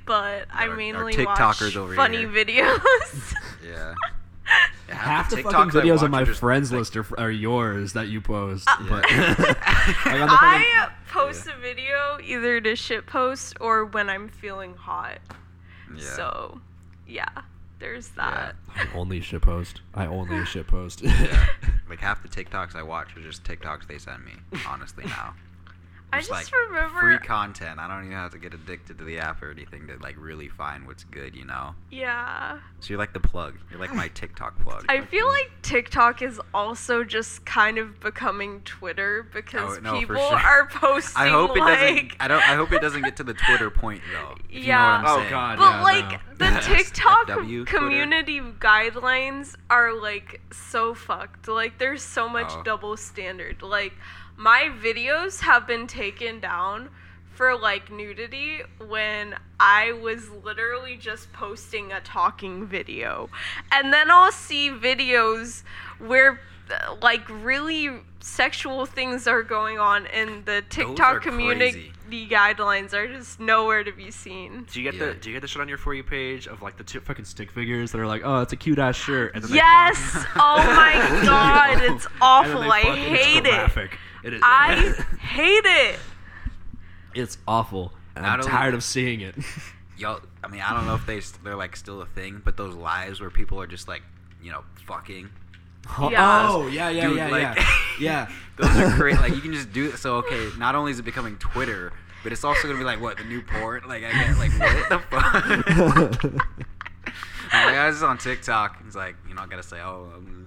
but 0.04 0.46
I 0.52 0.64
Our- 0.64 0.70
our 0.70 0.76
mainly 0.76 1.12
TikTokers 1.14 1.26
watch 1.66 1.76
over 1.76 1.94
funny 1.94 2.18
here. 2.18 2.28
videos. 2.28 3.34
Yeah. 3.64 3.94
Yeah, 4.88 4.94
Half 4.94 5.30
the 5.30 5.36
TikToks 5.36 5.52
fucking 5.72 5.80
videos 5.80 6.02
on 6.02 6.10
my 6.12 6.24
friends 6.24 6.70
like, 6.70 6.78
list 6.78 6.96
are, 6.96 7.06
are 7.20 7.30
yours 7.30 7.92
that 7.94 8.08
you 8.08 8.20
post. 8.20 8.68
Uh, 8.68 8.76
but 8.88 9.04
Yeah. 9.10 9.26
like 9.26 9.44
the 9.44 9.56
fucking- 10.06 10.28
I 10.30 10.88
post 11.10 11.46
a 11.48 11.60
video 11.60 12.18
either 12.22 12.60
to 12.60 12.76
shit 12.76 13.06
post 13.06 13.56
or 13.60 13.84
when 13.84 14.08
I'm 14.08 14.28
feeling 14.28 14.74
hot. 14.74 15.18
Yeah. 15.96 16.02
So, 16.02 16.60
yeah, 17.06 17.28
there's 17.78 18.08
that. 18.10 18.54
I 18.74 18.86
only 18.94 19.20
shit 19.20 19.42
post. 19.42 19.80
I 19.94 20.06
only 20.06 20.44
shit 20.46 20.66
post. 20.68 21.02
yeah. 21.02 21.46
Like 21.88 22.00
half 22.00 22.22
the 22.22 22.28
TikToks 22.28 22.74
I 22.76 22.82
watch 22.82 23.16
are 23.16 23.20
just 23.20 23.42
TikToks 23.44 23.86
they 23.88 23.98
send 23.98 24.24
me. 24.24 24.32
Honestly, 24.68 25.04
now. 25.06 25.34
I 26.16 26.20
Just, 26.20 26.30
just 26.30 26.52
like, 26.52 26.68
remember. 26.68 27.00
Free 27.00 27.18
content. 27.18 27.78
I 27.78 27.88
don't 27.88 28.04
even 28.06 28.16
have 28.16 28.32
to 28.32 28.38
get 28.38 28.54
addicted 28.54 28.98
to 28.98 29.04
the 29.04 29.18
app 29.18 29.42
or 29.42 29.50
anything 29.50 29.86
to 29.88 29.96
like 29.98 30.16
really 30.18 30.48
find 30.48 30.86
what's 30.86 31.04
good, 31.04 31.34
you 31.36 31.44
know. 31.44 31.74
yeah. 31.90 32.58
So 32.80 32.90
you're 32.90 32.98
like 32.98 33.12
the 33.14 33.20
plug. 33.20 33.54
You're 33.70 33.80
like 33.80 33.94
my 33.94 34.08
TikTok 34.08 34.58
plug. 34.60 34.84
I 34.88 35.00
feel 35.00 35.26
like 35.26 35.50
TikTok 35.62 36.22
is 36.22 36.40
also 36.54 37.02
just 37.04 37.44
kind 37.46 37.78
of 37.78 37.98
becoming 38.00 38.60
Twitter 38.64 39.26
because 39.32 39.78
Oh, 39.78 39.80
no, 39.80 39.98
people 39.98 40.16
sure. 40.16 40.36
are 40.36 40.66
posting 40.68 41.22
I 41.22 41.28
hope 41.28 41.56
it 41.56 41.60
like. 41.60 41.78
doesn't. 41.78 42.12
I 42.20 42.28
don't. 42.28 42.42
I 42.48 42.54
hope 42.54 42.72
it 42.72 42.80
doesn't 42.82 43.02
get 43.02 43.16
to 43.16 43.24
the 43.24 43.34
Twitter 43.34 43.70
point 43.70 44.02
though. 44.12 44.34
if 44.48 44.54
you 44.54 44.60
know 44.60 44.66
Yeah. 44.66 45.02
what 45.02 45.10
I'm 45.10 45.26
Oh. 45.26 45.30
God. 45.30 45.58
But 45.58 45.64
Yeah, 45.70 45.82
like 45.82 46.10
no. 46.38 46.50
the 46.54 46.60
TikTok 46.62 47.26
FW 47.28 47.64
Twitter. 47.66 47.78
community 47.78 48.40
guidelines 48.40 49.54
are 49.70 49.92
like 50.00 50.40
so 50.52 50.94
fucked. 50.94 51.48
Like 51.48 51.78
there's 51.78 52.02
so 52.02 52.28
much 52.28 52.50
Oh. 52.50 52.62
double 52.62 52.96
standard. 52.96 53.62
Like 53.62 53.94
my 54.36 54.70
videos 54.82 55.40
have 55.40 55.66
been 55.66 55.86
taken 55.86 56.40
down 56.40 56.88
for 57.34 57.56
like 57.56 57.90
nudity 57.90 58.60
when 58.86 59.34
I 59.60 59.92
was 59.92 60.30
literally 60.42 60.96
just 60.96 61.32
posting 61.32 61.92
a 61.92 62.00
talking 62.00 62.66
video. 62.66 63.28
And 63.72 63.92
then 63.92 64.10
I'll 64.10 64.32
see 64.32 64.70
videos 64.70 65.62
where 65.98 66.40
like 67.02 67.28
really 67.28 67.90
sexual 68.20 68.86
things 68.86 69.26
are 69.28 69.42
going 69.42 69.78
on 69.78 70.06
and 70.08 70.44
the 70.46 70.64
TikTok 70.68 71.22
community 71.22 71.92
crazy. 72.08 72.28
guidelines 72.28 72.92
are 72.92 73.06
just 73.06 73.38
nowhere 73.38 73.84
to 73.84 73.92
be 73.92 74.10
seen. 74.10 74.66
Do 74.72 74.80
you 74.82 74.90
get 74.90 74.98
Yeah. 74.98 75.12
the 75.12 75.14
Do 75.14 75.30
you 75.30 75.36
get 75.36 75.42
the 75.42 75.48
shit 75.48 75.60
on 75.62 75.68
your 75.68 75.78
for 75.78 75.94
you 75.94 76.02
page 76.02 76.48
of 76.48 76.62
like 76.62 76.76
the 76.76 76.82
two 76.84 77.00
fucking 77.00 77.24
stick 77.26 77.52
figures 77.52 77.92
that 77.92 78.00
are 78.00 78.06
like, 78.06 78.22
oh, 78.24 78.40
it's 78.40 78.52
a 78.52 78.56
cute 78.56 78.78
ass 78.80 78.96
shirt, 78.96 79.32
and 79.34 79.44
then 79.44 79.54
Yes. 79.54 80.24
Oh 80.34 80.56
my 80.56 81.22
god, 81.24 81.70
it's 81.82 82.06
and 82.06 82.14
then 82.14 82.18
awful. 82.20 82.60
they 82.62 82.68
I 82.68 82.82
fuck, 82.82 82.96
and 82.96 83.14
it's 83.14 83.24
hate 83.24 83.36
it. 83.46 83.50
graphic. 83.50 83.98
It 84.26 84.34
is. 84.34 84.40
I 84.44 84.74
hate 85.20 85.64
it. 85.64 85.98
it's 87.14 87.38
awful. 87.48 87.92
And 88.14 88.26
I'm 88.26 88.40
only- 88.40 88.50
tired 88.50 88.74
of 88.74 88.82
seeing 88.82 89.20
it. 89.20 89.34
Y'all, 89.98 90.20
I 90.44 90.48
mean, 90.48 90.60
I 90.60 90.74
don't 90.74 90.86
know 90.86 90.94
if 90.94 91.06
they 91.06 91.20
st- 91.20 91.42
they're 91.44 91.56
like 91.56 91.74
still 91.76 92.02
a 92.02 92.06
thing, 92.06 92.42
but 92.44 92.56
those 92.58 92.74
lives 92.74 93.20
where 93.20 93.30
people 93.30 93.58
are 93.60 93.66
just 93.66 93.88
like, 93.88 94.02
you 94.42 94.50
know, 94.50 94.64
fucking. 94.86 95.30
Yeah. 96.10 96.48
Oh 96.50 96.66
yeah, 96.66 96.88
yeah, 96.90 97.06
Dude, 97.06 97.16
yeah, 97.16 97.28
like- 97.28 97.42
yeah, 97.56 97.68
yeah. 98.00 98.30
Those 98.56 98.76
are 98.76 98.96
great. 98.96 99.16
Like 99.20 99.32
you 99.36 99.40
can 99.40 99.52
just 99.52 99.72
do 99.72 99.86
it. 99.90 99.98
So 99.98 100.16
okay, 100.16 100.48
not 100.58 100.74
only 100.74 100.90
is 100.90 100.98
it 100.98 101.04
becoming 101.04 101.36
Twitter, 101.38 101.92
but 102.24 102.32
it's 102.32 102.42
also 102.42 102.66
gonna 102.66 102.76
be 102.78 102.84
like 102.84 103.00
what 103.00 103.18
the 103.18 103.22
new 103.24 103.40
port 103.40 103.86
Like 103.86 104.02
I 104.02 104.10
get 104.10 104.36
like 104.36 104.50
what 104.58 104.88
the 104.88 104.98
fuck. 105.08 106.24
I'm 107.52 107.66
like 107.68 107.76
I 107.76 107.86
was 107.86 108.02
on 108.02 108.18
TikTok. 108.18 108.82
It's 108.86 108.96
like 108.96 109.14
you 109.28 109.34
know 109.36 109.42
I 109.42 109.46
gotta 109.46 109.62
say 109.62 109.80
oh 109.80 110.10
um, 110.16 110.26
just 110.26 110.45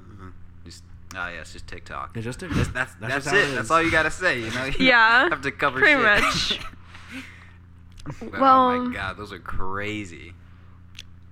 ah 1.16 1.30
yeah 1.30 1.42
it's 1.42 1.54
just 1.54 1.68
TikTok. 1.68 2.12
It's 2.16 2.24
just 2.24 2.40
That's 2.40 2.54
that's 2.56 2.70
that's, 2.70 2.94
that's, 2.96 3.00
that's 3.00 3.26
just 3.26 3.36
how 3.36 3.38
it. 3.42 3.56
That's 3.56 3.72
all 3.72 3.82
you 3.82 3.92
gotta 3.92 4.12
say. 4.12 4.40
You 4.42 4.52
know. 4.52 4.66
You 4.80 4.86
Yeah, 4.88 5.30
Have 5.30 5.42
to 5.42 5.52
cover 5.52 5.80
pretty 5.80 5.94
shit. 6.02 6.04
much. 6.04 6.60
But, 8.22 8.34
oh 8.36 8.42
Well- 8.42 8.80
my 8.86 8.94
god, 8.96 9.18
those 9.18 9.32
are 9.32 9.40
crazy. 9.40 10.34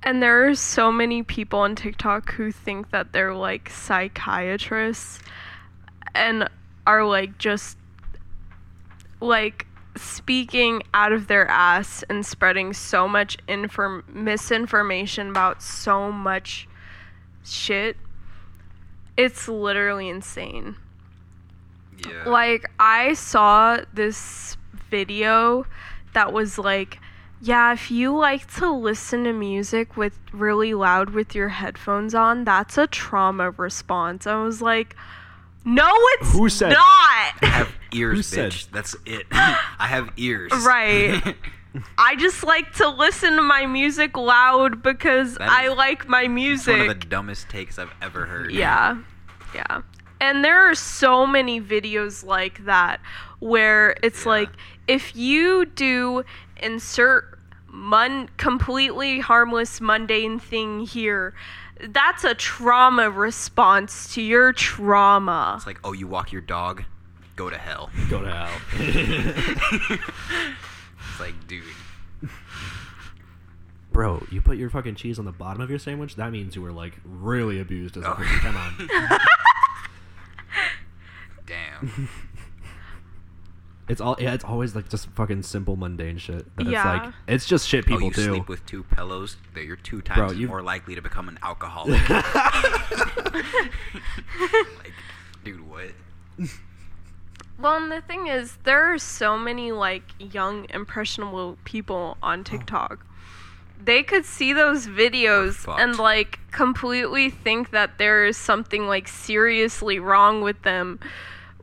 And 0.04 0.22
there 0.22 0.48
are 0.48 0.54
so 0.56 0.92
many 0.92 1.24
people 1.24 1.60
on 1.60 1.76
TikTok 1.76 2.32
who 2.34 2.52
think 2.52 2.92
that 2.92 3.14
they're 3.14 3.34
like 3.34 3.70
psychiatrists 3.70 5.20
and 6.14 6.48
are 6.86 7.04
like 7.06 7.38
just 7.40 7.78
like 9.20 9.66
speaking 9.96 10.84
out 10.94 11.12
of 11.12 11.28
their 11.28 11.48
ass 11.50 12.04
and 12.10 12.24
spreading 12.26 12.74
so 12.74 13.08
much 13.08 13.38
inform- 13.48 14.04
misinformation 14.08 15.30
about 15.32 15.62
so 15.64 16.12
much 16.12 16.68
shit. 17.44 17.98
It's 19.18 19.48
literally 19.48 20.08
insane. 20.10 20.76
Yeah. 22.08 22.30
Like 22.30 22.70
I 22.80 23.14
saw 23.16 23.80
this 23.94 24.56
video 24.90 25.66
that 26.14 26.32
was 26.32 26.58
like, 26.60 27.00
yeah, 27.42 27.74
if 27.74 27.90
you 27.92 28.16
like 28.16 28.52
to 28.56 28.72
listen 28.72 29.24
to 29.26 29.34
music 29.34 29.98
with 29.98 30.18
really 30.32 30.74
loud 30.74 31.10
with 31.12 31.36
your 31.36 31.50
headphones 31.50 32.14
on, 32.16 32.44
that's 32.46 32.78
a 32.78 32.88
trauma 32.88 33.52
response. 33.52 34.26
I 34.28 34.42
was 34.44 34.62
like, 34.62 34.96
no, 35.66 35.88
it's 36.20 36.32
Who 36.34 36.48
said- 36.50 36.70
not. 36.70 36.80
I 36.80 37.36
have 37.42 37.72
ears, 37.94 38.18
Who 38.18 38.24
said- 38.24 38.52
bitch. 38.52 38.70
That's 38.72 38.96
it. 39.06 39.26
I 39.32 39.88
have 39.88 40.12
ears. 40.18 40.52
Right. 40.66 41.36
I 41.98 42.16
just 42.16 42.44
like 42.44 42.74
to 42.76 42.88
listen 42.90 43.36
to 43.36 43.42
my 43.42 43.66
music 43.66 44.16
loud 44.18 44.82
because 44.84 45.38
I 45.40 45.68
like 45.70 46.08
my 46.08 46.28
music. 46.28 46.78
one 46.78 46.90
of 46.90 47.00
the 47.00 47.06
dumbest 47.08 47.50
takes 47.50 47.78
I've 47.80 47.94
ever 48.02 48.26
heard. 48.26 48.52
Yeah. 48.52 48.98
Yeah. 49.56 49.82
And 50.20 50.44
there 50.44 50.60
are 50.70 50.76
so 50.76 51.28
many 51.28 51.62
videos 51.62 52.26
like 52.26 52.66
that 52.66 53.00
where 53.40 53.96
it's 54.02 54.26
Yeah. 54.26 54.32
like 54.32 54.50
if 54.88 55.16
you 55.16 55.66
do 55.66 56.24
insert 56.58 57.38
mun 57.70 58.30
completely 58.38 59.20
harmless 59.20 59.80
mundane 59.80 60.40
thing 60.40 60.80
here, 60.82 61.34
that's 61.90 62.24
a 62.24 62.34
trauma 62.34 63.12
response 63.12 64.14
to 64.16 64.22
your 64.22 64.54
trauma. 64.54 65.54
It's 65.58 65.68
like, 65.68 65.80
oh, 65.84 65.94
you 65.94 66.08
walk 66.08 66.32
your 66.32 66.42
dog, 66.42 66.84
go 67.36 67.50
to 67.52 67.58
hell. 67.58 67.92
Go 68.10 68.22
to 68.24 68.32
hell. 68.32 70.00
It's 71.18 71.20
like, 71.20 71.48
dude. 71.48 71.64
Bro, 73.92 74.28
you 74.30 74.40
put 74.42 74.58
your 74.58 74.70
fucking 74.70 74.94
cheese 74.96 75.18
on 75.18 75.26
the 75.26 75.32
bottom 75.32 75.62
of 75.64 75.70
your 75.72 75.80
sandwich? 75.80 76.16
That 76.16 76.32
means 76.32 76.56
you 76.56 76.62
were 76.62 76.72
like 76.72 76.94
really 77.04 77.60
abused 77.60 77.98
as 77.98 78.04
a 78.04 78.12
Oh. 78.12 78.14
person. 78.14 78.40
Come 78.40 78.56
on. 78.56 78.74
Damn. 81.48 82.08
It's 83.88 84.00
all 84.02 84.16
yeah, 84.20 84.34
it's 84.36 84.44
always 84.44 84.76
like 84.76 84.90
just 84.90 85.08
fucking 85.12 85.42
simple 85.44 85.76
mundane 85.78 86.18
shit. 86.20 86.56
That 86.58 86.68
Yeah. 86.68 86.96
it's 86.98 87.06
like 87.06 87.14
it's 87.28 87.46
just 87.48 87.68
shit 87.68 87.86
oh, 87.86 87.88
people 87.88 88.04
you 88.10 88.14
do. 88.14 88.24
sleep 88.26 88.48
with 88.50 88.64
two 88.68 88.84
pillows? 88.84 89.38
That 89.56 89.64
you're 89.66 89.78
two 89.78 90.02
times 90.02 90.18
Bro, 90.20 90.32
you- 90.40 90.48
more 90.48 90.62
likely 90.62 90.94
to 90.94 91.02
become 91.02 91.30
an 91.30 91.40
alcoholic. 91.42 92.08
like, 92.10 92.26
dude, 95.44 95.68
what? 95.68 95.86
Well, 97.60 97.78
and 97.78 97.92
the 97.92 98.02
thing 98.02 98.28
is, 98.28 98.58
there 98.64 98.94
are 98.94 99.00
so 99.00 99.38
many 99.38 99.72
like 99.72 100.04
young 100.20 100.68
impressionable 100.70 101.58
people 101.64 102.18
on 102.22 102.44
TikTok. 102.44 103.06
They 103.84 104.04
could 104.04 104.26
see 104.26 104.54
those 104.54 104.88
videos 104.88 105.68
and 105.80 105.98
like 105.98 106.40
completely 106.52 107.30
think 107.30 107.72
that 107.72 107.98
there 107.98 108.26
is 108.26 108.38
something 108.38 108.88
like 108.88 109.08
seriously 109.08 110.00
wrong 110.00 110.42
with 110.42 110.62
them 110.64 111.00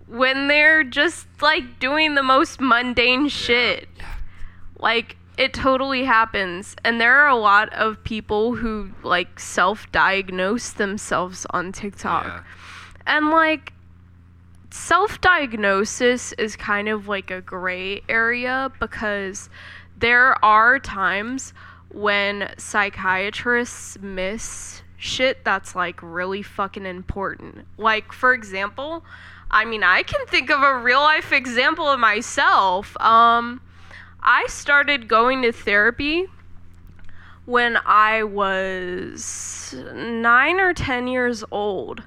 when 0.06 0.48
they're 0.48 0.84
just 0.84 1.26
like 1.40 1.78
doing 1.78 2.14
the 2.14 2.22
most 2.22 2.60
mundane 2.60 3.28
shit. 3.28 3.88
Like 4.78 5.16
it 5.36 5.52
totally 5.52 6.04
happens 6.04 6.76
and 6.84 7.00
there 7.00 7.16
are 7.18 7.28
a 7.28 7.36
lot 7.36 7.72
of 7.72 8.02
people 8.04 8.54
who 8.54 8.90
like 9.02 9.40
self-diagnose 9.40 10.70
themselves 10.70 11.46
on 11.50 11.72
TikTok. 11.72 12.24
Yeah. 12.24 12.42
And 13.06 13.30
like 13.30 13.73
self 14.74 15.20
diagnosis 15.20 16.32
is 16.32 16.56
kind 16.56 16.88
of 16.88 17.06
like 17.06 17.30
a 17.30 17.40
gray 17.40 18.02
area 18.08 18.72
because 18.80 19.48
there 19.96 20.44
are 20.44 20.80
times 20.80 21.54
when 21.90 22.52
psychiatrists 22.58 23.96
miss 24.00 24.82
shit 24.96 25.44
that's 25.44 25.76
like 25.76 26.00
really 26.02 26.42
fucking 26.42 26.86
important. 26.86 27.64
Like, 27.78 28.12
for 28.12 28.34
example, 28.34 29.04
I 29.48 29.64
mean, 29.64 29.84
I 29.84 30.02
can 30.02 30.26
think 30.26 30.50
of 30.50 30.60
a 30.60 30.76
real 30.78 31.00
life 31.00 31.30
example 31.30 31.88
of 31.88 32.00
myself. 32.00 33.00
Um, 33.00 33.60
I 34.20 34.44
started 34.48 35.06
going 35.06 35.42
to 35.42 35.52
therapy 35.52 36.26
when 37.44 37.78
I 37.86 38.24
was 38.24 39.72
nine 39.94 40.58
or 40.58 40.74
10 40.74 41.06
years 41.06 41.44
old 41.52 42.02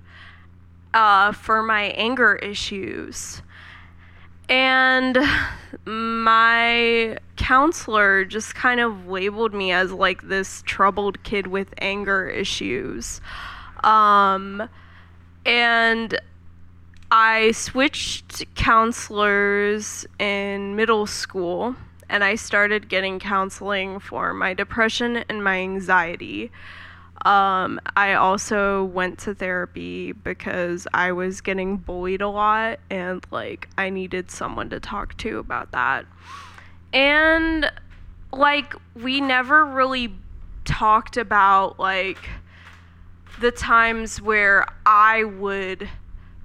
uh, 0.98 1.32
for 1.32 1.62
my 1.62 1.84
anger 1.96 2.38
issues. 2.38 3.44
And 4.50 5.16
my 5.86 7.20
counselor 7.36 8.26
just 8.26 8.56
kind 8.56 8.80
of 8.80 9.08
labeled 9.08 9.54
me 9.54 9.72
as 9.72 9.92
like 9.92 10.28
this 10.28 10.64
troubled 10.66 11.22
kid 11.24 11.46
with 11.46 11.72
anger 11.78 12.28
issues. 12.28 13.22
Um, 13.84 14.68
and 15.46 16.20
I 17.12 17.52
switched 17.52 18.56
counselors 18.56 20.08
in 20.18 20.76
middle 20.76 21.06
school 21.06 21.76
and 22.10 22.24
I 22.24 22.34
started 22.36 22.90
getting 22.90 23.20
counseling 23.20 24.00
for 24.00 24.34
my 24.34 24.56
depression 24.56 25.18
and 25.30 25.44
my 25.44 25.60
anxiety. 25.60 26.52
Um, 27.28 27.82
I 27.98 28.14
also 28.14 28.86
went 28.86 29.20
to 29.20 29.36
therapy 29.36 30.14
because 30.14 30.88
I 30.94 31.12
was 31.12 31.42
getting 31.42 31.76
bullied 31.76 32.22
a 32.22 32.30
lot 32.30 32.80
and 32.90 33.22
like 33.32 33.68
I 33.78 33.90
needed 33.90 34.32
someone 34.32 34.70
to 34.70 34.80
talk 34.80 35.18
to 35.18 35.38
about 35.38 35.74
that. 35.74 36.06
And 36.94 37.70
like 38.32 38.76
we 38.96 39.20
never 39.20 39.66
really 39.66 40.16
talked 40.64 41.18
about 41.18 41.78
like 41.78 42.30
the 43.42 43.52
times 43.52 44.22
where 44.22 44.66
I 44.86 45.26
would 45.26 45.90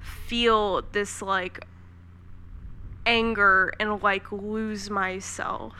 feel 0.00 0.82
this 0.90 1.22
like 1.22 1.64
anger 3.06 3.72
and 3.78 4.02
like 4.02 4.32
lose 4.32 4.90
myself 4.90 5.74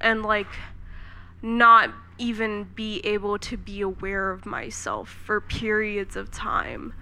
and 0.00 0.24
like 0.24 0.48
not 1.42 1.90
even 2.18 2.64
be 2.74 3.00
able 3.04 3.38
to 3.38 3.56
be 3.56 3.80
aware 3.80 4.30
of 4.30 4.44
myself 4.44 5.08
for 5.08 5.40
periods 5.40 6.16
of 6.16 6.30
time. 6.30 6.92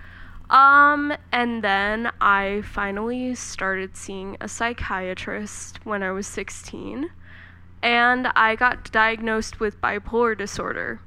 Um, 0.50 1.12
and 1.32 1.64
then 1.64 2.12
I 2.20 2.62
finally 2.62 3.34
started 3.34 3.96
seeing 3.96 4.36
a 4.40 4.48
psychiatrist 4.48 5.84
when 5.84 6.02
I 6.02 6.12
was 6.12 6.26
16, 6.26 7.10
and 7.82 8.26
I 8.28 8.54
got 8.54 8.92
diagnosed 8.92 9.58
with 9.58 9.80
bipolar 9.80 10.38
disorder. 10.38 11.00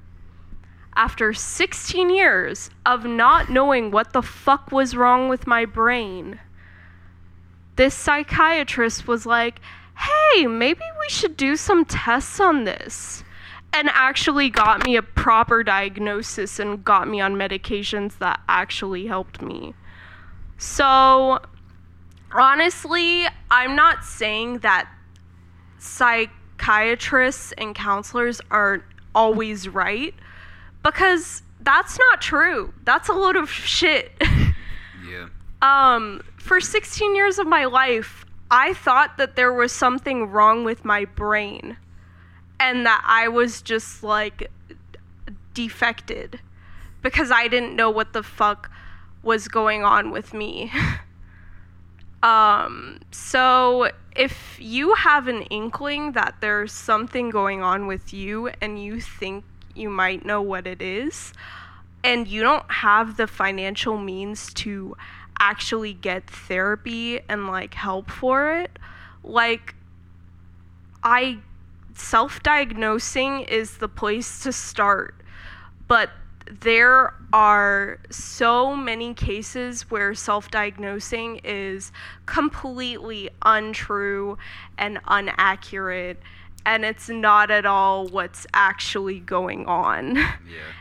After 0.95 1.31
16 1.33 2.09
years 2.09 2.69
of 2.85 3.05
not 3.05 3.49
knowing 3.49 3.91
what 3.91 4.11
the 4.11 4.21
fuck 4.21 4.71
was 4.71 4.95
wrong 4.95 5.29
with 5.29 5.47
my 5.47 5.63
brain, 5.63 6.39
this 7.77 7.93
psychiatrist 7.93 9.07
was 9.07 9.25
like, 9.25 9.61
hey, 9.99 10.47
maybe 10.47 10.81
we 10.99 11.09
should 11.09 11.35
do 11.35 11.55
some 11.55 11.85
tests 11.85 12.39
on 12.39 12.63
this. 12.63 13.23
And 13.71 13.87
actually 13.93 14.49
got 14.49 14.83
me 14.83 14.95
a 14.95 15.03
proper 15.03 15.63
diagnosis 15.63 16.57
and 16.57 16.83
got 16.83 17.07
me 17.07 17.21
on 17.21 17.35
medications 17.35 18.17
that 18.17 18.39
actually 18.49 19.05
helped 19.05 19.43
me. 19.43 19.75
So, 20.57 21.39
honestly, 22.31 23.27
I'm 23.51 23.75
not 23.75 24.03
saying 24.03 24.59
that 24.59 24.89
psychiatrists 25.77 27.51
and 27.59 27.75
counselors 27.75 28.41
aren't 28.49 28.83
always 29.13 29.67
right 29.69 30.15
because 30.83 31.43
that's 31.61 31.99
not 31.99 32.21
true. 32.21 32.73
That's 32.85 33.07
a 33.09 33.13
load 33.13 33.35
of 33.35 33.49
shit. 33.49 34.11
Yeah. 35.09 35.29
um, 35.63 36.21
for 36.37 36.59
16 36.61 37.15
years 37.15 37.39
of 37.39 37.47
my 37.47 37.65
life, 37.65 38.25
I 38.51 38.73
thought 38.73 39.17
that 39.17 39.35
there 39.35 39.53
was 39.53 39.71
something 39.71 40.29
wrong 40.29 40.63
with 40.63 40.83
my 40.83 41.05
brain 41.05 41.77
and 42.59 42.85
that 42.85 43.03
I 43.05 43.27
was 43.27 43.61
just 43.61 44.03
like 44.03 44.51
defected 45.53 46.39
because 47.01 47.31
I 47.31 47.47
didn't 47.47 47.75
know 47.75 47.89
what 47.89 48.13
the 48.13 48.23
fuck 48.23 48.71
was 49.21 49.47
going 49.47 49.83
on 49.83 50.11
with 50.11 50.33
me. 50.33 50.71
Um, 52.21 52.99
so 53.11 53.91
if 54.15 54.57
you 54.59 54.93
have 54.95 55.27
an 55.27 55.43
inkling 55.43 56.13
that 56.13 56.35
there's 56.41 56.71
something 56.71 57.29
going 57.29 57.63
on 57.63 57.87
with 57.87 58.13
you 58.13 58.49
and 58.61 58.81
you 58.81 58.99
think 58.99 59.45
you 59.75 59.89
might 59.89 60.25
know 60.25 60.41
what 60.41 60.67
it 60.67 60.81
is, 60.81 61.33
and 62.03 62.27
you 62.27 62.41
don't 62.41 62.69
have 62.69 63.17
the 63.17 63.27
financial 63.27 63.97
means 63.97 64.53
to 64.55 64.95
actually 65.39 65.93
get 65.93 66.29
therapy 66.29 67.19
and 67.29 67.47
like 67.47 67.73
help 67.73 68.09
for 68.11 68.51
it, 68.53 68.77
like 69.23 69.75
I 71.03 71.39
self 71.93 72.41
diagnosing 72.43 73.41
is 73.41 73.77
the 73.77 73.87
place 73.87 74.43
to 74.43 74.51
start. 74.51 75.15
But 75.87 76.11
there 76.61 77.13
are 77.31 77.99
so 78.09 78.75
many 78.75 79.13
cases 79.13 79.83
where 79.91 80.13
self 80.15 80.49
diagnosing 80.49 81.41
is 81.43 81.91
completely 82.25 83.29
untrue 83.43 84.37
and 84.77 84.99
inaccurate, 85.09 86.19
and 86.65 86.83
it's 86.85 87.09
not 87.09 87.49
at 87.51 87.65
all 87.65 88.07
what's 88.07 88.45
actually 88.53 89.19
going 89.19 89.65
on. 89.65 90.15
Yeah. 90.15 90.31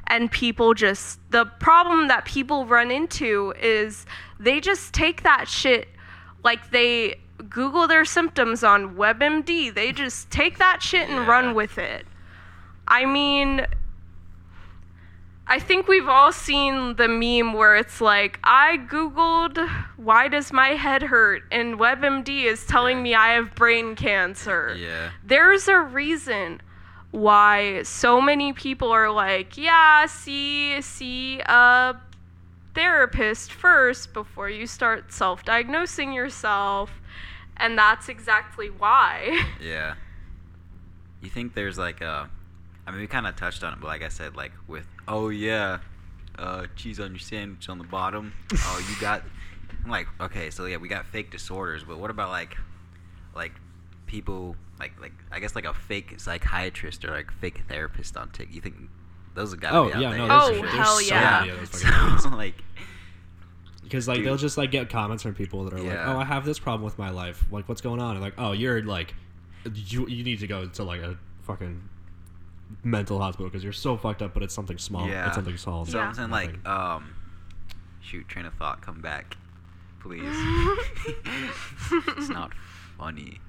And 0.08 0.30
people 0.30 0.74
just, 0.74 1.20
the 1.30 1.44
problem 1.44 2.08
that 2.08 2.24
people 2.24 2.66
run 2.66 2.90
into 2.90 3.52
is 3.60 4.06
they 4.40 4.60
just 4.60 4.92
take 4.92 5.22
that 5.22 5.48
shit 5.48 5.88
like 6.42 6.70
they 6.70 7.20
Google 7.48 7.86
their 7.86 8.04
symptoms 8.04 8.64
on 8.64 8.96
WebMD. 8.96 9.72
They 9.74 9.92
just 9.92 10.30
take 10.30 10.58
that 10.58 10.82
shit 10.82 11.08
and 11.08 11.18
Yeah. 11.20 11.26
run 11.30 11.54
with 11.54 11.78
it. 11.78 12.06
I 12.88 13.04
mean, 13.04 13.66
I 15.50 15.58
think 15.58 15.88
we've 15.88 16.08
all 16.08 16.30
seen 16.30 16.96
the 16.96 17.08
meme 17.08 17.54
where 17.54 17.74
it's 17.76 18.02
like, 18.02 18.38
I 18.44 18.76
Googled, 18.86 19.56
why 19.96 20.28
does 20.28 20.52
my 20.52 20.70
head 20.70 21.02
hurt? 21.02 21.42
And 21.50 21.78
WebMD 21.78 22.44
is 22.44 22.66
telling 22.66 22.98
Yeah. 22.98 23.02
me 23.02 23.14
I 23.14 23.28
have 23.32 23.54
brain 23.54 23.96
cancer. 23.96 24.76
Yeah. 24.78 25.10
There's 25.24 25.66
a 25.66 25.78
reason 25.80 26.60
why 27.12 27.82
so 27.84 28.20
many 28.20 28.52
people 28.52 28.90
are 28.90 29.10
like, 29.10 29.56
yeah, 29.56 30.04
see, 30.04 30.82
see 30.82 31.40
a 31.40 31.96
therapist 32.74 33.50
first 33.50 34.12
before 34.12 34.50
you 34.50 34.66
start 34.66 35.10
self 35.12 35.46
diagnosing 35.46 36.12
yourself. 36.12 36.90
And 37.56 37.78
that's 37.78 38.10
exactly 38.10 38.68
why. 38.68 39.42
Yeah. 39.62 39.94
You 41.22 41.30
think 41.30 41.54
there's 41.54 41.78
like 41.78 42.02
a, 42.02 42.28
I 42.88 42.90
mean, 42.90 43.00
we 43.00 43.06
kind 43.06 43.26
of 43.26 43.36
touched 43.36 43.62
on 43.62 43.74
it, 43.74 43.80
but 43.80 43.88
like 43.88 44.02
I 44.02 44.08
said, 44.08 44.34
like 44.34 44.52
with, 44.66 44.86
oh 45.06 45.28
yeah, 45.28 45.80
uh, 46.38 46.66
cheese 46.74 46.98
on 46.98 47.10
your 47.10 47.18
sandwich 47.18 47.68
on 47.68 47.76
the 47.76 47.84
bottom. 47.84 48.32
oh, 48.54 48.86
you 48.90 48.98
got. 49.00 49.22
I'm 49.84 49.90
like, 49.90 50.06
okay, 50.20 50.48
so 50.48 50.64
yeah, 50.64 50.78
we 50.78 50.88
got 50.88 51.04
fake 51.06 51.30
disorders, 51.30 51.84
but 51.84 51.98
what 51.98 52.10
about 52.10 52.30
like, 52.30 52.56
like 53.34 53.52
people 54.06 54.56
like 54.80 54.98
like 55.00 55.12
I 55.30 55.38
guess 55.38 55.54
like 55.54 55.66
a 55.66 55.74
fake 55.74 56.14
psychiatrist 56.16 57.04
or 57.04 57.10
like 57.10 57.30
fake 57.30 57.60
therapist 57.68 58.16
on 58.16 58.30
TikTok? 58.30 58.54
You 58.54 58.60
think 58.62 58.76
those 59.34 59.50
have 59.50 59.60
got 59.60 59.74
Oh 59.74 59.88
be 59.88 59.92
out 59.92 60.00
yeah, 60.00 60.08
there? 60.10 60.18
no, 60.18 60.28
Oh, 60.30 60.48
there's, 60.48 60.60
there's 60.62 60.72
hell 60.74 60.96
so 60.98 61.14
yeah. 61.14 61.40
many 61.46 61.58
those 61.58 61.82
fucking 61.84 62.18
so, 62.30 62.30
like, 62.30 62.54
Because 63.82 64.08
like 64.08 64.16
Dude. 64.18 64.26
they'll 64.26 64.36
just 64.38 64.56
like 64.56 64.70
get 64.70 64.88
comments 64.88 65.22
from 65.22 65.34
people 65.34 65.64
that 65.64 65.74
are 65.74 65.82
like, 65.82 65.98
"Oh, 66.06 66.18
I 66.18 66.24
have 66.24 66.46
this 66.46 66.58
problem 66.58 66.82
with 66.84 66.98
my 66.98 67.10
life. 67.10 67.44
Like, 67.50 67.68
what's 67.68 67.82
going 67.82 68.00
on?" 68.00 68.12
And 68.12 68.20
like, 68.22 68.34
"Oh, 68.38 68.52
you're 68.52 68.82
like, 68.82 69.14
you 69.74 70.06
you 70.08 70.24
need 70.24 70.40
to 70.40 70.46
go 70.46 70.66
to 70.66 70.82
like 70.84 71.02
a 71.02 71.18
fucking 71.42 71.82
mental 72.84 73.18
hospital 73.18 73.48
because 73.48 73.64
you're 73.64 73.72
so 73.72 73.96
fucked 73.96 74.22
up." 74.22 74.34
But 74.34 74.42
it's 74.42 74.54
something 74.54 74.78
small. 74.78 75.08
Yeah. 75.08 75.26
It's 75.26 75.34
something 75.36 75.56
small. 75.56 75.84
So 75.86 75.98
Yeah. 75.98 76.08
I'm 76.08 76.14
saying 76.14 76.30
like, 76.30 76.66
um, 76.66 77.14
shoot, 78.00 78.28
train 78.28 78.46
of 78.46 78.54
thought, 78.54 78.80
come 78.82 79.00
back, 79.00 79.36
please. 80.00 80.22
it's 82.16 82.28
not 82.28 82.52
funny. 82.96 83.40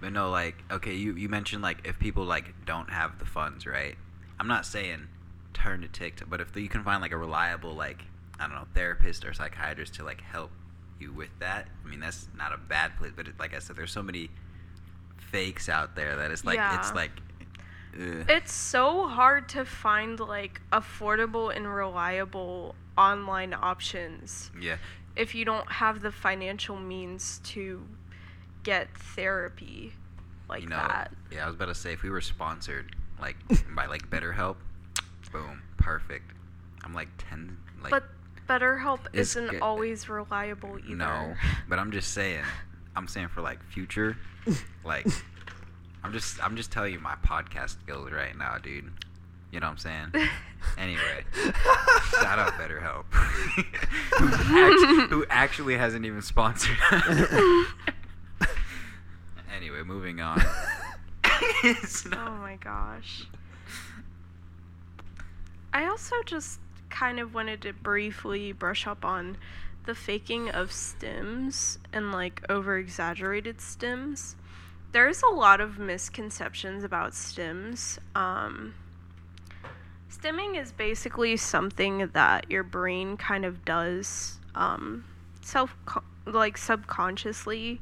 But 0.00 0.12
no, 0.12 0.30
like, 0.30 0.56
okay, 0.70 0.94
you 0.94 1.14
you 1.14 1.28
mentioned 1.28 1.62
like 1.62 1.86
if 1.86 1.98
people 1.98 2.24
like 2.24 2.54
don't 2.64 2.90
have 2.90 3.18
the 3.18 3.24
funds, 3.26 3.66
right? 3.66 3.96
I'm 4.38 4.46
not 4.48 4.64
saying 4.64 5.08
turn 5.54 5.80
to 5.80 5.88
TikTok, 5.88 6.30
but 6.30 6.40
if 6.40 6.54
you 6.56 6.68
can 6.68 6.84
find 6.84 7.02
like 7.02 7.10
a 7.12 7.16
reliable 7.16 7.74
like 7.74 8.02
I 8.38 8.46
don't 8.46 8.54
know 8.54 8.66
therapist 8.74 9.24
or 9.24 9.32
psychiatrist 9.34 9.94
to 9.94 10.04
like 10.04 10.20
help 10.20 10.50
you 11.00 11.12
with 11.12 11.30
that, 11.40 11.66
I 11.84 11.88
mean 11.88 11.98
that's 12.00 12.28
not 12.36 12.52
a 12.52 12.58
bad 12.58 12.96
place. 12.96 13.12
But 13.14 13.26
it, 13.26 13.34
like 13.40 13.54
I 13.54 13.58
said, 13.58 13.74
there's 13.76 13.90
so 13.90 14.02
many 14.02 14.30
fakes 15.16 15.68
out 15.68 15.96
there 15.96 16.16
that 16.16 16.30
it's 16.30 16.44
like 16.44 16.60
it's 16.78 16.94
like. 16.94 17.10
Ugh. 17.94 18.26
It's 18.28 18.52
so 18.52 19.06
hard 19.06 19.48
to 19.50 19.64
find 19.64 20.20
like 20.20 20.60
affordable 20.72 21.54
and 21.54 21.72
reliable 21.72 22.74
online 22.96 23.54
options 23.54 24.50
yeah. 24.60 24.76
if 25.16 25.34
you 25.34 25.44
don't 25.44 25.70
have 25.70 26.00
the 26.00 26.10
financial 26.10 26.76
means 26.76 27.40
to 27.44 27.86
get 28.64 28.88
therapy 28.96 29.92
like 30.48 30.62
you 30.62 30.68
know, 30.68 30.76
that. 30.76 31.12
Yeah, 31.30 31.44
I 31.44 31.46
was 31.46 31.54
about 31.54 31.66
to 31.66 31.74
say 31.74 31.92
if 31.92 32.02
we 32.02 32.10
were 32.10 32.20
sponsored 32.20 32.96
like 33.20 33.36
by 33.74 33.86
like 33.86 34.08
BetterHelp, 34.10 34.56
boom, 35.32 35.62
perfect. 35.76 36.32
I'm 36.84 36.94
like 36.94 37.08
ten 37.18 37.56
like 37.82 37.90
but 37.90 38.04
BetterHelp 38.48 39.00
isn't 39.12 39.50
good. 39.50 39.60
always 39.60 40.08
reliable 40.08 40.78
either. 40.78 40.96
no, 40.96 41.34
but 41.68 41.78
I'm 41.78 41.92
just 41.92 42.12
saying, 42.12 42.44
I'm 42.96 43.06
saying 43.08 43.28
for 43.28 43.42
like 43.42 43.62
future, 43.64 44.16
like 44.84 45.06
I'm 46.02 46.12
just 46.12 46.42
I'm 46.44 46.56
just 46.56 46.70
telling 46.72 46.92
you 46.92 47.00
my 47.00 47.14
podcast 47.26 47.80
skills 47.80 48.10
right 48.12 48.36
now, 48.36 48.58
dude. 48.58 48.90
You 49.52 49.60
know 49.60 49.66
what 49.66 49.72
I'm 49.86 50.12
saying? 50.12 50.28
Anyway, 50.76 51.24
shout 52.20 52.38
out 52.40 52.52
BetterHelp, 52.54 53.04
who, 54.18 54.26
act- 54.28 55.10
who 55.10 55.24
actually 55.30 55.76
hasn't 55.76 56.04
even 56.04 56.20
sponsored. 56.20 56.76
anyway, 59.56 59.82
moving 59.84 60.20
on. 60.20 60.42
Oh 61.64 62.36
my 62.40 62.58
gosh. 62.60 63.28
I 65.72 65.86
also 65.86 66.16
just 66.26 66.58
kind 66.90 67.20
of 67.20 67.34
wanted 67.34 67.62
to 67.62 67.72
briefly 67.72 68.50
brush 68.52 68.86
up 68.86 69.04
on 69.04 69.36
the 69.86 69.94
faking 69.94 70.50
of 70.50 70.70
stims 70.70 71.78
and 71.92 72.10
like 72.12 72.42
over 72.48 72.76
exaggerated 72.78 73.58
stims. 73.58 74.34
There's 74.92 75.22
a 75.22 75.34
lot 75.34 75.60
of 75.60 75.78
misconceptions 75.78 76.82
about 76.82 77.12
stims. 77.12 77.98
Um, 78.14 78.74
stimming 80.10 80.60
is 80.60 80.72
basically 80.72 81.36
something 81.36 82.08
that 82.14 82.50
your 82.50 82.62
brain 82.62 83.16
kind 83.16 83.44
of 83.44 83.64
does 83.64 84.38
um, 84.54 85.04
self 85.42 85.76
like 86.26 86.58
subconsciously 86.58 87.80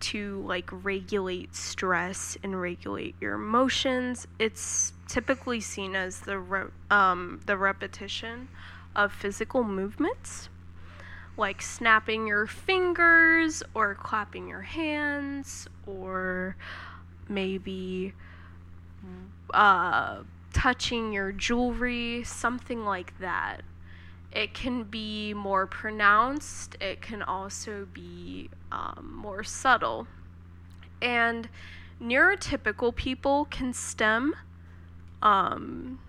to 0.00 0.40
like 0.42 0.68
regulate 0.70 1.54
stress 1.54 2.36
and 2.42 2.60
regulate 2.60 3.14
your 3.20 3.34
emotions. 3.34 4.26
It's 4.38 4.92
typically 5.08 5.60
seen 5.60 5.96
as 5.96 6.20
the 6.20 6.38
re- 6.38 6.70
um, 6.90 7.40
the 7.46 7.56
repetition 7.56 8.48
of 8.94 9.12
physical 9.12 9.64
movements, 9.64 10.48
like 11.38 11.62
snapping 11.62 12.26
your 12.26 12.46
fingers 12.46 13.62
or 13.72 13.94
clapping 13.94 14.48
your 14.48 14.62
hands 14.62 15.68
or 15.86 16.56
maybe 17.28 18.12
uh, 19.54 20.18
touching 20.52 21.12
your 21.12 21.32
jewelry, 21.32 22.24
something 22.24 22.84
like 22.84 23.18
that. 23.20 23.62
It 24.32 24.52
can 24.52 24.82
be 24.82 25.32
more 25.32 25.66
pronounced, 25.66 26.76
it 26.80 27.00
can 27.00 27.22
also 27.22 27.86
be 27.92 28.50
um, 28.70 29.14
more 29.22 29.42
subtle. 29.42 30.06
And 31.00 31.48
neurotypical 32.02 32.94
people 32.94 33.46
can 33.46 33.72
stim 33.72 34.34
um, 35.22 36.00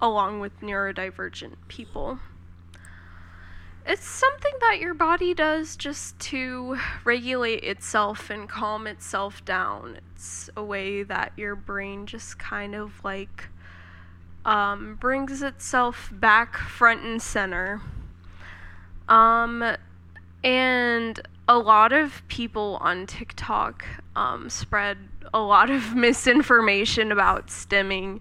along 0.00 0.40
with 0.40 0.60
neurodivergent 0.60 1.56
people. 1.68 2.20
It's 3.86 4.06
something 4.08 4.52
that 4.60 4.78
your 4.80 4.94
body 4.94 5.34
does 5.34 5.76
just 5.76 6.18
to 6.20 6.78
regulate 7.04 7.62
itself 7.64 8.30
and 8.30 8.48
calm 8.48 8.86
itself 8.86 9.44
down. 9.44 9.98
It's 10.14 10.48
a 10.56 10.64
way 10.64 11.02
that 11.02 11.32
your 11.36 11.54
brain 11.54 12.06
just 12.06 12.38
kind 12.38 12.74
of 12.74 13.04
like 13.04 13.48
um, 14.46 14.96
brings 14.98 15.42
itself 15.42 16.10
back 16.12 16.56
front 16.56 17.02
and 17.02 17.20
center. 17.20 17.82
Um, 19.06 19.76
and 20.42 21.20
a 21.46 21.58
lot 21.58 21.92
of 21.92 22.26
people 22.28 22.78
on 22.80 23.06
TikTok 23.06 23.84
um, 24.16 24.48
spread 24.48 24.96
a 25.34 25.40
lot 25.40 25.68
of 25.68 25.94
misinformation 25.94 27.12
about 27.12 27.48
stimming 27.48 28.20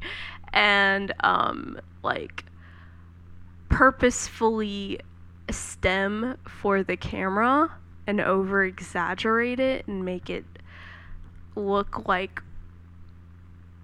and 0.52 1.14
um, 1.22 1.80
like 2.04 2.44
purposefully 3.70 5.00
stim 5.52 6.38
for 6.48 6.84
the 6.84 6.98
camera 6.98 7.76
and 8.08 8.20
over 8.20 8.64
exaggerate 8.64 9.60
it 9.60 9.88
and 9.88 10.04
make 10.04 10.30
it 10.30 10.46
look 11.56 12.08
like 12.08 12.42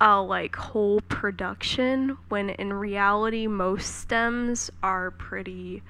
a 0.01 0.21
like 0.21 0.55
whole 0.55 1.01
production 1.01 2.17
when 2.29 2.49
in 2.51 2.71
reality 2.71 3.47
most 3.47 4.07
stims 4.07 4.69
are 4.81 5.11
pretty 5.11 5.83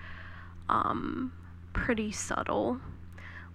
um 0.67 1.31
pretty 1.73 2.11
subtle 2.11 2.79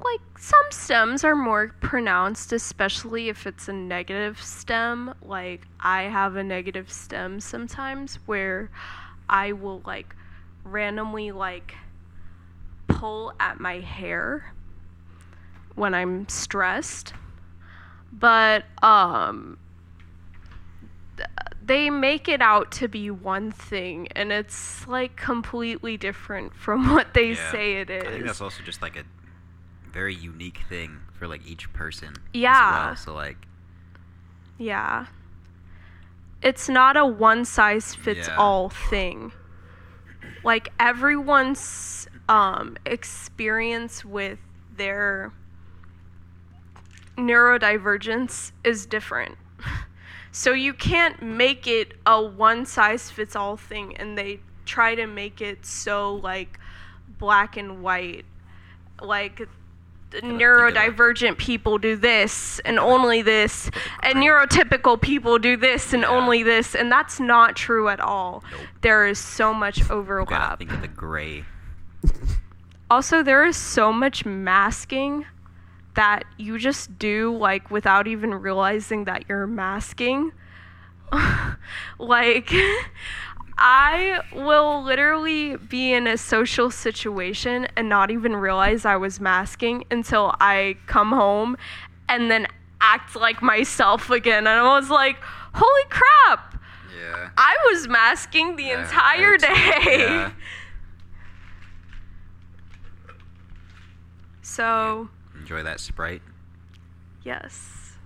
like 0.02 0.20
some 0.38 0.64
stims 0.70 1.24
are 1.24 1.36
more 1.36 1.68
pronounced, 1.80 2.52
especially 2.52 3.28
if 3.28 3.46
it's 3.46 3.68
a 3.68 3.72
negative 3.72 4.42
stim. 4.42 5.14
Like 5.22 5.66
I 5.80 6.02
have 6.02 6.36
a 6.36 6.44
negative 6.44 6.90
stim 6.90 7.40
sometimes 7.40 8.16
where 8.26 8.70
I 9.28 9.52
will 9.52 9.82
like 9.86 10.14
randomly 10.64 11.32
like 11.32 11.74
pull 12.98 13.32
at 13.40 13.60
my 13.60 13.80
hair 13.80 14.52
when 15.74 15.94
I'm 15.94 16.28
stressed. 16.28 17.12
But 18.12 18.64
um 18.82 19.58
they 21.64 21.88
make 21.88 22.28
it 22.28 22.42
out 22.42 22.70
to 22.72 22.88
be 22.88 23.10
one 23.10 23.50
thing 23.50 24.06
and 24.14 24.30
it's 24.30 24.86
like 24.86 25.16
completely 25.16 25.96
different 25.96 26.54
from 26.54 26.90
what 26.92 27.14
they 27.14 27.30
Yeah. 27.30 27.50
say 27.50 27.80
it 27.80 27.88
is. 27.90 28.04
I 28.06 28.10
think 28.10 28.26
that's 28.26 28.40
also 28.40 28.62
just 28.62 28.82
like 28.82 28.96
a 28.96 29.04
very 29.90 30.14
unique 30.14 30.60
thing 30.68 31.00
for 31.12 31.26
like 31.26 31.46
each 31.46 31.72
person. 31.72 32.08
as 32.08 32.18
Yeah. 32.34 32.86
well. 32.88 32.96
So 32.96 33.14
like, 33.14 33.38
Yeah. 34.58 35.06
It's 36.42 36.68
not 36.68 36.96
a 36.98 37.06
one 37.06 37.46
size 37.46 37.94
fits 37.94 38.28
Yeah. 38.28 38.36
all 38.36 38.68
thing. 38.68 39.32
Like 40.42 40.68
everyone's 40.78 42.06
um 42.28 42.76
experience 42.86 44.04
with 44.04 44.38
their 44.76 45.32
neurodivergence 47.16 48.52
is 48.62 48.86
different. 48.86 49.36
So 50.36 50.50
you 50.52 50.74
can't 50.74 51.22
make 51.22 51.68
it 51.68 51.92
a 52.04 52.20
one 52.20 52.66
size 52.66 53.08
fits 53.08 53.36
all 53.36 53.56
thing 53.56 53.96
and 53.98 54.18
they 54.18 54.40
try 54.66 54.96
to 54.96 55.06
make 55.06 55.40
it 55.40 55.64
so 55.64 56.16
like 56.16 56.58
black 57.20 57.56
and 57.56 57.84
white. 57.84 58.24
Like 59.00 59.36
the 60.10 60.20
think 60.20 60.24
of 60.24 60.40
it. 60.40 60.42
neurodivergent 60.42 61.38
people 61.38 61.78
do 61.78 61.94
this 61.94 62.58
and 62.64 62.80
only 62.80 63.22
this 63.22 63.70
and 64.02 64.16
neurotypical 64.16 65.00
people 65.00 65.38
do 65.38 65.56
this 65.56 65.92
and 65.92 66.02
Yeah. 66.02 66.08
only 66.08 66.42
this 66.42 66.74
and 66.74 66.90
that's 66.90 67.20
not 67.20 67.54
true 67.54 67.88
at 67.88 68.00
all. 68.00 68.42
Nope. 68.50 68.60
There 68.80 69.06
is 69.06 69.20
so 69.20 69.54
much 69.54 69.88
overlap. 69.88 70.58
think 70.58 70.72
of 70.72 70.80
the 70.80 70.88
gray. 70.88 71.44
Also, 72.90 73.22
there 73.22 73.44
is 73.44 73.56
so 73.56 73.92
much 73.92 74.24
masking 74.24 75.26
that 75.94 76.24
you 76.38 76.58
just 76.58 76.98
do 76.98 77.36
like 77.36 77.70
without 77.70 78.06
even 78.06 78.34
realizing 78.34 79.04
that 79.04 79.24
you're 79.28 79.46
masking. 79.46 80.32
like 81.98 82.52
I 83.56 84.20
will 84.32 84.82
literally 84.82 85.56
be 85.56 85.92
in 85.92 86.06
a 86.06 86.16
social 86.18 86.70
situation 86.70 87.68
and 87.76 87.88
not 87.88 88.10
even 88.10 88.34
realize 88.36 88.84
I 88.84 88.96
was 88.96 89.20
masking 89.20 89.84
until 89.90 90.34
I 90.40 90.76
come 90.86 91.12
home 91.12 91.56
and 92.08 92.30
then 92.30 92.46
act 92.80 93.14
like 93.14 93.42
myself 93.42 94.10
again 94.10 94.46
and 94.46 94.60
I 94.60 94.76
was 94.78 94.90
like, 94.90 95.16
"Holy 95.54 95.84
crap. 95.88 96.60
Yeah. 97.00 97.30
I 97.36 97.56
was 97.70 97.88
masking 97.88 98.56
the 98.56 98.64
Yeah, 98.64 98.82
entire 98.82 99.36
day." 99.36 99.50
Yeah. 99.86 100.32
So, 104.44 105.08
Enjoy 105.40 105.62
that 105.62 105.80
Sprite. 105.80 106.22
yes. 107.24 107.96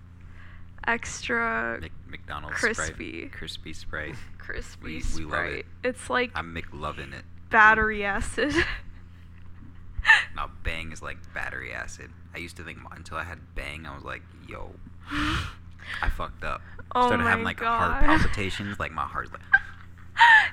Extra 0.87 1.79
Mc- 1.83 1.93
McDonald's 2.09 2.57
Crispy. 2.57 3.29
Sprite. 3.29 3.33
Crispy 3.33 3.73
Sprite. 3.75 4.15
crispy 4.39 5.03
we- 5.17 5.25
we 5.25 5.31
love 5.31 5.47
it. 5.47 5.67
It's 5.85 6.09
like 6.09 6.31
I'm 6.35 6.55
McLovin' 6.55 7.13
it. 7.13 7.25
battery 7.51 8.05
acid. 8.05 8.55
Now 10.35 10.49
Bang 10.63 10.93
is 10.93 11.03
like 11.03 11.19
battery 11.35 11.73
acid. 11.73 12.11
I 12.35 12.39
used 12.39 12.57
to 12.57 12.65
think 12.65 12.79
until 12.93 13.19
I 13.19 13.25
had 13.25 13.41
Bang, 13.55 13.85
I 13.87 13.95
was 13.95 14.05
like, 14.05 14.23
yo, 14.49 14.75
I 15.11 16.09
fucked 16.17 16.45
up. 16.45 16.63
Oh 16.95 17.09
Started 17.09 17.25
having 17.25 17.45
like 17.45 17.59
God. 17.59 17.91
heart 18.03 18.05
palpitations, 18.21 18.79
like 18.79 18.93
my 18.93 19.03
heart's 19.03 19.33
like. 19.33 19.43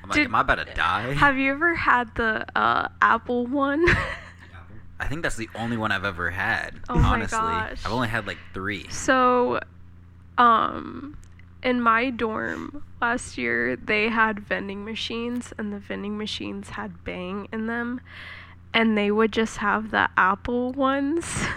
I'm 0.03 0.09
like, 0.09 0.19
am 0.19 0.36
I 0.36 0.41
about 0.41 0.55
to 0.55 0.73
die? 0.73 1.13
Have 1.13 1.38
you 1.38 1.51
ever 1.51 1.73
had 1.75 2.13
the 2.15 2.45
uh, 2.57 2.89
Apple 3.01 3.45
one? 3.47 3.86
I 5.00 5.08
think 5.08 5.24
that's 5.24 5.36
the 5.36 5.50
only 5.56 5.78
one 5.78 5.91
I've 5.91 6.06
ever 6.06 6.30
had. 6.32 6.80
Oh 6.89 6.96
my 6.96 7.10
honestly, 7.16 7.38
gosh. 7.38 7.82
I've 7.86 7.91
only 7.91 8.08
had 8.08 8.26
like 8.28 8.38
three. 8.54 8.88
so, 8.89 9.60
um, 10.38 11.18
in 11.64 11.82
my 11.82 12.10
dorm 12.12 12.84
last 13.02 13.38
year, 13.38 13.76
they 13.76 14.10
had 14.10 14.39
vending 14.39 14.86
machines, 14.86 15.54
and 15.58 15.74
the 15.74 15.80
vending 15.80 16.18
machines 16.18 16.70
had 16.70 17.04
Bang 17.04 17.48
in 17.52 17.68
them, 17.68 18.02
and 18.74 18.98
they 18.98 19.12
would 19.12 19.32
just 19.32 19.58
have 19.58 19.91
the 19.91 20.10
Apple 20.18 20.72
ones. 20.74 21.43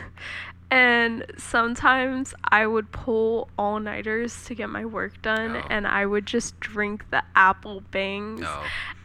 And 0.71 1.25
sometimes 1.39 2.35
I 2.45 2.67
would 2.67 2.93
pull 2.93 3.49
all 3.57 3.81
nighters 3.81 4.45
to 4.45 4.55
get 4.55 4.69
my 4.69 4.85
work 4.85 5.23
done, 5.23 5.57
Oh. 5.57 5.67
and 5.71 5.87
I 5.87 6.05
would 6.05 6.27
just 6.27 6.61
drink 6.61 7.09
the 7.11 7.23
Apple 7.35 7.81
Bangs. 7.91 8.41
No. 8.43 8.63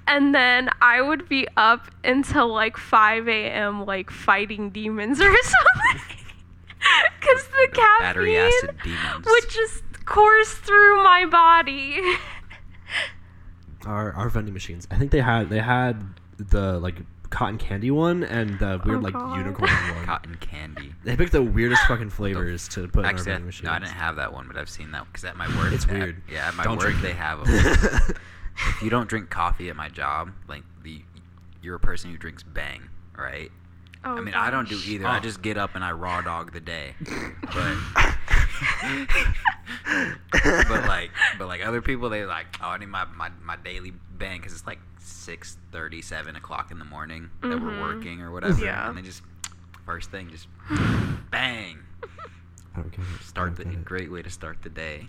And 0.07 0.35
then 0.35 0.69
I 0.81 1.01
would 1.01 1.29
be 1.29 1.47
up 1.55 1.87
until 2.03 2.49
like 2.53 2.77
5 2.77 3.27
a.m., 3.29 3.85
like 3.85 4.09
fighting 4.11 4.69
demons 4.69 5.21
or 5.21 5.33
something. 5.43 6.01
Because 7.19 7.47
the 7.47 7.69
caffeine 7.71 8.35
acid 8.35 8.75
would 9.25 9.49
just 9.49 9.83
course 10.05 10.53
through 10.55 11.01
my 11.03 11.25
body. 11.25 12.01
Our 13.85 14.13
our 14.13 14.29
vending 14.29 14.53
machines. 14.53 14.87
I 14.91 14.97
think 14.97 15.11
they 15.11 15.19
had 15.21 15.49
they 15.49 15.59
had 15.59 16.01
the 16.37 16.79
like 16.79 16.95
cotton 17.31 17.57
candy 17.57 17.91
one 17.91 18.23
and 18.23 18.57
the 18.59 18.73
oh, 18.75 18.81
weird 18.85 18.97
Oh, 18.99 19.01
like 19.01 19.13
God. 19.13 19.37
unicorn 19.37 19.69
one. 19.71 20.05
Cotton 20.05 20.35
candy. 20.39 20.93
They 21.03 21.17
picked 21.17 21.33
the 21.33 21.43
weirdest 21.43 21.81
fucking 21.87 22.11
flavors 22.11 22.67
to 22.69 22.87
put 22.87 22.99
in 23.05 23.05
our 23.17 23.21
vending 23.23 23.45
machines. 23.45 23.65
no, 23.65 23.71
I 23.71 23.79
didn't 23.79 23.91
have 23.91 24.15
that 24.17 24.31
one, 24.31 24.47
but 24.47 24.55
I've 24.55 24.69
seen 24.69 24.91
that 24.91 25.05
because 25.07 25.25
at 25.25 25.35
my 25.35 25.47
work, 25.57 25.73
It's 25.73 25.83
at- 25.85 25.91
weird. 25.91 26.21
yeah, 26.31 26.47
at 26.47 26.55
my 26.55 26.63
Don't 26.63 26.77
work 26.77 26.91
drink 26.91 27.01
they 27.01 27.11
have 27.13 27.45
them. 27.45 28.15
If 28.57 28.81
you 28.81 28.89
don't 28.89 29.07
drink 29.09 29.29
coffee 29.29 29.69
at 29.69 29.75
my 29.75 29.89
job, 29.89 30.31
like 30.47 30.63
the 30.83 31.01
you're 31.61 31.75
a 31.75 31.79
person 31.79 32.11
who 32.11 32.17
drinks 32.17 32.43
Bang, 32.43 32.83
right? 33.17 33.51
Oh, 34.05 34.17
I 34.17 34.21
mean, 34.21 34.33
I 34.33 34.51
don't 34.51 34.67
do 34.67 34.75
gosh. 34.75 34.87
either. 34.87 35.07
I 35.07 35.17
Oh. 35.17 35.19
just 35.21 35.41
get 35.41 35.57
up 35.57 35.75
and 35.75 35.83
I 35.83 35.91
raw 35.93 36.21
dog 36.21 36.51
the 36.51 36.59
day. 36.59 36.93
But 37.53 37.77
but 40.67 40.85
like 40.87 41.11
but 41.37 41.47
like 41.47 41.65
other 41.65 41.81
people, 41.81 42.09
they 42.09 42.25
like 42.25 42.47
oh 42.61 42.67
I 42.69 42.77
need 42.77 42.87
my 42.89 43.05
my, 43.05 43.29
my 43.43 43.55
daily 43.55 43.93
bang 44.17 44.39
because 44.39 44.53
it's 44.53 44.67
like 44.67 44.79
six 44.99 45.57
thirty, 45.71 46.01
seven 46.01 46.35
o'clock 46.35 46.71
in 46.71 46.79
the 46.79 46.85
morning 46.85 47.29
that 47.41 47.49
we're 47.61 47.71
Mhm. 47.71 47.81
working 47.81 48.21
or 48.21 48.31
whatever, 48.31 48.63
Yeah. 48.63 48.87
and 48.89 48.97
they 48.97 49.01
just 49.01 49.21
first 49.85 50.11
thing 50.11 50.29
just 50.29 50.47
bang 51.31 51.79
I 52.75 52.79
don't 52.81 52.91
get 52.91 52.99
it. 53.01 53.05
I 53.19 53.23
start 53.23 53.55
the 53.55 53.63
don't 53.63 53.73
get 53.73 53.79
it. 53.81 53.85
great 53.85 54.11
way 54.11 54.21
to 54.21 54.29
start 54.29 54.61
the 54.63 54.69
day. 54.69 55.07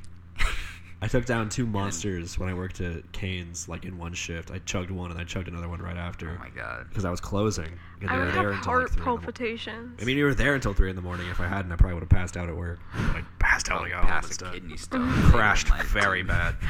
I 1.04 1.06
took 1.06 1.26
down 1.26 1.50
two 1.50 1.66
monsters 1.66 2.38
when 2.38 2.48
I 2.48 2.54
worked 2.54 2.80
at 2.80 3.12
Cane's, 3.12 3.68
like 3.68 3.84
in 3.84 3.98
one 3.98 4.14
shift. 4.14 4.50
I 4.50 4.56
chugged 4.60 4.90
one 4.90 5.10
and 5.10 5.20
I 5.20 5.24
chugged 5.24 5.48
another 5.48 5.68
one 5.68 5.82
right 5.82 5.98
after 5.98 6.30
Oh 6.30 6.38
my 6.42 6.48
god. 6.48 6.86
because 6.88 7.04
I 7.04 7.10
was 7.10 7.20
closing. 7.20 7.78
And 8.00 8.08
I 8.08 8.14
they 8.16 8.20
were 8.24 8.30
there 8.32 8.42
have 8.44 8.52
until 8.52 8.72
heart 8.72 8.82
like 8.84 8.92
three. 8.92 9.00
in 9.00 9.04
the 9.04 9.10
mo- 9.10 9.16
palpitations. 9.18 9.98
I 10.00 10.04
mean, 10.06 10.16
you 10.16 10.24
were 10.24 10.32
there 10.34 10.54
until 10.54 10.72
three 10.72 10.88
in 10.88 10.96
the 10.96 11.02
morning. 11.02 11.28
If 11.28 11.40
I 11.40 11.46
hadn't, 11.46 11.70
I 11.72 11.76
probably 11.76 11.92
would 11.92 12.04
have 12.04 12.08
passed 12.08 12.38
out 12.38 12.48
at 12.48 12.56
work. 12.56 12.80
But 12.94 13.16
I 13.16 13.22
passed 13.38 13.70
out 13.70 13.82
like 13.82 13.92
oh, 13.94 14.00
passed 14.00 14.40
a 14.40 14.46
instead. 14.46 14.52
kidney 14.54 14.76
stone. 14.78 15.12
Crashed 15.30 15.70
later 15.70 15.84
very 15.84 16.22
bad. 16.22 16.54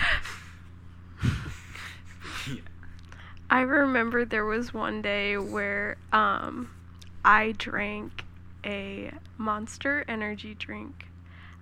I 3.51 3.61
remember 3.61 4.25
there 4.25 4.47
was 4.47 4.75
one 4.75 5.01
day 5.01 5.39
where 5.39 5.97
um, 6.13 6.71
I 7.25 7.55
drank 7.57 8.25
a 8.67 9.13
monster 9.39 10.05
energy 10.09 10.55
drink 10.55 11.07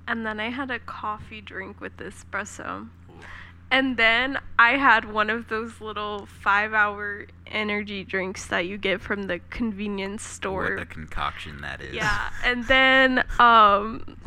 and 0.08 0.24
then 0.26 0.40
I 0.40 0.50
had 0.50 0.70
a 0.70 0.78
coffee 0.78 1.40
drink 1.40 1.80
with 1.80 1.96
espresso. 1.98 2.88
And 3.70 3.96
then 3.96 4.38
I 4.58 4.72
had 4.76 5.10
one 5.10 5.30
of 5.30 5.48
those 5.48 5.80
little 5.80 6.26
five 6.26 6.74
hour 6.74 7.26
energy 7.46 8.04
drinks 8.04 8.46
that 8.48 8.66
you 8.66 8.76
get 8.76 9.00
from 9.00 9.22
the 9.22 9.38
convenience 9.48 10.22
store. 10.22 10.74
What 10.74 10.82
a 10.82 10.86
concoction 10.86 11.62
that 11.62 11.80
is. 11.80 11.94
Yeah, 11.94 12.28
and 12.44 12.66
then 12.66 13.24
um 13.38 14.18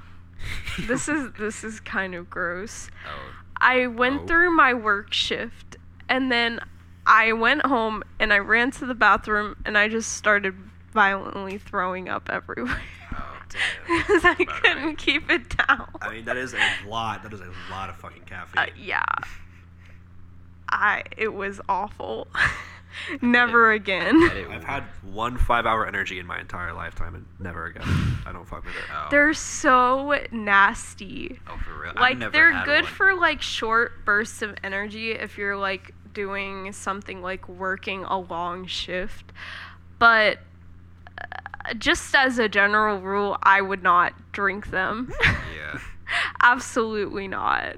this 0.86 1.08
is 1.08 1.32
this 1.38 1.64
is 1.64 1.80
kind 1.80 2.14
of 2.14 2.30
gross. 2.30 2.88
Oh, 3.08 3.32
I 3.56 3.86
went 3.88 4.22
Oh. 4.22 4.26
through 4.26 4.50
my 4.54 4.72
work 4.74 5.12
shift 5.12 5.76
and 6.08 6.30
then 6.30 6.60
I 7.06 7.32
went 7.32 7.62
home 7.66 8.02
and 8.20 8.32
I 8.32 8.38
ran 8.38 8.70
to 8.72 8.86
the 8.86 8.94
bathroom 8.94 9.56
and 9.64 9.76
I 9.78 9.88
just 9.88 10.12
started 10.12 10.54
violently 10.92 11.58
throwing 11.58 12.08
up 12.08 12.28
everywhere 12.30 12.80
because 13.48 14.24
I 14.24 14.34
couldn't 14.34 14.84
right. 14.84 14.98
keep 14.98 15.30
it 15.30 15.56
down. 15.56 15.88
I 16.00 16.12
mean, 16.12 16.24
that 16.24 16.36
is 16.36 16.54
a 16.54 16.88
lot. 16.88 17.22
That 17.22 17.32
is 17.32 17.40
a 17.40 17.52
lot 17.70 17.88
of 17.90 17.96
fucking 17.96 18.22
caffeine. 18.26 18.62
Uh, 18.62 18.66
yeah. 18.78 19.04
I 20.68 21.04
it 21.16 21.32
was 21.32 21.60
awful. 21.68 22.28
Never 23.20 23.72
again. 23.72 24.16
It- 24.22 24.48
I've 24.50 24.64
had 24.64 24.84
one 25.02 25.36
five-hour 25.36 25.86
energy 25.86 26.18
in 26.18 26.26
my 26.26 26.40
entire 26.40 26.72
lifetime, 26.72 27.14
and 27.14 27.26
never 27.38 27.66
again. 27.66 27.84
I 28.24 28.32
don't 28.32 28.48
fuck 28.48 28.64
with 28.64 28.74
it. 28.74 28.82
oh. 28.92 29.08
They're 29.10 29.34
so 29.34 30.18
nasty. 30.32 31.38
Oh, 31.48 31.58
for 31.58 31.78
real? 31.82 31.92
Like 31.94 32.18
they're 32.32 32.64
good 32.64 32.84
one. 32.84 32.92
for 32.92 33.14
like 33.14 33.42
short 33.42 34.04
bursts 34.04 34.42
of 34.42 34.56
energy 34.64 35.12
if 35.12 35.36
you're 35.36 35.56
like 35.56 35.92
doing 36.14 36.72
something 36.72 37.20
like 37.20 37.46
working 37.46 38.02
a 38.04 38.18
long 38.18 38.64
shift 38.66 39.32
but 39.98 40.38
just 41.78 42.14
as 42.14 42.38
a 42.38 42.48
general 42.48 43.00
rule, 43.00 43.36
I 43.42 43.60
would 43.60 43.82
not 43.82 44.12
drink 44.32 44.70
them. 44.70 45.12
Yeah. 45.56 45.78
Absolutely 46.42 47.28
not. 47.28 47.76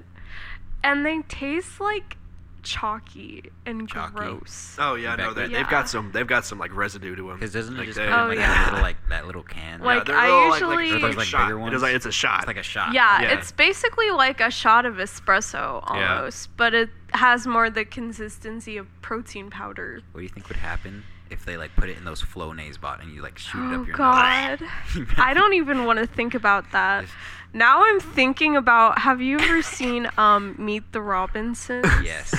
And 0.83 1.05
they 1.05 1.21
taste 1.27 1.79
like 1.81 2.15
chalky 2.61 3.43
and 3.65 3.87
Chalky? 3.89 4.13
gross. 4.13 4.75
Oh 4.79 4.95
yeah, 4.95 5.15
no, 5.15 5.27
Back 5.27 5.35
they, 5.35 5.41
then. 5.43 5.51
they've 5.53 5.69
got 5.69 5.89
some. 5.89 6.11
They've 6.11 6.27
got 6.27 6.45
some 6.45 6.59
like 6.59 6.75
residue 6.75 7.15
to 7.15 7.23
them. 7.27 7.33
Because 7.35 7.51
doesn't 7.53 7.73
it 7.75 7.77
like 7.79 7.87
just 7.87 7.97
they- 7.97 8.07
come 8.07 8.19
in 8.19 8.25
Oh, 8.25 8.27
like 8.29 8.37
yeah. 8.39 8.53
that 8.53 8.65
little 8.71 8.81
like 8.81 8.97
that 9.09 9.25
little 9.25 9.43
can? 9.43 9.81
Like, 9.81 10.05
they're 10.05 10.15
I 10.15 10.27
little, 10.29 10.49
usually- 10.79 10.91
like, 10.91 11.01
Those, 11.01 11.15
like, 11.17 11.27
shot. 11.27 11.47
bigger 11.47 11.67
It 11.67 11.73
is 11.73 11.81
like 11.81 11.95
it's 11.95 12.05
a 12.05 12.11
shot. 12.11 12.39
It's 12.41 12.47
like 12.47 12.57
a 12.57 12.63
shot. 12.63 12.93
Yeah, 12.93 13.21
Yeah. 13.23 13.33
it's 13.39 13.51
basically 13.51 14.11
like 14.11 14.39
a 14.39 14.51
shot 14.51 14.85
of 14.85 14.95
espresso 14.95 15.83
Yeah. 15.95 16.17
almost, 16.17 16.55
but 16.57 16.73
it 16.73 16.89
has 17.13 17.47
more 17.47 17.69
the 17.69 17.85
consistency 17.85 18.77
of 18.77 18.87
protein 19.01 19.49
powder. 19.49 20.01
What 20.11 20.19
do 20.19 20.23
you 20.23 20.29
think 20.29 20.47
would 20.47 20.57
happen 20.57 21.03
if 21.29 21.45
they 21.45 21.57
like 21.57 21.75
put 21.75 21.89
it 21.89 21.97
in 21.97 22.05
those 22.05 22.21
Flonase 22.21 22.79
bot 22.79 23.01
and 23.01 23.13
you 23.13 23.21
like 23.21 23.37
shoot 23.37 23.59
it 23.71 23.75
Oh 23.75 23.81
up 23.81 23.87
your 23.87 23.95
god. 23.97 24.61
nose? 24.95 25.07
I 25.17 25.33
don't 25.33 25.53
even 25.53 25.85
want 25.85 25.99
to 25.99 26.07
think 26.07 26.33
about 26.33 26.71
that. 26.71 27.05
Now 27.53 27.83
I'm 27.83 27.99
thinking 27.99 28.55
about 28.55 28.99
have 28.99 29.21
you 29.21 29.39
ever 29.39 29.61
seen 29.61 30.09
um 30.17 30.55
Meet 30.57 30.91
the 30.91 31.01
Robinsons? 31.01 31.85
Yes. 32.03 32.33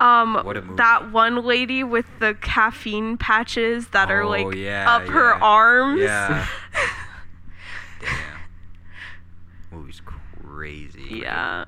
Um 0.00 0.34
What 0.44 0.56
a 0.56 0.62
movie. 0.62 0.76
that 0.76 1.12
one 1.12 1.44
lady 1.44 1.84
with 1.84 2.06
the 2.20 2.34
caffeine 2.40 3.18
patches 3.18 3.88
that 3.88 4.10
are 4.10 4.22
Oh, 4.22 4.28
like 4.30 4.54
yeah, 4.54 4.96
up 4.96 5.06
her 5.08 5.34
arms. 5.34 6.00
Yeah. 6.00 6.46
Damn. 8.00 8.38
Movie's 9.70 10.00
crazy. 10.42 11.20
yeah. 11.22 11.64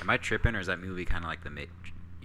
Am 0.00 0.10
I 0.10 0.16
tripping 0.16 0.54
or 0.54 0.60
is 0.60 0.66
that 0.68 0.80
movie 0.80 1.04
kind 1.04 1.24
of 1.24 1.28
like 1.28 1.42
the 1.42 1.50
Ma- 1.50 1.62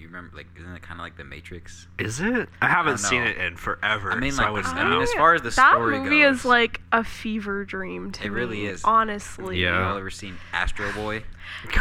you 0.04 0.10
remember 0.10 0.36
like 0.36 0.48
isn't 0.60 0.76
it 0.76 0.82
kind 0.82 1.00
of 1.00 1.04
like 1.06 1.16
the 1.16 1.24
Matrix? 1.24 1.88
Is 1.98 2.20
it? 2.20 2.50
I 2.62 2.68
haven't 2.68 2.94
don't 2.94 2.98
seen 2.98 3.24
know. 3.24 3.30
it 3.30 3.38
in 3.38 3.56
forever. 3.56 4.12
I 4.12 4.20
mean, 4.20 4.34
so 4.34 4.44
I 4.44 4.50
like, 4.50 4.54
would 4.54 4.66
I 4.66 4.84
mean, 4.84 4.92
know. 4.92 5.02
as 5.02 5.14
far 5.14 5.34
as 5.34 5.42
the 5.42 5.50
that 5.52 5.74
story 5.74 5.98
movie 5.98 6.22
goes, 6.22 6.40
is 6.40 6.46
like 6.46 6.82
a 6.92 7.04
fever 7.06 7.64
dream 7.64 8.12
to 8.12 8.26
It 8.26 8.30
really 8.32 8.66
is. 8.66 8.84
Honestly. 8.84 9.60
Yeah. 9.62 9.88
Y'all 9.88 9.98
ever 9.98 10.10
seen 10.10 10.38
Astro 10.52 10.92
Boy? 10.92 11.24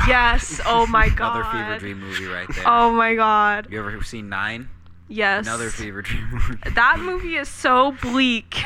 Yes. 0.06 0.60
Oh 0.66 0.86
my 0.90 1.08
god. 1.08 1.36
Another 1.36 1.50
fever 1.50 1.78
dream 1.78 2.00
movie 2.00 2.26
right 2.26 2.48
there. 2.54 2.64
Oh 2.66 2.92
my 2.92 3.14
god. 3.14 3.66
You 3.70 3.78
ever 3.80 4.02
seen 4.04 4.28
Nine? 4.28 4.68
Yes. 5.08 5.46
Another 5.46 5.70
fever 5.70 6.02
dream 6.02 6.28
movie. 6.32 6.58
That 6.74 6.98
movie 7.00 7.36
is 7.36 7.48
so 7.48 7.92
bleak. 8.02 8.56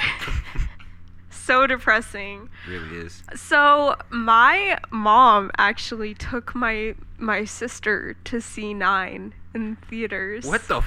so 1.31 1.67
depressing. 1.67 2.49
really 2.69 2.97
is. 3.07 3.23
So 3.35 3.97
my 4.11 4.79
mom 4.91 5.51
actually 5.59 6.15
took 6.15 6.55
my 6.55 6.95
my 7.19 7.45
sister 7.45 8.15
to 8.25 8.41
see 8.41 8.75
Nine 8.75 9.33
in 9.57 9.77
theaters. 9.91 10.45
What 10.47 10.67
the? 10.69 10.77
F- 10.79 10.85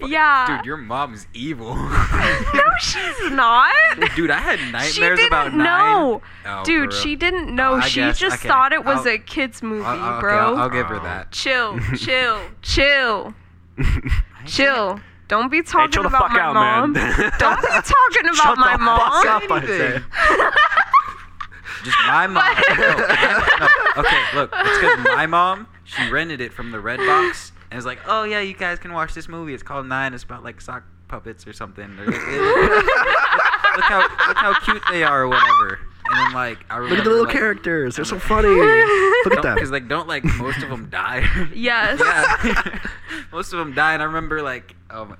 Yeah. 0.00 0.46
Dude, 0.58 0.64
your 0.66 0.76
mom's 0.76 1.26
evil. 1.34 1.74
no, 1.76 2.62
she's 2.80 3.30
not. 3.32 3.72
Dude, 4.14 4.30
I 4.30 4.38
had 4.38 4.60
nightmares 4.72 4.92
she 4.92 5.00
didn't 5.00 5.26
about 5.26 5.52
know. 5.54 6.22
Nine. 6.44 6.58
Oh, 6.60 6.64
Dude, 6.64 6.92
she 6.92 7.16
didn't 7.16 7.54
know. 7.54 7.74
Oh, 7.74 7.80
she 7.80 8.00
guess- 8.00 8.18
just 8.18 8.36
okay, 8.38 8.48
thought 8.48 8.72
it 8.72 8.84
was 8.84 9.06
I'll- 9.06 9.14
a 9.14 9.18
kids 9.18 9.62
movie, 9.62 9.84
I'll, 9.84 9.98
I'll, 10.00 10.12
okay, 10.14 10.20
bro. 10.20 10.38
I'll, 10.38 10.56
I'll 10.58 10.70
give 10.70 10.86
her 10.86 11.00
Oh. 11.00 11.02
that. 11.02 11.32
chill, 11.32 11.78
chill, 11.96 12.40
chill, 12.62 13.34
chill. 14.46 15.00
Don't 15.28 15.50
be 15.50 15.62
talking 15.62 15.92
chill 15.92 16.02
the 16.02 16.08
about 16.08 16.30
my 16.32 16.40
out, 16.40 16.54
mom. 16.54 16.92
man. 16.92 17.16
Don't 17.38 17.60
be 17.60 17.66
talking 17.68 18.24
about 18.24 18.36
Shut 18.36 18.58
my 18.58 18.72
the 18.76 18.82
mom. 18.82 18.98
fuck 19.22 19.26
up, 19.26 19.50
I 19.50 19.66
say. 19.66 20.02
Just 21.84 21.96
my 22.06 22.26
mom. 22.26 22.44
no, 22.76 22.96
no, 22.96 23.68
okay, 23.98 24.22
look, 24.34 24.50
it's 24.54 24.78
because 24.78 24.98
my 25.04 25.26
mom 25.26 25.66
she 25.84 26.10
rented 26.10 26.40
it 26.40 26.52
from 26.52 26.72
the 26.72 26.78
Redbox 26.78 27.52
and 27.70 27.76
was 27.76 27.86
like, 27.86 27.98
"Oh 28.06 28.24
yeah, 28.24 28.40
you 28.40 28.54
guys 28.54 28.78
can 28.78 28.92
watch 28.92 29.14
this 29.14 29.28
movie. 29.28 29.54
It's 29.54 29.62
called 29.62 29.86
Nine. 29.86 30.14
It's 30.14 30.24
about 30.24 30.42
like 30.44 30.60
sock 30.60 30.82
puppets 31.08 31.46
or 31.46 31.52
something. 31.52 31.84
Or, 31.98 32.06
look, 32.06 32.14
look 32.14 33.84
how 33.84 34.00
look 34.28 34.36
how 34.36 34.58
cute 34.60 34.82
they 34.90 35.02
are 35.02 35.22
or 35.22 35.28
whatever." 35.28 35.78
And 36.10 36.18
then 36.26 36.32
like 36.32 36.58
I 36.70 36.76
remember 36.76 36.90
Look 36.96 36.98
at 36.98 37.04
the 37.04 37.10
little 37.10 37.24
like, 37.26 37.34
characters. 37.34 37.96
They're 37.96 38.04
so 38.04 38.18
funny. 38.20 38.48
Look 38.48 39.36
at 39.36 39.42
them. 39.42 39.54
Because 39.54 39.70
like 39.70 39.86
don't 39.88 40.08
like 40.08 40.24
most 40.24 40.62
of 40.62 40.68
them 40.68 40.88
die. 40.90 41.24
Yes. 41.54 42.00
yeah. 42.44 42.80
most 43.32 43.52
of 43.52 43.58
them 43.58 43.74
die, 43.74 43.94
and 43.94 44.02
I 44.02 44.06
remember 44.06 44.42
like 44.42 44.74
um. 44.90 45.16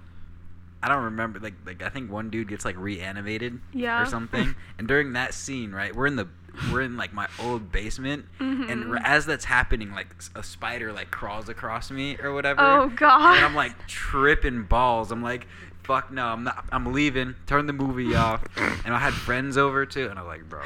I 0.83 0.89
don't 0.89 1.05
remember 1.05 1.41
like 1.41 1.53
like 1.67 1.83
I 1.83 1.91
think 1.91 2.11
one 2.11 2.31
dude 2.31 2.49
gets 2.49 2.65
like 2.65 2.75
reanimated 2.79 3.61
Yeah. 3.75 4.03
or 4.03 4.07
something. 4.07 4.55
And 4.79 4.89
during 4.89 5.13
that 5.13 5.35
scene, 5.35 5.73
right, 5.73 5.95
we're 5.95 6.07
in 6.07 6.17
the 6.17 6.27
we're 6.73 6.83
in 6.83 6.97
like 6.97 7.13
my 7.13 7.29
old 7.41 7.71
basement, 7.73 8.27
and 8.39 8.85
Mhm. 8.85 8.91
r- 8.91 9.01
as 9.05 9.27
that's 9.27 9.45
happening, 9.45 9.93
like 9.93 10.15
a 10.35 10.43
spider 10.43 10.93
like 10.93 11.11
crawls 11.11 11.49
across 11.49 11.91
me 11.91 12.19
or 12.23 12.33
whatever. 12.33 12.61
Oh, 12.61 12.89
God. 12.89 13.37
And 13.37 13.45
I'm 13.45 13.55
like 13.55 13.87
tripping 13.87 14.65
balls. 14.65 15.11
I'm 15.13 15.23
like, 15.23 15.47
fuck 15.83 16.11
no, 16.13 16.27
I'm 16.27 16.45
not. 16.45 16.65
I'm 16.73 16.93
leaving. 16.93 17.35
Turn 17.47 17.67
the 17.67 17.73
movie 17.73 18.15
off. 18.17 18.43
And 18.85 18.95
I 18.95 18.99
had 18.99 19.13
friends 19.15 19.57
over 19.57 19.87
too, 19.87 20.09
and 20.09 20.19
I'm 20.19 20.27
like, 20.27 20.49
bro. 20.49 20.63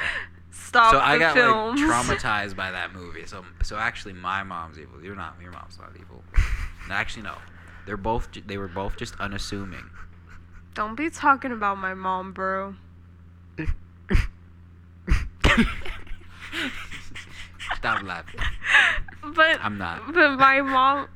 Stop 0.51 0.91
so 0.91 0.97
the 0.97 1.05
I 1.05 1.17
got 1.19 1.33
films. 1.33 1.79
like 1.81 1.89
traumatized 1.89 2.55
by 2.55 2.71
that 2.71 2.93
movie. 2.93 3.25
So 3.25 3.45
so 3.63 3.77
actually, 3.77 4.13
my 4.13 4.43
mom's 4.43 4.79
evil. 4.79 5.01
You're 5.03 5.15
not. 5.15 5.35
Your 5.41 5.51
mom's 5.51 5.77
not 5.79 5.91
evil. 5.99 6.23
No, 6.89 6.95
actually, 6.95 7.23
no. 7.23 7.35
They're 7.85 7.97
both. 7.97 8.29
They 8.45 8.57
were 8.57 8.67
both 8.67 8.97
just 8.97 9.15
unassuming. 9.19 9.89
Don't 10.73 10.95
be 10.95 11.09
talking 11.09 11.51
about 11.51 11.77
my 11.77 11.93
mom, 11.93 12.31
bro. 12.33 12.75
Stop 17.75 18.03
laughing. 18.03 18.41
But 19.33 19.59
I'm 19.63 19.77
not. 19.77 20.13
But 20.13 20.37
my 20.37 20.61
mom, 20.61 21.07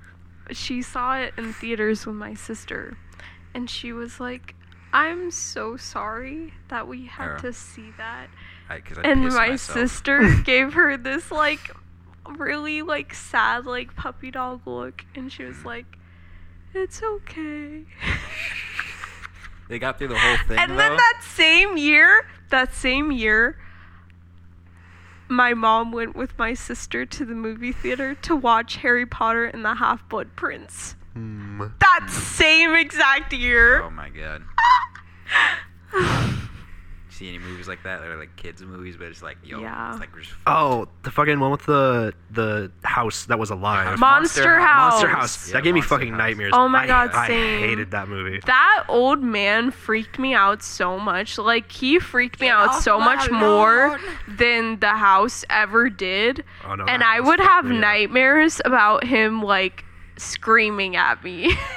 she 0.52 0.82
saw 0.82 1.18
it 1.18 1.34
in 1.38 1.54
theaters 1.54 2.06
with 2.06 2.16
my 2.16 2.34
sister, 2.34 2.98
and 3.54 3.70
she 3.70 3.94
was 3.94 4.20
like, 4.20 4.56
"I'm 4.92 5.32
so 5.32 5.78
sorry 5.78 6.54
that 6.70 6.88
we 6.88 7.06
had 7.06 7.28
Yeah. 7.34 7.38
to 7.38 7.54
see 7.54 7.92
that." 7.98 8.28
I, 8.70 8.76
I 8.76 8.82
and 9.04 9.22
my 9.22 9.50
myself. 9.50 9.60
sister 9.78 10.36
gave 10.44 10.74
her 10.74 10.98
this 10.98 11.32
like 11.32 11.72
really 12.38 12.82
like 12.82 13.14
sad 13.14 13.66
like 13.66 13.96
puppy 13.96 14.32
dog 14.32 14.62
look, 14.66 15.06
and 15.16 15.32
she 15.32 15.44
was 15.44 15.58
mm. 15.58 15.66
like, 15.66 15.98
"It's 16.74 17.02
okay." 17.02 17.86
They 19.70 19.78
got 19.78 20.00
through 20.00 20.08
the 20.08 20.18
whole 20.18 20.38
thing. 20.48 20.58
and 20.58 20.72
though. 20.72 20.78
then 20.78 20.98
that 20.98 21.22
same 21.24 21.78
year, 21.78 22.26
that 22.50 22.74
same 22.74 23.12
year, 23.12 23.56
my 25.30 25.54
mom 25.54 25.92
went 25.92 26.16
with 26.16 26.38
my 26.38 26.54
sister 26.54 27.06
to 27.06 27.26
the 27.26 27.36
movie 27.36 27.72
theater 27.72 28.16
to 28.16 28.36
watch 28.36 28.78
Harry 28.78 29.06
Potter 29.06 29.46
and 29.46 29.64
the 29.64 29.76
Half 29.76 30.08
Blood 30.10 30.36
Prince. 30.36 30.96
Hmm. 31.14 31.64
That 31.80 32.08
same 32.10 32.74
exact 32.76 33.34
year. 33.34 33.84
Oh 33.84 33.90
my 33.90 34.10
god. 34.10 34.44
See 37.20 37.28
any 37.28 37.38
movies 37.38 37.68
like 37.68 37.84
that? 37.84 38.00
They're 38.00 38.16
like 38.16 38.34
kids 38.38 38.62
movies, 38.62 38.96
but 38.96 39.08
it's 39.08 39.22
like 39.22 39.36
yo, 39.44 39.60
Yeah. 39.60 39.92
it's 39.92 40.00
like 40.00 40.14
we're 40.16 40.22
just 40.22 40.34
Oh, 40.48 40.88
the 41.04 41.12
fucking 41.12 41.38
one 41.38 41.52
with 41.52 41.66
the 41.66 42.14
the 42.32 42.72
house 42.86 43.26
that 43.26 43.38
was 43.38 43.50
alive. 43.50 44.00
Monster 44.00 44.58
House. 44.58 44.94
Monster 44.94 45.08
House. 45.10 45.48
Yeah, 45.50 45.54
that 45.56 45.64
gave 45.64 45.74
me 45.74 45.82
fucking 45.82 46.12
House. 46.14 46.18
nightmares. 46.18 46.54
Oh 46.56 46.70
my 46.70 46.84
I- 46.84 46.88
God, 46.88 47.12
I 47.14 47.28
same. 47.28 47.60
hated 47.60 47.92
that 47.92 48.08
movie. 48.08 48.40
That 48.46 48.86
old 48.88 49.22
man 49.22 49.72
freaked 49.72 50.18
me 50.18 50.34
out 50.34 50.64
so 50.64 50.98
much. 50.98 51.38
Like 51.38 51.70
he 51.74 52.00
freaked 52.00 52.40
me 52.40 52.48
out 52.48 52.74
so 52.82 52.98
much 52.98 53.30
more 53.30 54.00
than 54.30 54.80
the 54.80 54.92
house 54.92 55.44
ever 55.50 55.90
did. 55.90 56.46
Oh, 56.66 56.76
no, 56.76 56.86
and 56.86 57.04
I 57.04 57.20
would 57.20 57.42
have 57.42 57.66
me 57.66 57.76
up. 57.76 57.82
nightmares 57.82 58.62
about 58.64 59.04
him 59.04 59.44
like 59.44 59.84
screaming 60.16 60.96
at 60.96 61.22
me. 61.22 61.54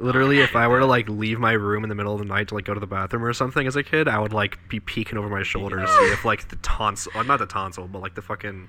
Literally, 0.00 0.40
if 0.40 0.56
I 0.56 0.66
were 0.66 0.80
to 0.80 0.86
like 0.86 1.08
leave 1.08 1.38
my 1.38 1.52
room 1.52 1.84
in 1.84 1.88
the 1.88 1.94
middle 1.94 2.12
of 2.14 2.18
the 2.18 2.24
night 2.24 2.48
to 2.48 2.54
like 2.54 2.64
go 2.64 2.74
to 2.74 2.80
the 2.80 2.86
bathroom 2.86 3.22
or 3.24 3.32
something 3.32 3.66
as 3.66 3.76
a 3.76 3.82
kid, 3.82 4.08
I 4.08 4.18
would 4.18 4.32
like 4.32 4.58
be 4.68 4.80
peeking 4.80 5.18
over 5.18 5.28
my 5.28 5.42
shoulder 5.42 5.78
to 5.78 5.86
see 5.86 6.04
if 6.12 6.24
like 6.24 6.48
the 6.48 6.56
tonsil, 6.56 7.12
well, 7.14 7.24
not 7.24 7.38
the 7.38 7.46
tonsil, 7.46 7.86
but 7.86 8.00
like 8.00 8.14
the 8.14 8.22
fucking 8.22 8.68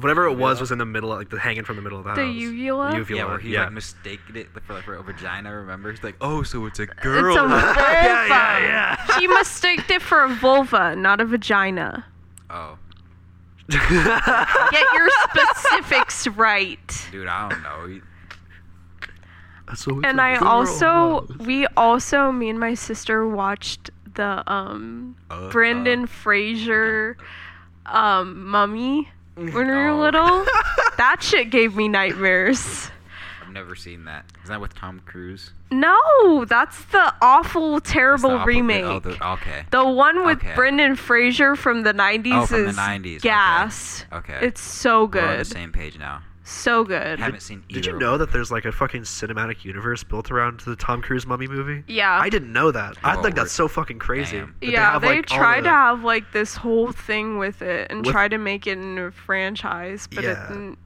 whatever 0.00 0.26
it 0.26 0.34
was 0.34 0.60
was 0.60 0.70
in 0.70 0.78
the 0.78 0.84
middle, 0.86 1.10
like 1.10 1.28
the 1.28 1.38
hanging 1.38 1.64
from 1.64 1.76
the 1.76 1.82
middle 1.82 1.98
of 1.98 2.04
the 2.04 2.14
The 2.14 2.24
house. 2.24 2.34
uvula? 2.34 2.96
Uvula. 2.96 3.18
yeah, 3.20 3.24
where 3.26 3.38
he 3.38 3.52
yeah. 3.52 3.64
like 3.64 3.72
mistaken 3.72 4.36
it 4.36 4.46
for 4.64 4.72
like 4.74 4.84
for 4.84 4.94
a 4.94 5.02
vagina. 5.02 5.54
Remember? 5.54 5.90
He's 5.90 6.02
like, 6.02 6.16
oh, 6.20 6.42
so 6.42 6.64
it's 6.66 6.78
a 6.78 6.86
girl. 6.86 7.34
It's 7.34 7.36
girl. 7.36 7.44
a 7.44 7.48
vulva. 7.48 7.74
yeah, 7.80 8.58
yeah. 8.60 9.18
She 9.18 9.26
mistaked 9.26 9.90
it 9.90 10.00
for 10.00 10.22
a 10.24 10.28
vulva, 10.28 10.96
not 10.96 11.20
a 11.20 11.24
vagina. 11.24 12.06
oh, 12.48 12.78
Get 13.68 14.86
your 14.94 15.08
specifics 15.28 16.26
right. 16.28 17.06
dude, 17.10 17.26
I 17.28 17.48
don't 17.50 17.62
know. 17.62 18.00
He- 19.70 19.76
So 19.76 19.98
it's 19.98 20.06
And 20.06 20.20
I 20.20 20.36
also, 20.36 21.26
house. 21.28 21.38
we 21.38 21.66
also, 21.76 22.32
me 22.32 22.48
and 22.48 22.58
my 22.60 22.74
sister 22.74 23.26
watched 23.26 23.90
the 24.14 24.42
um 24.50 25.16
Uh, 25.30 25.48
Brendan 25.50 26.04
uh, 26.04 26.06
Fraser 26.06 27.16
um 27.86 28.46
Mummy 28.46 29.08
when 29.34 29.46
we 29.46 29.52
were 29.62 29.88
Oh. 29.88 30.00
little. 30.00 30.44
that 30.96 31.16
shit 31.22 31.50
gave 31.50 31.76
me 31.76 31.86
nightmares. 31.88 32.90
I've 33.42 33.52
never 33.54 33.74
seen 33.76 34.04
that. 34.04 34.24
Is 34.42 34.48
that 34.50 34.60
with 34.60 34.74
Tom 34.74 35.00
Cruise? 35.06 35.52
No, 35.70 36.44
that's 36.44 36.84
the 36.86 37.14
awful, 37.22 37.76
It's 37.78 37.88
the 37.88 37.94
terrible 37.94 38.30
opposite- 38.32 38.46
remake. 38.46 38.84
Oh, 38.84 38.98
the, 38.98 39.26
okay. 39.34 39.64
The 39.70 39.84
one 39.84 40.26
with 40.26 40.38
Okay. 40.38 40.54
Brendan 40.54 40.96
Fraser 40.96 41.56
from 41.56 41.82
the 41.82 41.92
90s 41.94 42.42
Oh, 42.42 42.46
from 42.46 42.62
the 42.64 42.68
is 42.70 42.76
90s, 42.76 43.22
gas. 43.22 44.04
Okay. 44.12 44.38
It's 44.42 44.60
so 44.60 45.04
We're 45.06 45.20
on 45.22 45.30
the 45.30 45.36
good. 45.38 45.46
same 45.46 45.72
page 45.72 45.98
now. 45.98 46.20
So 46.48 46.82
good. 46.82 47.18
Haven't 47.18 47.40
seen. 47.42 47.62
Did 47.68 47.84
you 47.84 47.92
know 47.98 48.12
them. 48.12 48.20
that 48.20 48.32
there's 48.32 48.50
like 48.50 48.64
a 48.64 48.72
fucking 48.72 49.02
cinematic 49.02 49.64
universe 49.66 50.02
built 50.02 50.30
around 50.30 50.60
the 50.60 50.76
Tom 50.76 51.02
Cruise 51.02 51.26
Mummy 51.26 51.46
movie? 51.46 51.84
Yeah. 51.86 52.18
I 52.18 52.30
didn't 52.30 52.52
know 52.54 52.70
that. 52.70 52.96
I 53.04 53.16
Oh, 53.16 53.22
think 53.22 53.34
that's 53.36 53.52
so 53.52 53.68
fucking 53.68 53.98
crazy. 53.98 54.38
Damn. 54.38 54.54
that 54.60 54.66
yeah, 54.70 54.92
have, 54.92 55.02
they, 55.02 55.16
like, 55.16 55.30
all 55.30 55.36
tried 55.36 55.60
the- 55.60 55.68
to 55.68 55.74
have 55.74 56.04
like 56.04 56.32
this 56.32 56.54
whole 56.56 56.90
thing 56.90 57.36
with 57.36 57.60
it 57.60 57.90
and 57.90 58.04
With- 58.06 58.12
try 58.14 58.28
to 58.28 58.38
make 58.38 58.66
it 58.66 58.78
into 58.78 59.02
a 59.02 59.10
franchise, 59.10 60.08
but 60.12 60.24
Yeah. 60.24 60.44
it 60.44 60.48
didn't 60.48 60.78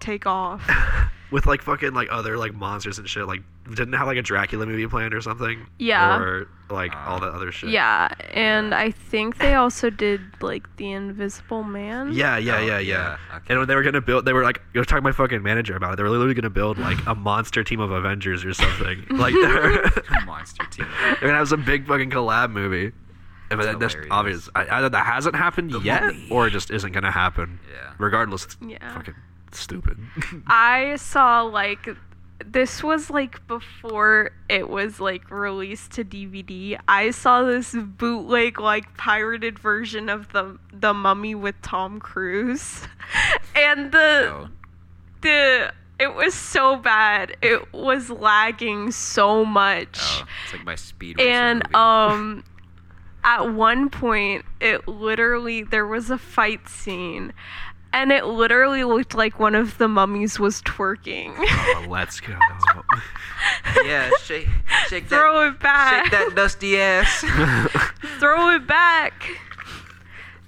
take 0.00 0.26
off. 0.26 0.68
with 1.30 1.46
like 1.46 1.62
fucking 1.62 1.94
like 1.94 2.08
other 2.10 2.36
like 2.36 2.52
monsters 2.54 2.98
and 2.98 3.08
shit. 3.08 3.26
Like 3.26 3.42
didn't 3.68 3.94
have 3.94 4.06
like 4.06 4.18
a 4.18 4.22
Dracula 4.22 4.66
movie 4.66 4.86
planned 4.86 5.14
or 5.14 5.20
something. 5.22 5.66
Yeah. 5.78 6.18
Or 6.18 6.48
like 6.70 6.92
all 6.94 7.16
ah. 7.16 7.18
the 7.20 7.26
other 7.26 7.50
shit. 7.52 7.70
yeah, 7.70 8.08
and 8.32 8.74
I 8.74 8.90
think 8.90 9.38
they 9.38 9.54
also 9.54 9.90
did 9.90 10.20
like 10.40 10.64
the 10.76 10.92
Invisible 10.92 11.62
Man. 11.64 12.12
Yeah, 12.12 12.36
yeah, 12.38 12.56
Oh, 12.56 12.60
yeah, 12.60 12.78
yeah. 12.78 13.16
yeah, 13.30 13.36
okay. 13.36 13.44
And 13.50 13.58
when 13.58 13.68
they 13.68 13.74
were 13.74 13.82
gonna 13.82 14.00
build, 14.00 14.24
they 14.24 14.32
were 14.32 14.44
like, 14.44 14.60
I 14.74 14.78
was 14.78 14.86
talking 14.86 15.02
to 15.02 15.08
my 15.08 15.12
fucking 15.12 15.42
manager 15.42 15.76
about 15.76 15.92
it. 15.92 15.96
They 15.96 16.02
were 16.02 16.10
literally 16.10 16.34
gonna 16.34 16.50
build 16.50 16.78
like 16.78 16.98
a 17.06 17.14
monster 17.14 17.62
team 17.64 17.80
of 17.80 17.90
Avengers 17.90 18.44
or 18.44 18.54
something. 18.54 19.04
like 19.10 19.34
they're, 19.34 19.82
monster 20.26 20.64
team? 20.66 20.86
they're 21.02 21.16
gonna 21.20 21.34
have 21.34 21.48
some 21.48 21.64
big 21.64 21.86
fucking 21.86 22.10
collab 22.10 22.50
movie. 22.52 22.92
And 23.52 23.58
but 23.58 23.66
That's 23.66 23.78
that's 23.80 23.92
hilarious. 23.94 24.12
obvious. 24.12 24.48
I- 24.54 24.68
Either 24.78 24.88
that 24.90 25.06
hasn't 25.06 25.34
happened 25.34 25.72
The 25.72 25.80
yet, 25.80 26.04
Mummy. 26.04 26.28
or 26.30 26.46
it 26.46 26.50
just 26.52 26.70
isn't 26.70 26.92
gonna 26.92 27.10
happen. 27.10 27.58
Yeah. 27.72 27.92
Regardless, 27.98 28.44
it's 28.44 28.56
Yeah. 28.64 28.94
fucking 28.94 29.14
stupid. 29.50 29.98
I 30.46 30.94
saw 30.96 31.42
like 31.42 31.88
this 32.44 32.82
was 32.82 33.10
like 33.10 33.46
before 33.46 34.30
it 34.48 34.68
was 34.68 35.00
like 35.00 35.30
released 35.30 35.92
to 35.92 36.04
DVD. 36.04 36.78
I 36.88 37.10
saw 37.10 37.42
this 37.42 37.74
bootleg 37.74 38.60
like 38.60 38.96
pirated 38.96 39.58
version 39.58 40.08
of 40.08 40.32
the 40.32 40.58
the 40.72 40.94
Mummy 40.94 41.34
with 41.34 41.60
Tom 41.62 42.00
Cruise, 42.00 42.82
and 43.54 43.92
the 43.92 44.30
Oh, 44.32 44.48
the 45.22 45.72
it 45.98 46.14
was 46.14 46.34
so 46.34 46.76
bad. 46.76 47.36
It 47.42 47.72
was 47.72 48.08
lagging 48.10 48.90
so 48.90 49.44
much. 49.44 49.98
oh, 50.00 50.24
it's 50.44 50.52
like 50.54 50.64
my 50.64 50.74
speed. 50.74 51.20
And 51.20 51.62
movie. 51.64 51.74
um 51.74 52.44
at 53.22 53.52
one 53.52 53.90
point 53.90 54.46
it 54.62 54.88
literally 54.88 55.62
there 55.62 55.86
was 55.86 56.08
a 56.08 56.16
fight 56.16 56.66
scene 56.66 57.34
and 57.92 58.12
it 58.12 58.24
literally 58.26 58.84
looked 58.84 59.14
like 59.14 59.38
one 59.38 59.54
of 59.54 59.78
the 59.78 59.88
mummies 59.88 60.38
was 60.38 60.62
twerking 60.62 61.34
oh, 61.38 61.86
let's 61.88 62.20
go. 62.20 62.34
yeah, 63.84 64.10
shake, 64.22 64.48
shake 64.88 65.08
that, 65.08 65.16
throw 65.20 65.48
it 65.48 65.58
back 65.60 66.04
shake 66.04 66.12
that 66.12 66.34
dusty 66.34 66.78
ass, 66.78 67.24
throw 68.18 68.50
it 68.54 68.66
back 68.66 69.28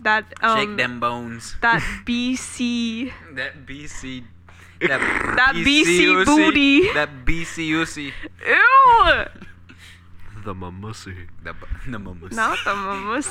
that 0.01 0.25
um 0.43 0.59
shake 0.59 0.77
them 0.77 1.01
bones. 1.01 1.57
that 1.61 1.81
bc 2.07 3.13
That 3.35 3.67
BC. 3.67 4.25
That, 4.81 5.01
That 5.37 5.55
BC 5.55 6.27
booty. 6.27 6.93
That 6.93 7.25
BC 7.25 7.71
Uzi. 7.71 8.13
ew 8.47 9.25
the 10.45 10.55
mamusi. 10.55 11.29
The, 11.45 11.55
the 11.87 11.99
mamus. 11.99 12.33
not 12.33 12.59
the 12.65 12.75
mummies 12.75 13.29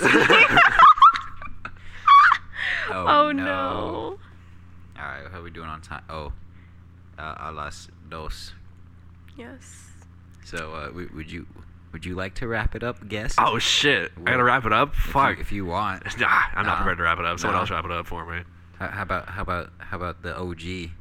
Oh, 2.93 3.05
oh 3.27 3.31
no. 3.31 3.43
no 3.43 4.19
Alright, 4.99 5.31
how 5.31 5.41
we 5.41 5.49
doing 5.49 5.67
on 5.69 5.81
time? 5.81 6.03
Oh, 6.09 6.33
uh, 7.17 7.35
a 7.39 7.51
las 7.51 7.87
dos. 8.09 8.53
yes 9.37 9.87
So, 10.43 10.73
uh, 10.73 10.87
w- 10.87 11.09
would 11.15 11.31
you 11.31 11.47
would 11.93 12.05
you 12.05 12.15
like 12.15 12.35
to 12.35 12.47
wrap 12.47 12.73
it 12.75 12.83
up, 12.83 13.07
guest? 13.09 13.35
Oh 13.37 13.59
shit! 13.59 14.11
I 14.25 14.31
gotta 14.31 14.43
wrap 14.45 14.65
it 14.65 14.71
up. 14.73 14.93
if 14.93 15.05
you, 15.07 15.11
Fuck. 15.11 15.39
if 15.39 15.51
you 15.51 15.65
want. 15.65 16.03
Nah, 16.19 16.27
I'm 16.53 16.65
not 16.65 16.73
No. 16.79 16.83
prepared 16.83 16.97
to 16.99 17.03
wrap 17.03 17.19
it 17.19 17.25
up. 17.25 17.37
Someone 17.39 17.55
No. 17.55 17.61
else 17.61 17.69
wrap 17.69 17.83
it 17.85 17.91
up 17.91 18.07
for 18.07 18.25
me. 18.25 18.43
How, 18.79 18.87
how 18.87 19.01
about 19.03 19.27
how 19.29 19.41
about 19.41 19.69
how 19.79 19.97
about 19.97 20.21
the 20.23 20.37
OG? 20.37 20.91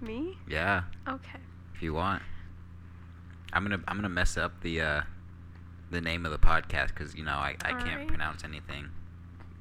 me 0.00 0.38
Yeah, 0.48 0.82
okay 1.08 1.40
if 1.74 1.82
you 1.82 1.94
want. 1.94 2.22
I'm 3.52 3.64
gonna 3.64 3.80
I'm 3.88 3.96
gonna 3.96 4.08
mess 4.08 4.36
up 4.36 4.60
the 4.62 4.80
uh, 4.80 5.00
the 5.90 6.00
name 6.00 6.24
of 6.26 6.30
the 6.32 6.38
podcast 6.38 6.88
because 6.88 7.14
you 7.16 7.24
know 7.24 7.32
I, 7.32 7.56
I 7.64 7.72
can't 7.72 7.82
Alright. 7.90 8.08
pronounce 8.08 8.44
anything. 8.44 8.90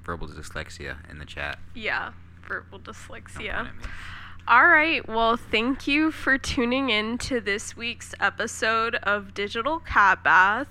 Verbal 0.08 0.28
dyslexia 0.30 0.96
in 1.12 1.20
the 1.20 1.26
chat. 1.26 1.60
yeah 1.76 2.14
verbal 2.48 2.80
dyslexia 2.80 3.36
point 3.36 3.68
at 3.68 3.76
me. 3.76 3.84
All 4.48 4.66
right. 4.68 5.06
Well, 5.06 5.36
thank 5.36 5.86
you 5.86 6.12
for 6.12 6.38
tuning 6.38 6.90
in 6.90 7.18
to 7.18 7.42
this 7.42 7.76
week's 7.76 8.16
episode 8.22 8.96
of 8.96 9.34
Digital 9.34 9.80
Cat 9.80 10.24
Bath. 10.24 10.70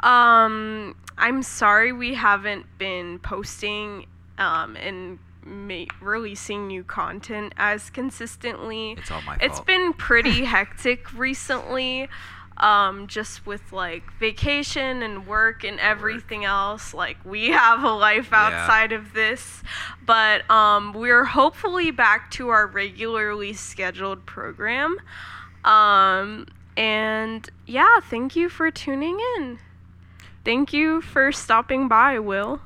Um, 0.00 0.96
I'm 1.16 1.42
sorry 1.44 1.92
we 1.92 2.14
haven't 2.14 2.66
been 2.78 3.20
posting 3.20 4.06
um, 4.38 4.74
and 4.76 5.20
ma- 5.44 5.84
releasing 6.00 6.66
new 6.66 6.82
content 6.82 7.52
as 7.56 7.88
consistently. 7.90 8.96
It's 8.98 9.10
all 9.12 9.22
my 9.22 9.36
It's 9.40 9.58
fault. 9.58 9.66
been 9.68 9.92
pretty 9.92 10.44
hectic 10.56 11.12
recently, 11.16 12.08
um, 12.56 13.06
just 13.08 13.44
with 13.46 13.72
like 13.72 14.12
vacation 14.18 15.02
and 15.02 15.26
work 15.26 15.64
and 15.64 15.78
everything 15.80 16.44
else. 16.44 16.94
Like 16.94 17.16
we 17.24 17.48
have 17.50 17.82
a 17.82 17.90
life 17.90 18.28
Yeah. 18.32 18.38
outside 18.46 18.92
of 18.92 19.12
this, 19.12 19.62
but 20.04 20.48
um, 20.50 20.92
we're 20.92 21.24
hopefully 21.24 21.90
back 21.90 22.30
to 22.32 22.48
our 22.48 22.66
regularly 22.66 23.52
scheduled 23.54 24.24
program. 24.26 24.96
Um, 25.64 26.46
and 26.76 27.48
yeah, 27.66 28.00
thank 28.10 28.36
you 28.36 28.48
for 28.48 28.70
tuning 28.70 29.18
in. 29.36 29.58
Thank 30.44 30.72
you 30.72 31.00
for 31.00 31.32
stopping 31.32 31.88
by, 31.88 32.18
Will. 32.18 32.60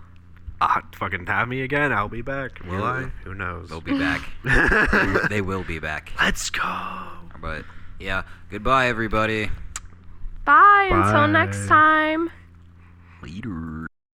Ah, 0.60 0.82
fucking 0.96 1.26
have 1.26 1.46
me 1.46 1.60
again. 1.60 1.92
I'll 1.92 2.08
be 2.08 2.22
back. 2.22 2.58
Will 2.64 2.80
Yeah. 2.80 2.82
I? 2.82 3.02
Who 3.22 3.34
knows? 3.34 3.68
They'll 3.68 3.80
be 3.80 3.96
back. 3.96 4.28
They- 4.44 5.28
they 5.28 5.40
will 5.40 5.62
be 5.62 5.78
back. 5.78 6.10
Let's 6.20 6.50
go. 6.50 7.06
But 7.40 7.64
yeah, 8.00 8.24
goodbye 8.50 8.88
everybody. 8.88 9.50
Bye, 10.48 10.88
until 10.90 11.28
next 11.28 11.68
time. 11.68 12.30
Later. 13.22 13.87